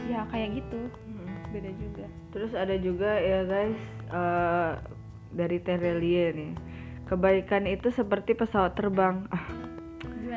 ya 0.08 0.26
kayak 0.28 0.62
gitu 0.62 0.80
Hmm. 1.06 1.52
beda 1.52 1.70
juga 1.76 2.06
Terus 2.30 2.52
ada 2.54 2.74
juga 2.78 3.10
ya 3.18 3.42
guys 3.42 3.80
eh, 4.06 4.70
dari 5.30 5.58
Terelie 5.58 6.30
nih. 6.34 6.52
Kebaikan 7.06 7.66
itu 7.66 7.90
seperti 7.90 8.38
pesawat 8.38 8.78
terbang. 8.78 9.26
Ah, 9.34 9.46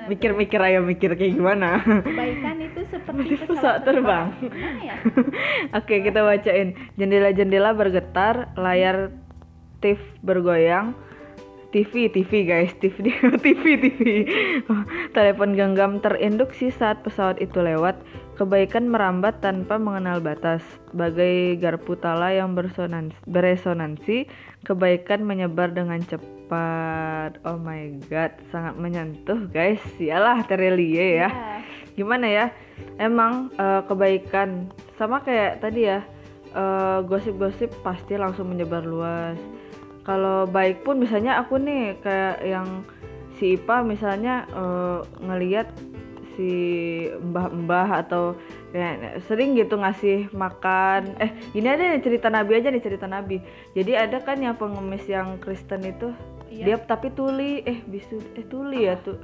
mikir-mikir 0.10 0.58
ayo 0.58 0.82
mikir 0.82 1.14
kayak 1.14 1.38
gimana. 1.38 1.82
kebaikan 2.02 2.58
itu 2.62 2.82
seperti 2.89 3.38
Seperti 3.38 3.46
pesawat 3.46 3.86
terbang. 3.86 4.26
Gimana 4.41 4.82
ya 4.82 4.96
Oke, 5.78 6.02
kita 6.02 6.26
bacain. 6.26 6.74
Jendela-jendela 6.98 7.78
bergetar, 7.78 8.58
layar 8.58 9.14
TV 9.82 10.02
bergoyang. 10.26 10.98
TV, 11.74 12.05
TV 12.05 12.45
guys, 12.45 12.69
TV, 12.78 13.09
TV, 13.41 13.63
TV. 13.82 14.01
Telepon 15.17 15.57
genggam 15.57 15.97
terinduksi 15.97 16.69
saat 16.69 17.01
pesawat 17.01 17.41
itu 17.41 17.57
lewat. 17.59 17.97
Kebaikan 18.38 18.93
merambat 18.93 19.41
tanpa 19.41 19.82
mengenal 19.82 20.21
batas. 20.21 20.61
Bagai 20.93 21.57
garpu 21.57 21.97
tala 21.97 22.30
yang 22.30 22.53
beresonansi, 22.53 24.30
kebaikan 24.63 25.26
menyebar 25.26 25.74
dengan 25.74 26.05
cepat. 26.05 27.41
Oh 27.41 27.57
my 27.57 27.97
god, 28.05 28.38
sangat 28.53 28.78
menyentuh 28.78 29.49
guys. 29.49 29.82
Yalah, 29.97 30.45
Terelie 30.45 31.17
ya 31.17 31.30
gimana 31.93 32.26
ya 32.26 32.45
emang 32.97 33.53
eh, 33.57 33.82
kebaikan 33.86 34.69
sama 34.97 35.21
kayak 35.21 35.61
tadi 35.61 35.89
ya 35.89 36.01
eh, 36.53 36.99
gosip-gosip 37.05 37.69
pasti 37.86 38.17
langsung 38.17 38.49
menyebar 38.49 38.82
luas 38.82 39.38
kalau 40.04 40.47
baik 40.47 40.84
pun 40.84 40.99
misalnya 40.99 41.39
aku 41.39 41.60
nih 41.60 41.97
kayak 42.04 42.43
yang 42.43 42.68
si 43.39 43.56
Ipa 43.56 43.82
misalnya 43.82 44.47
eh, 44.51 44.99
ngeliat 45.24 45.68
si 46.34 46.51
mbah-mbah 47.22 48.04
atau 48.06 48.34
ya, 48.74 49.20
sering 49.30 49.54
gitu 49.54 49.78
ngasih 49.78 50.34
makan 50.34 51.14
eh 51.22 51.30
gini 51.54 51.70
aja 51.70 51.93
nih 51.93 52.01
cerita 52.01 52.28
Nabi 52.34 52.58
aja 52.58 52.74
nih 52.74 52.82
cerita 52.82 53.06
Nabi 53.06 53.38
jadi 53.78 54.10
ada 54.10 54.18
kan 54.18 54.41
yang 54.41 54.58
pengemis 54.58 55.06
yang 55.06 55.38
Kristen 55.38 55.86
itu 55.86 56.10
Iya. 56.54 56.78
dia 56.78 56.78
tapi 56.86 57.10
tuli 57.10 57.66
eh 57.66 57.82
bisu 57.89 58.22
eh 58.38 58.45
tuli 58.45 58.86
ya 58.86 58.93
tuh 59.01 59.18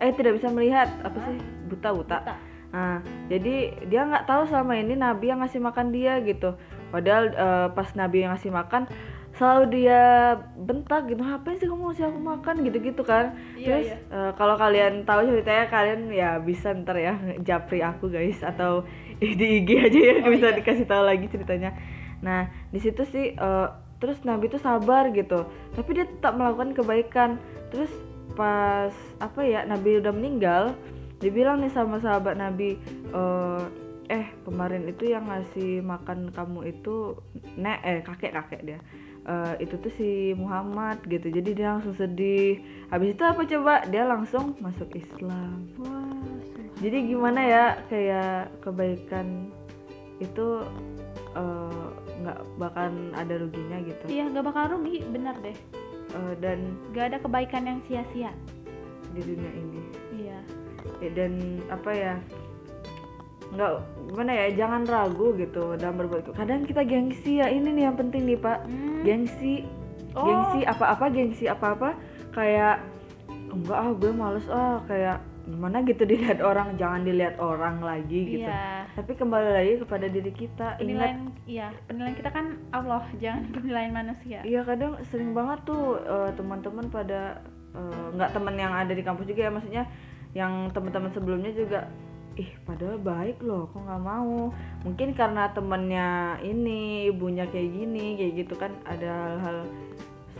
eh 0.00 0.16
tidak 0.16 0.40
bisa 0.40 0.48
melihat 0.48 0.88
apa 1.04 1.18
sih 1.28 1.36
buta 1.68 1.92
buta 1.92 2.18
Buta. 2.24 2.34
Nah, 2.70 3.02
jadi 3.26 3.82
dia 3.90 4.06
nggak 4.06 4.30
tahu 4.30 4.46
selama 4.46 4.78
ini 4.78 4.94
Nabi 4.94 5.34
yang 5.34 5.42
ngasih 5.42 5.58
makan 5.58 5.90
dia 5.90 6.22
gitu. 6.22 6.54
Padahal 6.94 7.24
eh, 7.34 7.68
pas 7.74 7.90
Nabi 7.98 8.22
yang 8.22 8.30
ngasih 8.30 8.54
makan, 8.54 8.86
selalu 9.40 9.64
dia 9.72 10.36
bentak 10.60 11.08
gitu. 11.08 11.24
Ngapain 11.24 11.56
sih 11.56 11.64
kamu 11.64 11.88
ngasih 11.88 12.12
aku 12.12 12.20
makan 12.20 12.54
gitu-gitu 12.68 13.00
kan? 13.00 13.32
Iya, 13.56 13.64
Terus 13.64 13.86
iya. 13.88 13.96
eh, 14.12 14.30
kalau 14.36 14.60
kalian 14.60 15.08
tahu 15.08 15.24
ceritanya 15.32 15.64
kalian 15.72 16.00
ya 16.12 16.36
bisa 16.44 16.76
ntar 16.76 17.00
ya 17.00 17.16
japri 17.40 17.80
aku 17.80 18.12
guys 18.12 18.44
atau 18.44 18.84
di 19.40 19.64
IG 19.64 19.68
aja 19.80 20.00
ya 20.00 20.14
Oh, 20.20 20.28
bisa 20.28 20.52
iya. 20.52 20.56
dikasih 20.60 20.84
tahu 20.84 21.02
lagi 21.08 21.24
ceritanya. 21.32 21.72
Nah, 22.20 22.52
di 22.68 22.84
situ 22.84 23.00
sih 23.08 23.32
eh, 23.32 23.68
terus 23.96 24.20
Nabi 24.28 24.52
tuh 24.52 24.60
sabar 24.60 25.08
gitu. 25.16 25.48
Tapi 25.72 25.90
dia 25.96 26.04
tetap 26.04 26.36
melakukan 26.36 26.76
kebaikan. 26.76 27.40
Terus 27.72 27.88
pas 28.36 28.92
apa 29.24 29.40
ya 29.40 29.64
Nabi 29.64 30.04
udah 30.04 30.12
meninggal, 30.12 30.76
dibilang 31.24 31.64
nih 31.64 31.72
sama 31.72 31.96
sahabat 31.98 32.36
Nabi 32.36 32.76
eh 33.10 33.64
eh 34.10 34.26
kemarin 34.42 34.90
itu 34.90 35.06
yang 35.06 35.30
ngasih 35.30 35.86
makan 35.86 36.34
kamu 36.34 36.74
itu 36.74 37.14
nek 37.54 37.78
eh 37.86 38.02
kakek 38.02 38.34
kakek 38.34 38.62
dia 38.66 38.78
Eh, 39.20 39.54
itu 39.60 39.76
tuh 39.76 39.92
si 40.00 40.32
Muhammad 40.32 41.04
gitu. 41.04 41.28
Jadi 41.28 41.52
dia 41.52 41.76
langsung 41.76 41.92
sedih. 41.92 42.56
Habis 42.88 43.12
itu 43.12 43.22
apa 43.22 43.42
coba? 43.44 43.74
Dia 43.92 44.08
langsung 44.08 44.56
masuk 44.64 44.88
Islam. 44.96 45.68
Wah, 45.76 46.24
jadi 46.80 47.04
gimana 47.04 47.40
ya? 47.44 47.64
Kayak 47.92 48.48
kebaikan 48.64 49.52
itu 50.18 50.64
eh, 51.36 51.86
nggak 52.24 52.38
bakalan 52.56 53.12
ada 53.12 53.34
ruginya 53.36 53.78
gitu. 53.84 54.04
Iya, 54.08 54.24
nggak 54.32 54.44
bakal 54.48 54.64
rugi, 54.80 55.04
bener 55.12 55.36
deh. 55.44 55.56
Eh, 56.10 56.34
dan 56.40 56.58
Gak 56.90 57.14
ada 57.14 57.18
kebaikan 57.20 57.62
yang 57.68 57.78
sia-sia. 57.86 58.32
di 59.10 59.20
dunia 59.26 59.50
ini. 59.52 59.80
Iya. 60.22 60.38
Ya, 61.02 61.10
dan 61.12 61.32
apa 61.66 61.90
ya 61.90 62.14
nggak 63.50 63.70
gimana 64.06 64.30
ya 64.32 64.46
jangan 64.56 64.82
ragu 64.84 65.34
gitu 65.34 65.74
dalam 65.74 65.96
berbuat 65.96 66.30
kadang 66.32 66.62
kita 66.62 66.82
gengsi 66.82 67.38
ya 67.38 67.46
ini 67.46 67.70
nih 67.72 67.84
yang 67.84 67.96
penting 67.96 68.22
nih 68.24 68.38
pak 68.38 68.62
Hmm. 68.62 69.02
gengsi 69.02 69.66
Oh. 70.10 70.22
gengsi 70.22 70.60
apa-apa 70.64 71.06
gengsi 71.08 71.44
apa-apa 71.46 71.94
kayak 72.30 72.82
enggak 73.48 73.74
ah 73.76 73.90
gue 73.92 74.10
males 74.12 74.46
ah 74.48 74.82
kayak 74.84 75.18
gimana 75.42 75.82
gitu 75.82 76.02
dilihat 76.04 76.38
orang 76.40 76.74
jangan 76.76 77.02
dilihat 77.02 77.34
orang 77.36 77.78
lagi 77.80 78.38
gitu 78.38 78.46
Iya. 78.46 78.86
tapi 78.92 79.14
kembali 79.14 79.50
lagi 79.50 79.74
kepada 79.78 80.06
diri 80.06 80.30
kita 80.30 80.78
ingat 80.78 81.10
Penilaian, 81.10 81.20
iya, 81.44 81.66
penilaian 81.84 82.14
kita 82.14 82.30
kan 82.30 82.46
Allah, 82.70 83.02
jangan 83.22 83.50
penilaian 83.50 83.90
manusia. 83.92 84.38
iya 84.42 84.62
kadang 84.62 84.94
sering 85.04 85.30
banget 85.30 85.58
tuh 85.64 85.98
eh, 85.98 86.30
teman-teman 86.32 86.86
pada 86.86 87.42
eh, 87.72 88.06
nggak 88.12 88.30
teman 88.30 88.54
yang 88.54 88.70
ada 88.70 88.90
di 88.90 89.02
kampus 89.02 89.26
juga 89.26 89.40
ya 89.40 89.52
maksudnya 89.52 89.84
yang 90.32 90.70
teman-teman 90.70 91.10
sebelumnya 91.10 91.50
juga 91.50 91.90
ih 92.40 92.50
padahal 92.62 92.96
baik 92.96 93.38
loh 93.40 93.68
kok 93.68 93.80
nggak 93.80 94.00
mau 94.02 94.48
mungkin 94.80 95.12
karena 95.12 95.50
temennya 95.50 96.08
ini 96.40 96.80
ibunya 97.06 97.44
kayak 97.44 97.68
gini 97.70 98.16
kayak 98.16 98.32
gitu 98.38 98.54
kan 98.56 98.72
ada 98.84 99.12
hal-hal 99.36 99.58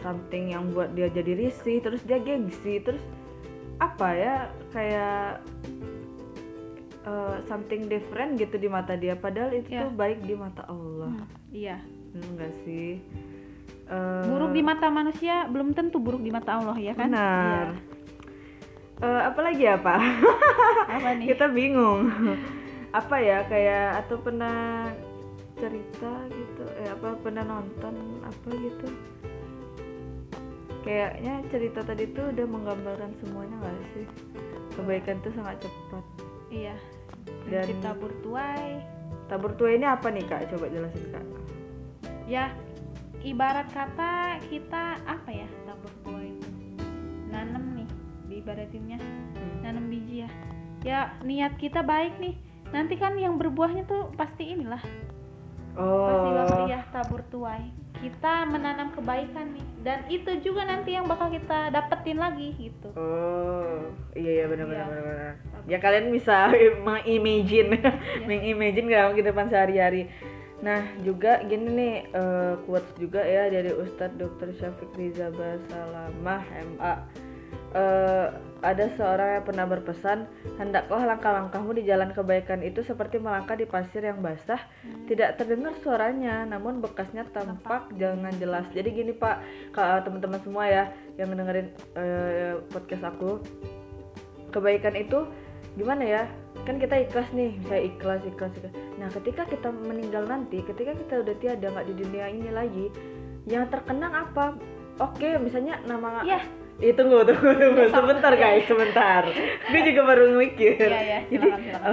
something 0.00 0.48
yang 0.48 0.70
buat 0.70 0.90
dia 0.90 1.08
jadi 1.08 1.36
risih 1.36 1.78
terus 1.78 2.00
dia 2.02 2.16
gengsi 2.16 2.80
terus 2.80 3.02
apa 3.76 4.08
ya 4.10 4.34
kayak 4.70 5.44
eh, 7.02 7.36
something 7.44 7.84
different 7.86 8.36
gitu 8.36 8.56
di 8.56 8.66
mata 8.66 8.94
dia 8.94 9.12
padahal 9.14 9.52
itu 9.52 9.68
Ya. 9.70 9.84
tuh 9.84 9.92
baik 9.92 10.20
di 10.22 10.34
mata 10.34 10.64
Allah 10.64 11.12
Hmm, 11.12 11.28
iya. 11.50 11.76
Bener 12.10 12.28
nggak 12.34 12.54
sih 12.62 12.90
Eh, 13.90 14.22
Buruk 14.24 14.54
di 14.54 14.62
mata 14.62 14.86
manusia 14.88 15.50
belum 15.50 15.74
tentu 15.74 15.98
buruk 15.98 16.22
di 16.22 16.30
mata 16.30 16.54
Allah 16.54 16.78
ya 16.78 16.94
kan? 16.94 17.10
benar 17.10 17.66
Iya. 19.00 19.08
Eh, 19.08 19.22
apa 19.24 19.40
lagi 19.40 19.62
ya 19.62 19.76
pak 19.76 20.00
Apa 20.90 21.08
nih? 21.14 21.26
kita 21.26 21.46
bingung 21.48 22.12
apa 22.90 23.16
ya 23.16 23.46
kayak 23.46 24.02
atau 24.02 24.18
pernah 24.18 24.90
cerita 25.54 26.10
gitu 26.26 26.64
eh 26.76 26.90
apa 26.90 27.14
pernah 27.16 27.44
nonton 27.44 27.94
apa 28.20 28.48
gitu 28.50 28.88
kayaknya 30.80 31.38
cerita 31.46 31.80
tadi 31.80 32.10
tuh 32.10 32.28
udah 32.28 32.46
menggambarkan 32.46 33.12
semuanya 33.16 33.54
nggak 33.58 33.76
sih 33.90 34.06
kebaikan 34.72 35.16
tuh 35.20 35.32
sangat 35.32 35.56
cepat 35.60 36.04
Iya. 36.50 36.74
Dan- 37.46 37.78
tabur 37.80 38.10
tuai. 38.20 38.82
tabur 39.26 39.54
tua 39.54 39.70
ini 39.70 39.86
apa 39.86 40.10
nih 40.10 40.26
kak 40.26 40.50
coba 40.50 40.66
jelasin 40.66 41.04
kak 41.08 41.24
Ya, 42.26 42.50
ibarat 43.20 43.70
kata 43.70 44.38
kita 44.46 44.98
apa 45.00 45.30
ya 45.30 45.46
tabur 45.62 45.90
tuai 46.02 46.26
itu? 46.28 46.48
Hmm. 48.42 49.60
nanam 49.60 49.86
biji 49.86 50.24
ya. 50.24 50.30
Ya 50.80 50.98
niat 51.20 51.56
kita 51.56 51.80
baik 51.80 52.16
nih. 52.18 52.34
Nanti 52.70 52.94
kan 52.94 53.14
yang 53.14 53.34
berbuahnya 53.34 53.84
tuh 53.84 54.14
pasti 54.14 54.46
inilah 54.48 54.80
pasti 55.70 56.28
oh 56.28 56.34
bakal 56.34 56.66
ya 56.66 56.82
tabur 56.90 57.22
tuai 57.30 57.70
kita 58.00 58.42
menanam 58.42 58.90
kebaikan 58.90 59.54
nih 59.54 59.66
dan 59.86 60.02
itu 60.08 60.40
juga 60.40 60.64
nanti 60.64 60.96
yang 60.96 61.06
bakal 61.06 61.30
kita 61.30 61.70
dapetin 61.70 62.18
lagi 62.18 62.50
gitu 62.58 62.90
Oh, 62.96 63.86
iya 64.12 64.42
iya 64.42 64.46
benar 64.48 64.66
benar 64.66 64.86
Iya. 64.88 64.98
benar. 64.98 65.32
Ya 65.68 65.78
kalian 65.78 66.10
bisa 66.10 66.50
mengimagine, 66.86 67.76
Iya. 67.78 67.92
mengimagine 68.24 68.88
dalam 68.88 69.12
kehidupan 69.14 69.46
sehari-hari. 69.46 70.10
Nah 70.58 70.80
juga 71.00 71.38
gini 71.44 71.68
nih 71.70 71.94
eh, 72.10 72.54
quotes 72.66 72.90
juga 72.96 73.22
ya 73.22 73.46
dari 73.46 73.70
Ustadz 73.70 74.16
Dr. 74.16 74.50
Syafiq 74.56 74.90
Riza 74.96 75.30
Basalamah 75.30 76.42
MA. 76.76 76.94
Eh, 77.74 78.26
ada 78.60 78.92
seorang 78.92 79.40
yang 79.40 79.44
pernah 79.48 79.64
berpesan 79.64 80.28
hendaklah 80.60 81.00
langkah-langkahmu 81.08 81.72
di 81.80 81.88
jalan 81.88 82.12
kebaikan 82.12 82.60
itu 82.60 82.84
seperti 82.84 83.16
melangkah 83.16 83.56
di 83.56 83.64
pasir 83.64 84.04
yang 84.04 84.20
basah. 84.20 84.60
Hmm. 84.84 85.08
tidak 85.08 85.40
terdengar 85.40 85.72
suaranya 85.80 86.44
namun 86.44 86.84
bekasnya 86.84 87.24
tampak 87.32 87.88
jangan 87.96 88.32
jelas. 88.36 88.68
Jadi 88.76 88.88
gini 88.92 89.12
pak 89.16 89.40
ka- 89.72 90.04
teman-teman 90.04 90.40
semua 90.44 90.64
ya 90.68 90.84
yang 91.16 91.32
dengerin 91.32 91.68
eh, 91.96 92.54
podcast 92.68 93.04
aku. 93.08 93.40
Kebaikan 94.50 94.98
itu 94.98 95.24
gimana 95.78 96.02
ya? 96.02 96.22
Kan 96.66 96.76
kita 96.76 97.06
ikhlas 97.06 97.30
nih 97.32 97.56
saya 97.70 97.86
ikhlas 97.86 98.20
ikhlas 98.26 98.52
ikhlas. 98.60 98.74
Nah 98.98 99.08
ketika 99.08 99.46
kita 99.48 99.72
meninggal 99.72 100.26
nanti 100.28 100.60
ketika 100.60 100.92
kita 100.92 101.22
udah 101.24 101.34
tiada 101.40 101.66
nggak 101.70 101.88
di 101.88 101.94
dunia 101.96 102.26
ini 102.28 102.50
lagi 102.52 102.86
yang 103.48 103.64
terkenang 103.72 104.12
apa? 104.12 104.58
Oke 105.00 105.40
misalnya 105.40 105.80
nama 105.88 106.20
Iya. 106.80 106.88
Ih, 106.90 106.92
tunggu 106.96 107.20
tunggu 107.28 107.50
tunggu. 107.60 107.80
Ya, 107.84 107.88
sama. 107.92 108.08
sebentar 108.08 108.32
guys 108.32 108.64
sebentar. 108.64 109.22
Gue 109.68 109.80
juga 109.84 110.00
baru 110.08 110.24
mikir. 110.32 110.80
Iya, 110.80 111.00
iya, 111.04 111.18
jadi 111.28 111.48
silakan, 111.60 111.92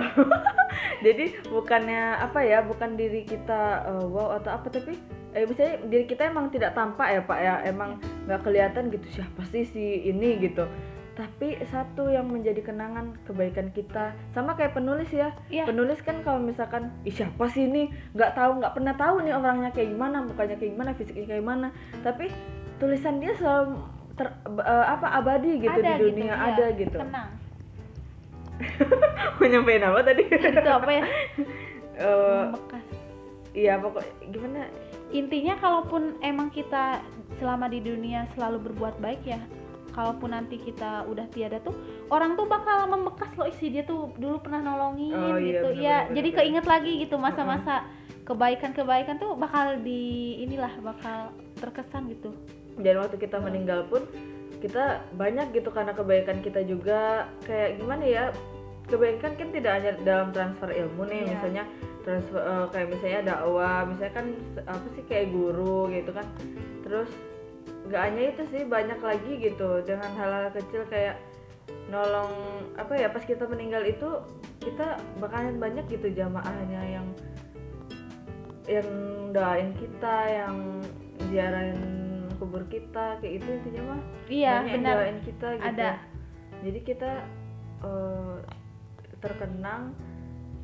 jadi 1.06 1.26
bukannya 1.52 2.04
apa 2.24 2.40
ya 2.48 2.60
bukan 2.64 2.96
diri 2.96 3.28
kita 3.28 3.84
eh, 3.84 4.06
wow 4.08 4.40
atau 4.40 4.56
apa 4.56 4.68
tapi 4.72 4.96
eh 5.36 5.44
misalnya 5.44 5.76
diri 5.92 6.06
kita 6.08 6.32
emang 6.32 6.50
tidak 6.50 6.72
tampak 6.74 7.08
ya 7.12 7.22
pak 7.28 7.40
ya. 7.44 7.56
Emang 7.68 8.00
nggak 8.26 8.42
kelihatan 8.48 8.88
gitu 8.90 9.08
siapa 9.12 9.44
sih 9.52 9.68
si 9.68 10.08
ini 10.08 10.40
gitu. 10.40 10.64
Tapi 11.18 11.58
satu 11.74 12.14
yang 12.14 12.30
menjadi 12.30 12.62
kenangan 12.62 13.18
kebaikan 13.26 13.74
kita 13.74 14.14
sama 14.32 14.56
kayak 14.56 14.78
penulis 14.78 15.10
ya. 15.12 15.34
Iya. 15.52 15.68
penulis 15.68 16.00
kan 16.00 16.22
kalau 16.22 16.40
misalkan 16.40 16.94
Ih, 17.04 17.12
siapa 17.12 17.50
sih 17.52 17.68
ini? 17.68 17.92
Nggak 18.16 18.40
tahu 18.40 18.64
nggak 18.64 18.72
pernah 18.78 18.96
tahu 18.96 19.26
nih 19.26 19.34
orangnya 19.36 19.74
kayak 19.76 19.92
gimana 19.92 20.24
mukanya 20.24 20.56
kayak 20.56 20.72
gimana 20.78 20.92
fisiknya 20.96 21.26
kayak 21.28 21.42
gimana. 21.44 21.68
Tapi 22.06 22.32
tulisan 22.78 23.18
dia 23.18 23.34
selalu 23.34 23.97
ter, 24.18 24.28
eh, 24.50 24.86
apa 24.90 25.08
abadi 25.22 25.62
gitu 25.62 25.78
ada 25.78 25.94
di 25.96 26.04
dunia 26.10 26.34
gitu, 26.34 26.48
ada 26.50 26.66
gitu. 26.74 26.98
Tenang. 26.98 27.30
Mau 29.38 29.46
nyampein 29.46 29.84
apa 29.86 30.00
tadi? 30.02 30.24
Itu 30.26 30.70
apa 30.74 30.90
ya? 30.90 31.04
Bekas. 32.54 32.86
iya 33.58 33.74
pokok 33.82 34.06
gimana? 34.30 34.70
Intinya 35.10 35.58
kalaupun 35.58 36.22
emang 36.22 36.54
kita 36.54 37.02
selama 37.42 37.66
di 37.70 37.82
dunia 37.82 38.30
selalu 38.38 38.70
berbuat 38.70 39.02
baik 39.02 39.26
ya 39.26 39.42
kalaupun 39.98 40.30
nanti 40.30 40.62
kita 40.62 41.10
udah 41.10 41.26
tiada 41.34 41.58
tuh 41.66 41.74
orang 42.14 42.38
tuh 42.38 42.46
bakal 42.46 42.86
membekas 42.86 43.34
loh 43.34 43.50
isi 43.50 43.74
dia 43.74 43.82
tuh 43.82 44.14
dulu 44.22 44.38
pernah 44.46 44.62
nolongin 44.62 45.10
Oh, 45.18 45.42
iya, 45.42 45.58
gitu. 45.58 45.68
bener, 45.74 45.82
ya 45.82 45.98
bener, 46.06 46.14
jadi 46.22 46.30
bener. 46.30 46.38
keinget 46.38 46.66
lagi 46.70 46.92
gitu 47.02 47.16
masa-masa 47.18 47.76
kebaikan-kebaikan 48.30 49.18
tuh 49.18 49.34
bakal 49.34 49.82
di 49.82 50.38
inilah 50.46 50.70
bakal 50.86 51.34
terkesan 51.58 52.14
gitu 52.14 52.30
dan 52.82 53.02
waktu 53.02 53.18
kita 53.18 53.38
meninggal 53.42 53.86
pun 53.90 54.06
kita 54.58 55.06
banyak 55.14 55.54
gitu 55.54 55.70
karena 55.70 55.94
kebaikan 55.94 56.42
kita 56.42 56.66
juga 56.66 57.30
kayak 57.46 57.78
gimana 57.78 58.04
ya 58.06 58.24
kebaikan 58.90 59.36
kan 59.38 59.50
tidak 59.54 59.72
hanya 59.78 59.92
dalam 60.02 60.30
transfer 60.34 60.72
ilmu 60.72 61.06
nih 61.06 61.22
Iya. 61.22 61.30
misalnya 61.36 61.64
transfer 62.08 62.40
eh, 62.42 62.66
kayak 62.74 62.88
misalnya 62.90 63.22
dakwah 63.36 63.80
misalnya 63.86 64.14
kan 64.16 64.28
apa 64.66 64.86
sih 64.96 65.04
kayak 65.06 65.30
guru 65.30 65.92
gitu 65.92 66.12
kan 66.16 66.26
terus 66.82 67.10
nggak 67.88 68.02
hanya 68.04 68.22
itu 68.36 68.42
sih 68.52 68.64
banyak 68.68 69.00
lagi 69.00 69.34
gitu 69.40 69.70
dengan 69.84 70.12
hal-hal 70.16 70.52
kecil 70.56 70.84
kayak 70.88 71.20
nolong 71.88 72.32
apa 72.76 72.94
ya 72.96 73.08
pas 73.12 73.24
kita 73.24 73.48
meninggal 73.48 73.84
itu 73.84 74.10
kita 74.64 75.00
bakalan 75.24 75.56
banyak 75.56 75.88
gitu 75.88 76.12
jamaahnya 76.12 76.82
yang 77.00 77.08
yang 78.68 78.90
doain 79.32 79.72
kita 79.80 80.16
yang 80.28 80.56
ziarahin 81.32 82.07
kubur 82.38 82.64
kita 82.70 83.18
kayak 83.22 83.44
itu 83.44 83.48
intinya 83.62 83.82
mah. 83.94 84.02
Iya 84.30 84.54
banyak 84.64 84.74
benar. 84.82 84.98
kita 85.26 85.48
gitu. 85.58 85.68
Ada. 85.68 85.92
Jadi 86.64 86.80
kita 86.82 87.12
eh, 87.84 88.38
terkenang 89.22 89.94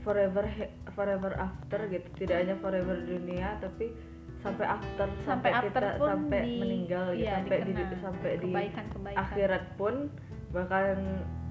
forever 0.06 0.46
forever 0.96 1.32
after 1.38 1.80
gitu. 1.90 2.08
Tidak 2.26 2.36
hanya 2.38 2.56
forever 2.62 2.98
dunia 3.04 3.58
tapi 3.60 3.94
sampai 4.44 4.66
after 4.68 5.08
sampai 5.24 5.52
after 5.56 5.72
kita 5.72 6.00
pun 6.04 6.08
sampai 6.12 6.40
di, 6.44 6.54
meninggal 6.60 7.06
gitu. 7.16 7.24
iya, 7.24 7.34
sampai 7.40 7.58
di 7.64 7.72
dikenang 7.72 8.04
sampai 8.04 8.32
di 8.36 8.52
kebaikan-kebaikan. 8.52 9.24
akhirat 9.24 9.64
pun 9.80 9.96
bakalan 10.52 11.02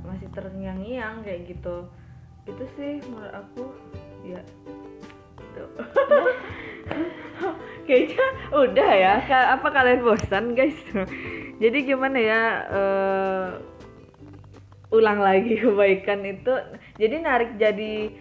masih 0.05 0.29
terngiang-ngiang 0.37 1.25
kayak 1.25 1.41
gitu. 1.49 1.89
Itu 2.45 2.64
sih 2.77 3.01
menurut 3.09 3.33
aku 3.33 3.64
ya 4.29 4.41
Tuh. 5.55 5.70
kayaknya 7.86 8.26
udah 8.55 8.90
ya. 8.94 9.14
Apa 9.59 9.68
kalian 9.70 10.07
bosan 10.07 10.55
guys? 10.55 10.76
Jadi 11.62 11.78
gimana 11.86 12.18
ya 12.18 12.42
eh, 12.70 13.48
ulang 14.92 15.22
lagi 15.22 15.59
kebaikan 15.62 16.22
itu. 16.26 16.55
Jadi 16.98 17.16
narik 17.22 17.57
jadi 17.57 18.12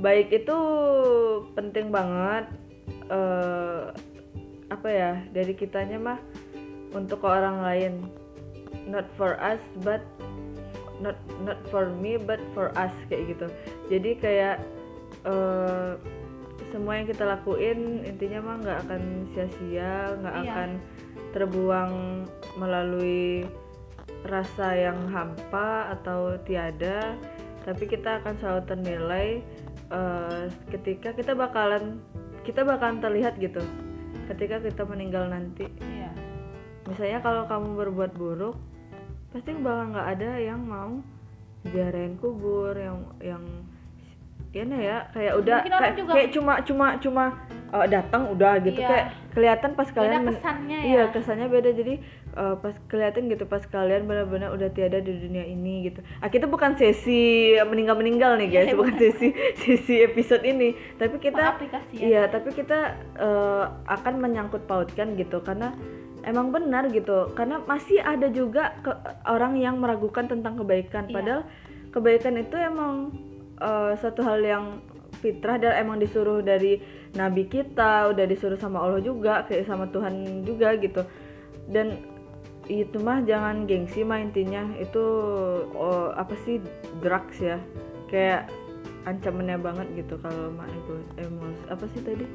baik 0.00 0.32
itu 0.32 0.56
penting 1.58 1.90
banget 1.90 2.46
eh, 3.10 3.84
apa 4.70 4.88
ya 4.88 5.18
dari 5.34 5.52
kitanya 5.56 5.98
mah 5.98 6.18
untuk 6.94 7.24
ke 7.24 7.28
orang 7.28 7.64
lain. 7.64 7.92
Not 8.86 9.10
for 9.18 9.34
us 9.42 9.60
but 9.82 10.04
not 11.00 11.16
not 11.42 11.58
for 11.72 11.90
me 11.90 12.20
but 12.20 12.38
for 12.52 12.70
us 12.78 12.92
kayak 13.08 13.34
gitu. 13.34 13.46
Jadi 13.90 14.10
kayak 14.20 14.56
eh, 15.24 15.92
semua 16.70 16.98
yang 16.98 17.06
kita 17.10 17.24
lakuin 17.26 18.06
intinya 18.06 18.38
mah 18.42 18.56
nggak 18.62 18.78
akan 18.86 19.02
sia-sia 19.34 20.14
nggak 20.18 20.36
Iya. 20.40 20.44
akan 20.50 20.70
terbuang 21.30 21.92
melalui 22.58 23.46
rasa 24.26 24.74
yang 24.76 24.98
hampa 25.10 25.94
atau 25.98 26.36
tiada 26.44 27.14
tapi 27.64 27.86
kita 27.86 28.24
akan 28.24 28.34
selalu 28.40 28.62
ternilai 28.66 29.28
eh, 29.90 30.42
ketika 30.72 31.12
kita 31.14 31.32
bakalan 31.36 32.00
kita 32.46 32.64
bakalan 32.64 33.00
terlihat 33.04 33.36
gitu 33.38 33.60
ketika 34.30 34.62
kita 34.62 34.82
meninggal 34.86 35.26
nanti 35.28 35.66
iya 35.82 36.10
misalnya 36.88 37.20
kalau 37.22 37.46
kamu 37.46 37.76
berbuat 37.86 38.12
buruk 38.16 38.56
pasti 39.30 39.54
bakal 39.62 39.94
nggak 39.94 40.08
ada 40.18 40.30
yang 40.42 40.60
mau 40.62 40.98
ziarahin 41.70 42.16
kubur 42.18 42.74
yang 42.74 42.98
yang 43.22 43.44
ya 44.50 44.62
nah 44.64 44.80
ya 44.80 44.96
kayak 45.08 45.32
udah 45.36 45.58
kayak, 45.62 45.94
juga- 45.94 46.10
kayak 46.12 46.30
cuma 46.30 46.52
cuma 46.60 46.86
cuma 46.98 47.24
eh, 47.70 47.86
datang 47.88 48.22
udah 48.28 48.58
gitu. 48.60 48.76
Iya. 48.76 48.88
kayak 48.88 49.06
kelihatan 49.30 49.70
pas 49.72 49.86
beda 49.86 49.94
kalian 49.96 50.20
men- 50.20 50.34
kesannya 50.34 50.74
ya. 50.76 50.84
iya 50.84 51.02
kesannya 51.08 51.46
beda. 51.48 51.70
Jadi 51.70 51.94
eh, 52.32 52.54
pas 52.56 52.74
kelihatan 52.84 53.22
gitu 53.26 53.44
pas 53.44 53.62
kalian 53.62 54.02
benar-benar 54.04 54.50
udah 54.50 54.66
tiada 54.68 54.98
di 54.98 55.14
dunia 55.14 55.44
ini 55.44 55.86
gitu. 55.86 56.02
Ah 56.18 56.26
kita 56.26 56.44
bukan 56.44 56.74
sesi 56.74 57.20
meninggal 57.62 57.94
meninggal 57.94 58.34
nih 58.36 58.48
guys. 58.50 58.66
Iya, 58.66 58.74
bukan 58.74 58.96
sesi 58.96 59.28
sesi 59.62 59.94
episode 60.00 60.42
ini. 60.42 60.74
Tapi 60.96 61.16
kita 61.16 61.42
aplikasi 61.54 62.02
Iya, 62.02 62.26
tapi 62.26 62.50
kita 62.50 62.78
eh, 63.14 63.64
akan 63.86 64.14
menyangkut 64.18 64.66
pautkan 64.66 65.14
gitu. 65.14 65.38
Karena 65.40 65.70
emang 66.20 66.50
benar 66.50 66.90
gitu. 66.90 67.30
Karena 67.32 67.62
masih 67.62 68.02
ada 68.02 68.26
juga 68.26 68.74
ke- 68.82 68.98
orang 69.24 69.54
yang 69.54 69.78
meragukan 69.78 70.26
tentang 70.26 70.58
kebaikan. 70.58 71.06
Iya. 71.06 71.14
padahal 71.14 71.42
kebaikan 71.90 72.34
itu 72.34 72.54
emang 72.54 73.14
eh, 73.60 73.92
satu 74.00 74.20
hal 74.24 74.40
yang 74.42 74.64
fitrah 75.20 75.60
dan 75.60 75.76
emang 75.76 76.00
disuruh 76.00 76.40
dari 76.40 76.80
nabi 77.12 77.44
kita, 77.44 78.08
udah 78.10 78.24
disuruh 78.24 78.56
sama 78.56 78.80
Allah 78.80 79.04
juga, 79.04 79.44
kayak 79.44 79.68
sama 79.68 79.86
Tuhan 79.92 80.42
juga 80.48 80.74
gitu. 80.80 81.04
Dan 81.68 82.00
itu 82.70 83.02
mah 83.02 83.20
jangan 83.26 83.66
gengsi 83.66 84.06
mah 84.06 84.22
intinya. 84.22 84.64
Itu 84.78 85.04
oh, 85.74 86.14
apa 86.14 86.34
sih 86.46 86.62
drugs 87.02 87.38
ya. 87.42 87.58
Kayak 88.08 88.50
ancamannya 89.08 89.56
banget 89.58 89.86
gitu 89.96 90.20
kalau 90.20 90.52
mah 90.54 90.68
ego 90.68 90.96
emos 91.18 91.58
apa 91.68 91.84
sih 91.90 92.00
tadi? 92.04 92.26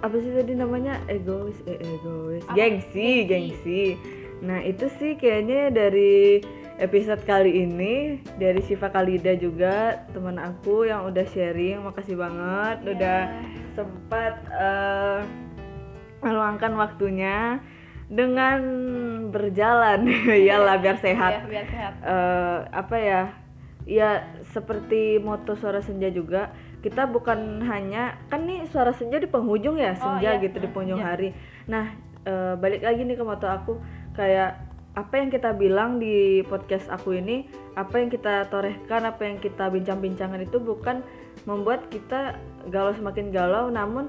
Apa 0.00 0.16
sih 0.20 0.32
tadi 0.32 0.52
namanya? 0.54 1.00
Egois 1.10 1.58
eh, 1.66 1.80
egois. 1.80 2.44
Gengsi 2.54 3.24
Gengsi. 3.24 3.28
gengsi. 3.28 3.80
Nah 4.44 4.60
itu 4.60 4.86
sih 5.00 5.16
kayaknya 5.16 5.72
dari 5.72 6.44
episode 6.82 7.22
kali 7.22 7.62
ini 7.66 8.18
dari 8.34 8.58
Siva 8.66 8.90
Kalida 8.90 9.38
juga 9.38 10.02
teman 10.10 10.38
aku 10.42 10.88
yang 10.88 11.06
udah 11.06 11.22
sharing. 11.30 11.82
Makasih 11.86 12.18
banget 12.18 12.76
Iya. 12.82 12.90
udah 12.98 13.20
sempat 13.78 14.34
eh, 14.50 15.18
meluangkan 16.24 16.72
waktunya 16.74 17.62
dengan 18.10 18.60
berjalan. 19.30 20.08
Ya 20.48 20.58
biar 20.78 20.98
sehat. 20.98 21.32
Iya, 21.32 21.46
biar 21.46 21.66
sehat. 21.70 21.92
Eh, 22.02 22.58
apa 22.74 22.96
ya? 22.98 23.22
Ya 23.84 24.10
seperti 24.50 25.20
moto 25.20 25.54
suara 25.54 25.84
senja 25.84 26.08
juga. 26.08 26.50
Kita 26.80 27.08
bukan 27.08 27.64
hanya 27.64 28.16
kan 28.28 28.44
nih 28.44 28.68
suara 28.68 28.92
senja 28.92 29.16
di 29.16 29.28
penghujung 29.28 29.80
ya 29.80 29.96
senja 29.96 30.36
iya, 30.36 30.40
gitu 30.40 30.60
di 30.60 30.68
penghujung 30.68 31.00
senja. 31.00 31.10
hari. 31.16 31.28
Nah 31.68 31.92
eh, 32.24 32.54
balik 32.60 32.80
lagi 32.84 33.04
nih 33.04 33.16
ke 33.16 33.24
moto 33.24 33.46
aku. 33.48 33.76
Kayak 34.16 34.63
apa 34.94 35.14
yang 35.18 35.28
kita 35.30 35.50
bilang 35.54 35.98
di 35.98 36.46
podcast 36.46 36.86
aku 36.86 37.18
ini 37.18 37.50
apa 37.74 37.98
yang 37.98 38.10
kita 38.14 38.46
torehkan 38.50 39.02
apa 39.02 39.26
yang 39.26 39.42
kita 39.42 39.66
bincang-bincangkan 39.66 40.46
itu 40.46 40.62
bukan 40.62 41.02
membuat 41.50 41.90
kita 41.90 42.38
galau 42.70 42.94
semakin 42.94 43.34
galau 43.34 43.66
namun 43.74 44.06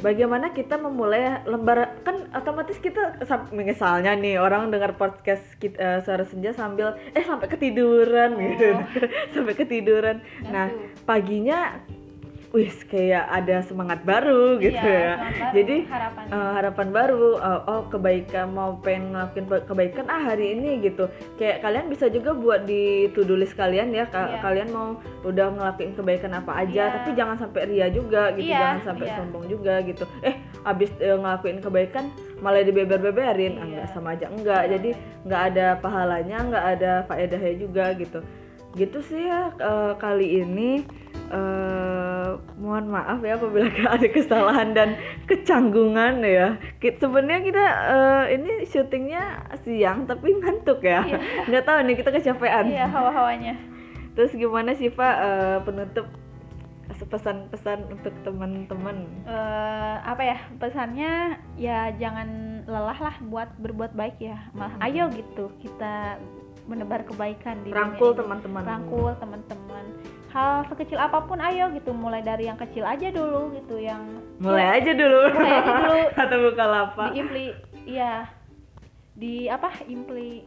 bagaimana 0.00 0.50
kita 0.54 0.80
memulai 0.80 1.44
lembar 1.44 2.00
kan 2.02 2.28
otomatis 2.32 2.80
kita 2.80 3.20
misalnya 3.52 4.16
nih 4.16 4.40
orang 4.40 4.72
dengar 4.72 4.96
podcast 4.96 5.44
kita 5.60 5.76
eh, 5.76 5.98
suara 6.06 6.24
senja 6.24 6.56
sambil 6.56 6.96
eh 7.12 7.24
sampai 7.24 7.48
ketiduran 7.52 8.36
gitu. 8.40 8.68
Oh. 8.74 8.84
sampai 9.36 9.54
ketiduran. 9.54 10.24
Nah 10.48 10.72
paginya 11.04 11.80
wis 12.50 12.82
kayak 12.82 13.30
ada 13.30 13.62
semangat 13.62 14.02
baru 14.02 14.58
gitu 14.58 14.74
Iya, 14.74 14.90
ya 14.90 15.14
baru, 15.14 15.54
jadi 15.54 15.76
harapan 15.86 16.24
eh, 16.26 16.50
harapan 16.52 16.88
baru 16.90 17.26
eh, 17.38 17.60
oh 17.64 17.82
kebaikan 17.86 18.46
mau 18.50 18.74
pengen 18.76 19.14
ngelakuin 19.14 19.46
kebaikan 19.64 20.06
ah 20.06 20.22
hari 20.24 20.58
ini 20.58 20.82
gitu 20.82 21.06
kayak 21.36 21.62
kalian 21.62 21.86
bisa 21.86 22.06
juga 22.06 22.34
buat 22.34 22.66
di 22.66 22.82
to 23.10 23.22
do 23.22 23.34
list 23.34 23.54
kalian 23.54 23.90
ya 23.90 24.02
Ka- 24.04 24.26
Iya. 24.26 24.38
kalian 24.40 24.68
mau 24.68 24.88
udah 25.22 25.46
ngelakuin 25.48 25.94
kebaikan 25.94 26.34
apa 26.34 26.52
aja 26.58 26.82
Iya. 26.82 26.94
tapi 26.96 27.10
jangan 27.14 27.36
sampai 27.38 27.60
ria 27.64 27.86
juga 27.86 28.34
gitu 28.34 28.42
Iya, 28.44 28.58
jangan 28.58 28.80
sampai 28.84 29.06
iya. 29.06 29.16
sombong 29.16 29.44
juga 29.46 29.74
gitu 29.80 30.04
eh 30.20 30.34
abis 30.60 30.90
eh, 30.98 31.14
ngelakuin 31.14 31.58
kebaikan 31.60 32.04
malah 32.38 32.66
dibeber-beberin 32.66 33.52
Ah, 33.52 33.62
Iya. 33.62 33.62
enggak 33.62 33.86
sama 33.88 34.08
aja 34.12 34.26
enggak 34.26 34.62
Iya, 34.64 34.70
jadi 34.74 34.90
nggak 35.22 35.42
ada 35.54 35.66
pahalanya 35.78 36.38
nggak 36.42 36.64
ada 36.72 36.92
faedahnya 37.06 37.54
juga 37.54 37.94
gitu 37.94 38.18
gitu 38.72 39.02
sih 39.02 39.26
ya 39.26 39.50
eh, 39.56 39.92
kali 39.98 40.42
ini 40.42 40.86
eh 41.30 42.30
mohon 42.58 42.90
maaf 42.90 43.22
ya 43.22 43.38
apabila 43.38 43.66
ada 43.94 44.08
kesalahan 44.10 44.74
dan 44.74 44.98
kecanggungan 45.26 46.22
ya. 46.22 46.58
Sebenarnya 46.78 47.40
kita 47.42 47.64
eh, 47.66 48.24
ini 48.38 48.52
syutingnya 48.66 49.46
siang 49.62 50.06
tapi 50.06 50.34
ngantuk 50.40 50.82
ya. 50.82 51.02
Iya. 51.06 51.18
nggak 51.46 51.64
tahu 51.66 51.78
nih 51.86 51.96
kita 51.98 52.10
kecapean. 52.10 52.64
Iya 52.66 52.86
hawa-hawanya. 52.90 53.54
Terus 54.18 54.34
gimana 54.34 54.74
sih 54.74 54.90
Pak 54.90 55.14
eh, 55.22 55.58
penutup 55.62 56.06
pesan-pesan 57.00 57.88
untuk 57.88 58.12
teman-teman? 58.22 59.08
Eh 59.24 59.96
apa 60.04 60.20
ya 60.20 60.38
pesannya 60.58 61.38
ya 61.56 61.90
jangan 61.96 62.28
lelah 62.68 62.98
lah 62.98 63.16
buat 63.24 63.48
berbuat 63.56 63.94
baik 63.94 64.18
ya. 64.20 64.36
Malah 64.52 64.74
Hmm. 64.76 64.84
ayo 64.84 65.04
gitu 65.14 65.48
kita 65.58 66.18
menebar 66.64 67.04
kebaikan 67.04 67.62
di 67.62 67.70
rangkul 67.70 68.12
teman-teman. 68.12 68.62
Rangkul 68.62 69.12
teman-teman. 69.16 69.84
Hal 70.30 70.62
sekecil 70.66 70.94
apa 70.94 71.26
pun 71.26 71.38
ayo 71.38 71.74
gitu 71.74 71.90
mulai 71.90 72.22
dari 72.22 72.46
yang 72.46 72.54
kecil 72.54 72.86
aja 72.86 73.10
dulu 73.10 73.50
gitu 73.52 73.76
yang 73.76 74.02
mulai 74.38 74.78
aja 74.78 74.92
dulu. 74.94 75.20
Mulai 75.32 75.52
aja 75.52 75.72
dulu. 75.74 76.00
atau 76.22 76.36
buka 76.40 76.64
lapak 76.64 77.08
diimpli 77.12 77.46
iya. 77.84 78.30
Di 79.12 79.50
apa? 79.50 79.74
Impli 79.84 80.46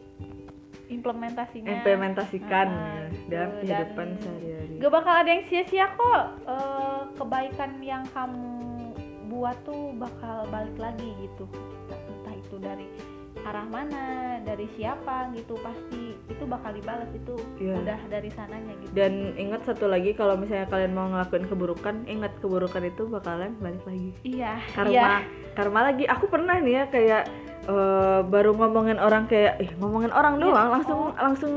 implementasinya. 0.88 1.70
Implementasikan 1.74 2.68
Ah, 2.70 3.07
dalam 3.28 3.49
gitu. 3.53 3.59
kehidupan 3.66 4.07
Dan 4.07 4.20
sehari-hari. 4.20 4.74
gak 4.80 4.91
bakal 4.91 5.14
ada 5.14 5.30
yang 5.30 5.43
sia-sia 5.45 5.88
kok. 5.93 6.24
Eh, 6.43 6.99
kebaikan 7.16 7.72
yang 7.80 8.03
kamu 8.11 8.49
buat 9.28 9.57
tuh 9.61 9.91
bakal 9.97 10.45
balik 10.47 10.78
lagi 10.78 11.09
gitu. 11.20 11.45
Entah 11.89 12.36
itu 12.36 12.55
dari 12.57 12.88
arah 13.42 13.66
mana 13.66 14.04
dari 14.42 14.70
siapa 14.74 15.34
gitu 15.34 15.58
pasti 15.58 16.14
itu 16.30 16.44
bakal 16.46 16.70
dibalas 16.72 17.10
itu 17.12 17.36
Iya. 17.58 17.76
udah 17.82 18.00
dari 18.08 18.30
sananya 18.30 18.74
gitu. 18.80 18.92
Dan 18.94 19.34
ingat 19.36 19.66
satu 19.66 19.90
lagi 19.90 20.14
kalau 20.14 20.38
misalnya 20.38 20.70
kalian 20.70 20.94
mau 20.94 21.10
ngelakuin 21.10 21.50
keburukan 21.50 22.06
ingat 22.06 22.34
keburukan 22.40 22.84
itu 22.84 23.10
bakalan 23.10 23.58
balik 23.58 23.84
lagi. 23.84 24.10
Iya 24.24 24.54
karma. 24.74 24.92
iya. 24.92 25.08
Karma 25.54 25.80
lagi. 25.84 26.06
Aku 26.06 26.26
pernah 26.28 26.58
nih 26.58 26.74
ya 26.74 26.84
kayak 26.88 27.24
eh, 27.66 28.20
baru 28.24 28.51
ngomongin 28.53 28.97
orang 28.97 29.26
kayak 29.26 29.55
ih 29.57 29.72
ngomongin 29.76 30.11
orang 30.11 30.36
Iya. 30.36 30.43
doang 30.43 30.68
langsung 30.72 30.99
Oh. 31.05 31.16
langsung 31.16 31.53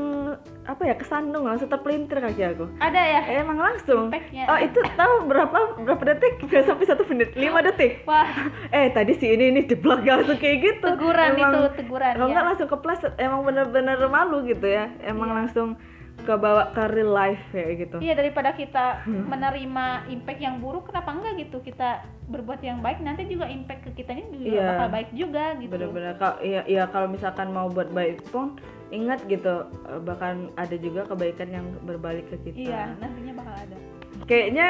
apa 0.63 0.83
ya 0.83 0.95
kesandung 0.95 1.43
langsung 1.43 1.67
terpelintir 1.67 2.17
kaki 2.17 2.43
aku. 2.45 2.67
Ada 2.77 2.99
ya? 2.99 3.21
Eh, 3.25 3.39
emang 3.39 3.55
langsung? 3.57 4.07
Impactnya. 4.07 4.43
Oh 4.45 4.57
itu 4.57 4.79
tahu 4.93 5.13
berapa 5.25 5.57
berapa 5.77 6.03
detik? 6.05 6.39
Nggak 6.41 6.63
sampai 6.65 6.85
satu 6.85 7.03
menit 7.05 7.31
lima 7.33 7.59
detik. 7.61 8.03
Wah. 8.03 8.27
Eh 8.75 8.87
tadi 8.89 9.13
si 9.13 9.27
ini 9.29 9.51
nih 9.53 9.63
jeblok 9.65 10.03
langsung 10.03 10.35
kayak 10.35 10.57
gitu. 10.61 10.87
Teguran 10.89 11.29
Emang- 11.33 11.53
itu 11.53 11.61
teguran 11.77 12.11
kalau 12.13 12.25
ya 12.25 12.33
nggak 12.33 12.45
langsung 12.45 12.67
kepleset 12.67 13.13
emang 13.17 13.41
bener-bener 13.41 13.99
malu 14.07 14.43
gitu 14.43 14.65
ya. 14.65 14.91
Emang 15.01 15.29
Iya. 15.29 15.37
langsung 15.37 15.79
kebawa 16.27 16.69
ke 16.69 16.83
real 16.91 17.09
life 17.09 17.39
kayak 17.49 17.71
gitu 17.79 17.97
Iya 17.97 18.13
daripada 18.13 18.51
kita 18.51 18.85
menerima 19.07 19.85
impact 20.09 20.39
yang 20.39 20.59
buruk, 20.59 20.91
kenapa 20.91 21.09
enggak 21.09 21.33
gitu 21.39 21.57
kita 21.61 21.89
berbuat 22.27 22.59
yang 22.59 22.83
baik 22.83 22.99
nanti 22.99 23.23
juga 23.23 23.47
impact 23.47 23.87
ke 23.87 24.03
kita 24.03 24.11
ini 24.11 24.27
juga 24.35 24.51
Iya. 24.51 24.65
bakal 24.69 24.87
baik 24.91 25.09
juga 25.15 25.43
gitu. 25.55 25.71
bener-bener 25.71 26.13
kalau 26.15 26.35
iya 26.41 26.61
iya 26.65 26.83
kalau 26.85 27.07
misalkan 27.07 27.47
mau 27.49 27.67
buat 27.67 27.87
baik 27.89 28.27
pun 28.27 28.59
ingat 28.89 29.23
gitu 29.25 29.63
eh, 29.85 29.99
bahkan 30.01 30.51
ada 30.53 30.75
juga 30.75 31.03
kebaikan 31.03 31.47
yang 31.49 31.65
berbalik 31.81 32.27
ke 32.27 32.35
kita 32.43 32.57
Iya 32.67 32.83
nantinya 32.97 33.33
bakal 33.33 33.55
ada. 33.57 33.77
kayaknya 34.25 34.69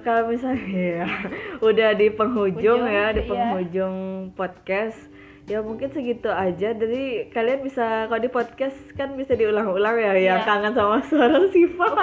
kalau 0.00 0.30
misalnya 0.30 0.62
ya, 0.70 1.06
udah 1.68 1.90
di 1.92 2.06
penghujung 2.08 2.54
Ujung, 2.54 2.82
ya 2.86 3.06
di 3.10 3.20
iya. 3.20 3.28
penghujung 3.28 3.96
podcast 4.32 4.98
ya 5.46 5.62
mungkin 5.62 5.88
segitu 5.88 6.26
aja. 6.26 6.70
Jadi 6.70 7.30
kalian 7.30 7.62
bisa 7.62 8.06
kalau 8.06 8.18
di 8.18 8.26
podcast 8.26 8.74
kan 8.94 9.14
bisa 9.14 9.32
diulang-ulang 9.32 9.94
ya 9.94 10.12
yang 10.12 10.42
Iya. 10.42 10.44
kangen 10.44 10.74
sama 10.74 10.98
suara 11.02 11.38
Siva. 11.48 11.86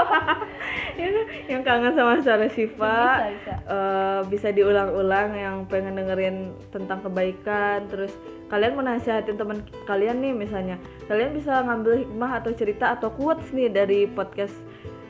Ya, 0.93 1.09
yang 1.49 1.65
kangen 1.65 1.91
sama 1.91 2.21
suara 2.21 2.47
Siva. 2.47 2.95
Bisa 3.19 3.29
bisa. 3.33 3.53
eh, 3.65 4.19
bisa 4.29 4.47
diulang-ulang 4.49 5.33
yang 5.33 5.55
pengen 5.65 5.97
dengerin 5.97 6.37
tentang 6.69 7.01
kebaikan. 7.01 7.89
Terus 7.89 8.13
kalian 8.47 8.77
menasihatin 8.77 9.35
teman 9.35 9.59
kalian 9.83 10.21
nih 10.21 10.31
misalnya. 10.31 10.77
Kalian 11.05 11.33
bisa 11.33 11.59
ngambil 11.59 12.05
hikmah 12.05 12.39
atau 12.39 12.51
cerita 12.53 12.93
atau 12.93 13.09
quotes 13.09 13.49
nih 13.51 13.67
dari 13.67 14.05
podcast 14.07 14.53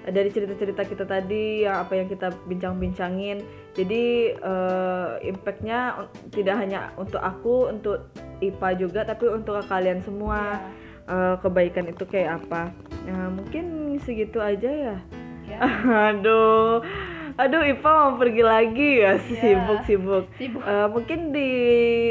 dari 0.05 0.27
cerita-cerita 0.27 0.83
kita 0.83 1.03
tadi 1.03 1.63
yang 1.63 1.79
apa 1.79 1.93
yang 1.93 2.07
kita 2.07 2.27
bincang-bincangin 2.43 3.39
jadi 3.71 4.03
eh, 4.35 5.09
impactnya 5.23 6.03
tidak 6.29 6.55
hanya 6.57 6.91
untuk 6.95 7.19
aku 7.19 7.69
untuk 7.69 8.11
IPA 8.39 8.69
juga 8.77 9.01
tapi 9.03 9.27
untuk 9.27 9.55
kalian 9.63 9.99
semua 9.99 10.59
Iya. 10.59 10.71
eh, 11.05 11.35
kebaikan 11.39 11.85
itu 11.87 12.03
kayak 12.03 12.41
apa 12.41 12.71
Nah, 13.03 13.27
mungkin 13.29 13.65
segitu 13.99 14.39
aja 14.39 14.67
ya 14.67 14.95
Ya. 15.43 15.59
Aduh, 16.09 16.79
aduh 17.35 17.61
Ipa 17.61 17.91
mau 17.91 18.15
pergi 18.15 18.39
lagi 18.39 18.89
ya, 18.97 19.19
Iya. 19.19 19.35
sibuk 19.35 19.79
sibuk. 19.83 20.25
Sibuk. 20.33 20.63
Eh, 20.63 20.87
mungkin 20.87 21.19
di 21.29 21.49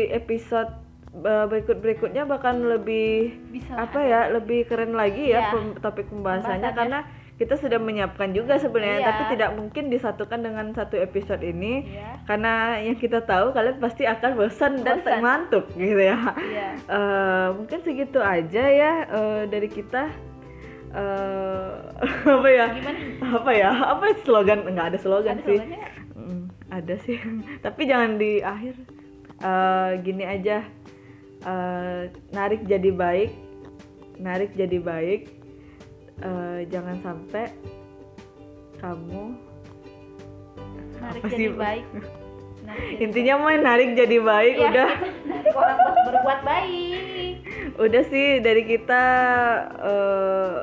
episode 0.07 0.69
eh, 1.15 1.45
berikut 1.47 1.81
berikutnya 1.81 2.25
bahkan 2.25 2.61
lebih 2.61 3.33
Bisa 3.49 3.73
apa 3.79 4.01
ya, 4.01 4.29
lebih 4.29 4.65
keren 4.65 4.93
lagi 4.93 5.33
ya 5.33 5.49
Iya. 5.49 5.81
topik 5.81 6.09
pembahasannya 6.09 6.61
Pembahasannya. 6.61 6.73
karena 6.77 6.99
kita 7.43 7.59
sudah 7.59 7.77
menyiapkan 7.77 8.31
juga 8.31 8.55
sebenarnya, 8.57 9.03
Iya. 9.03 9.09
tapi 9.11 9.23
tidak 9.35 9.51
mungkin 9.53 9.91
disatukan 9.91 10.41
dengan 10.41 10.71
satu 10.71 10.95
episode 10.97 11.43
ini 11.43 11.91
Iya. 11.91 12.23
karena 12.25 12.55
yang 12.79 12.95
kita 12.95 13.19
tahu 13.21 13.51
kalian 13.51 13.83
pasti 13.83 14.07
akan 14.07 14.39
bosan 14.39 14.79
dan 14.81 15.03
ngantuk 15.03 15.67
gitu 15.75 15.99
ya. 15.99 16.15
Iya. 16.39 16.69
Eh, 16.87 17.47
mungkin 17.53 17.79
segitu 17.83 18.23
aja 18.23 18.65
ya 18.65 18.93
eh, 19.05 19.43
dari 19.47 19.67
kita. 19.67 20.07
Eh, 20.93 21.73
apa 22.39 22.49
ya? 22.49 22.67
Gimana? 22.71 23.01
apa 23.33 23.51
ya 23.51 23.71
apa 23.73 24.05
slogan 24.23 24.61
nggak 24.69 24.87
ada 24.93 24.99
slogan 25.01 25.37
Ada 25.37 25.43
sih 25.43 25.57
slogannya? 25.59 25.89
Mm, 26.13 26.43
ada 26.69 26.95
sih 27.01 27.19
tapi 27.65 27.83
jangan 27.85 28.17
di 28.17 28.39
akhir 28.39 28.75
Eh, 29.43 29.91
gini 30.01 30.23
aja 30.23 30.63
Eh, 31.43 32.03
narik 32.31 32.63
jadi 32.63 32.95
baik 32.95 33.35
narik 34.15 34.55
jadi 34.55 34.79
baik 34.79 35.42
Eh, 36.19 36.61
jangan 36.69 36.99
sampai 37.01 37.49
kamu 38.77 39.39
Narik 40.99 41.23
jadi 41.27 41.37
sih? 41.39 41.49
baik. 41.51 41.87
Narik 42.63 42.83
jadi 42.89 43.03
intinya 43.03 43.35
mah 43.39 43.55
narik 43.57 43.89
jadi 43.95 44.17
baik 44.19 44.55
Iya, 44.55 44.67
udah 44.69 44.89
orang 45.53 45.79
buat 45.79 45.97
berbuat 46.07 46.41
baik. 46.43 47.35
udah 47.75 48.03
sih 48.07 48.39
dari 48.39 48.63
kita 48.63 49.05
eh, 49.83 50.57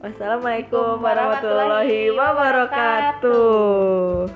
wassalamualaikum 0.00 0.98
warahmatullahi 0.98 2.10
wabarakatuh 2.10 4.26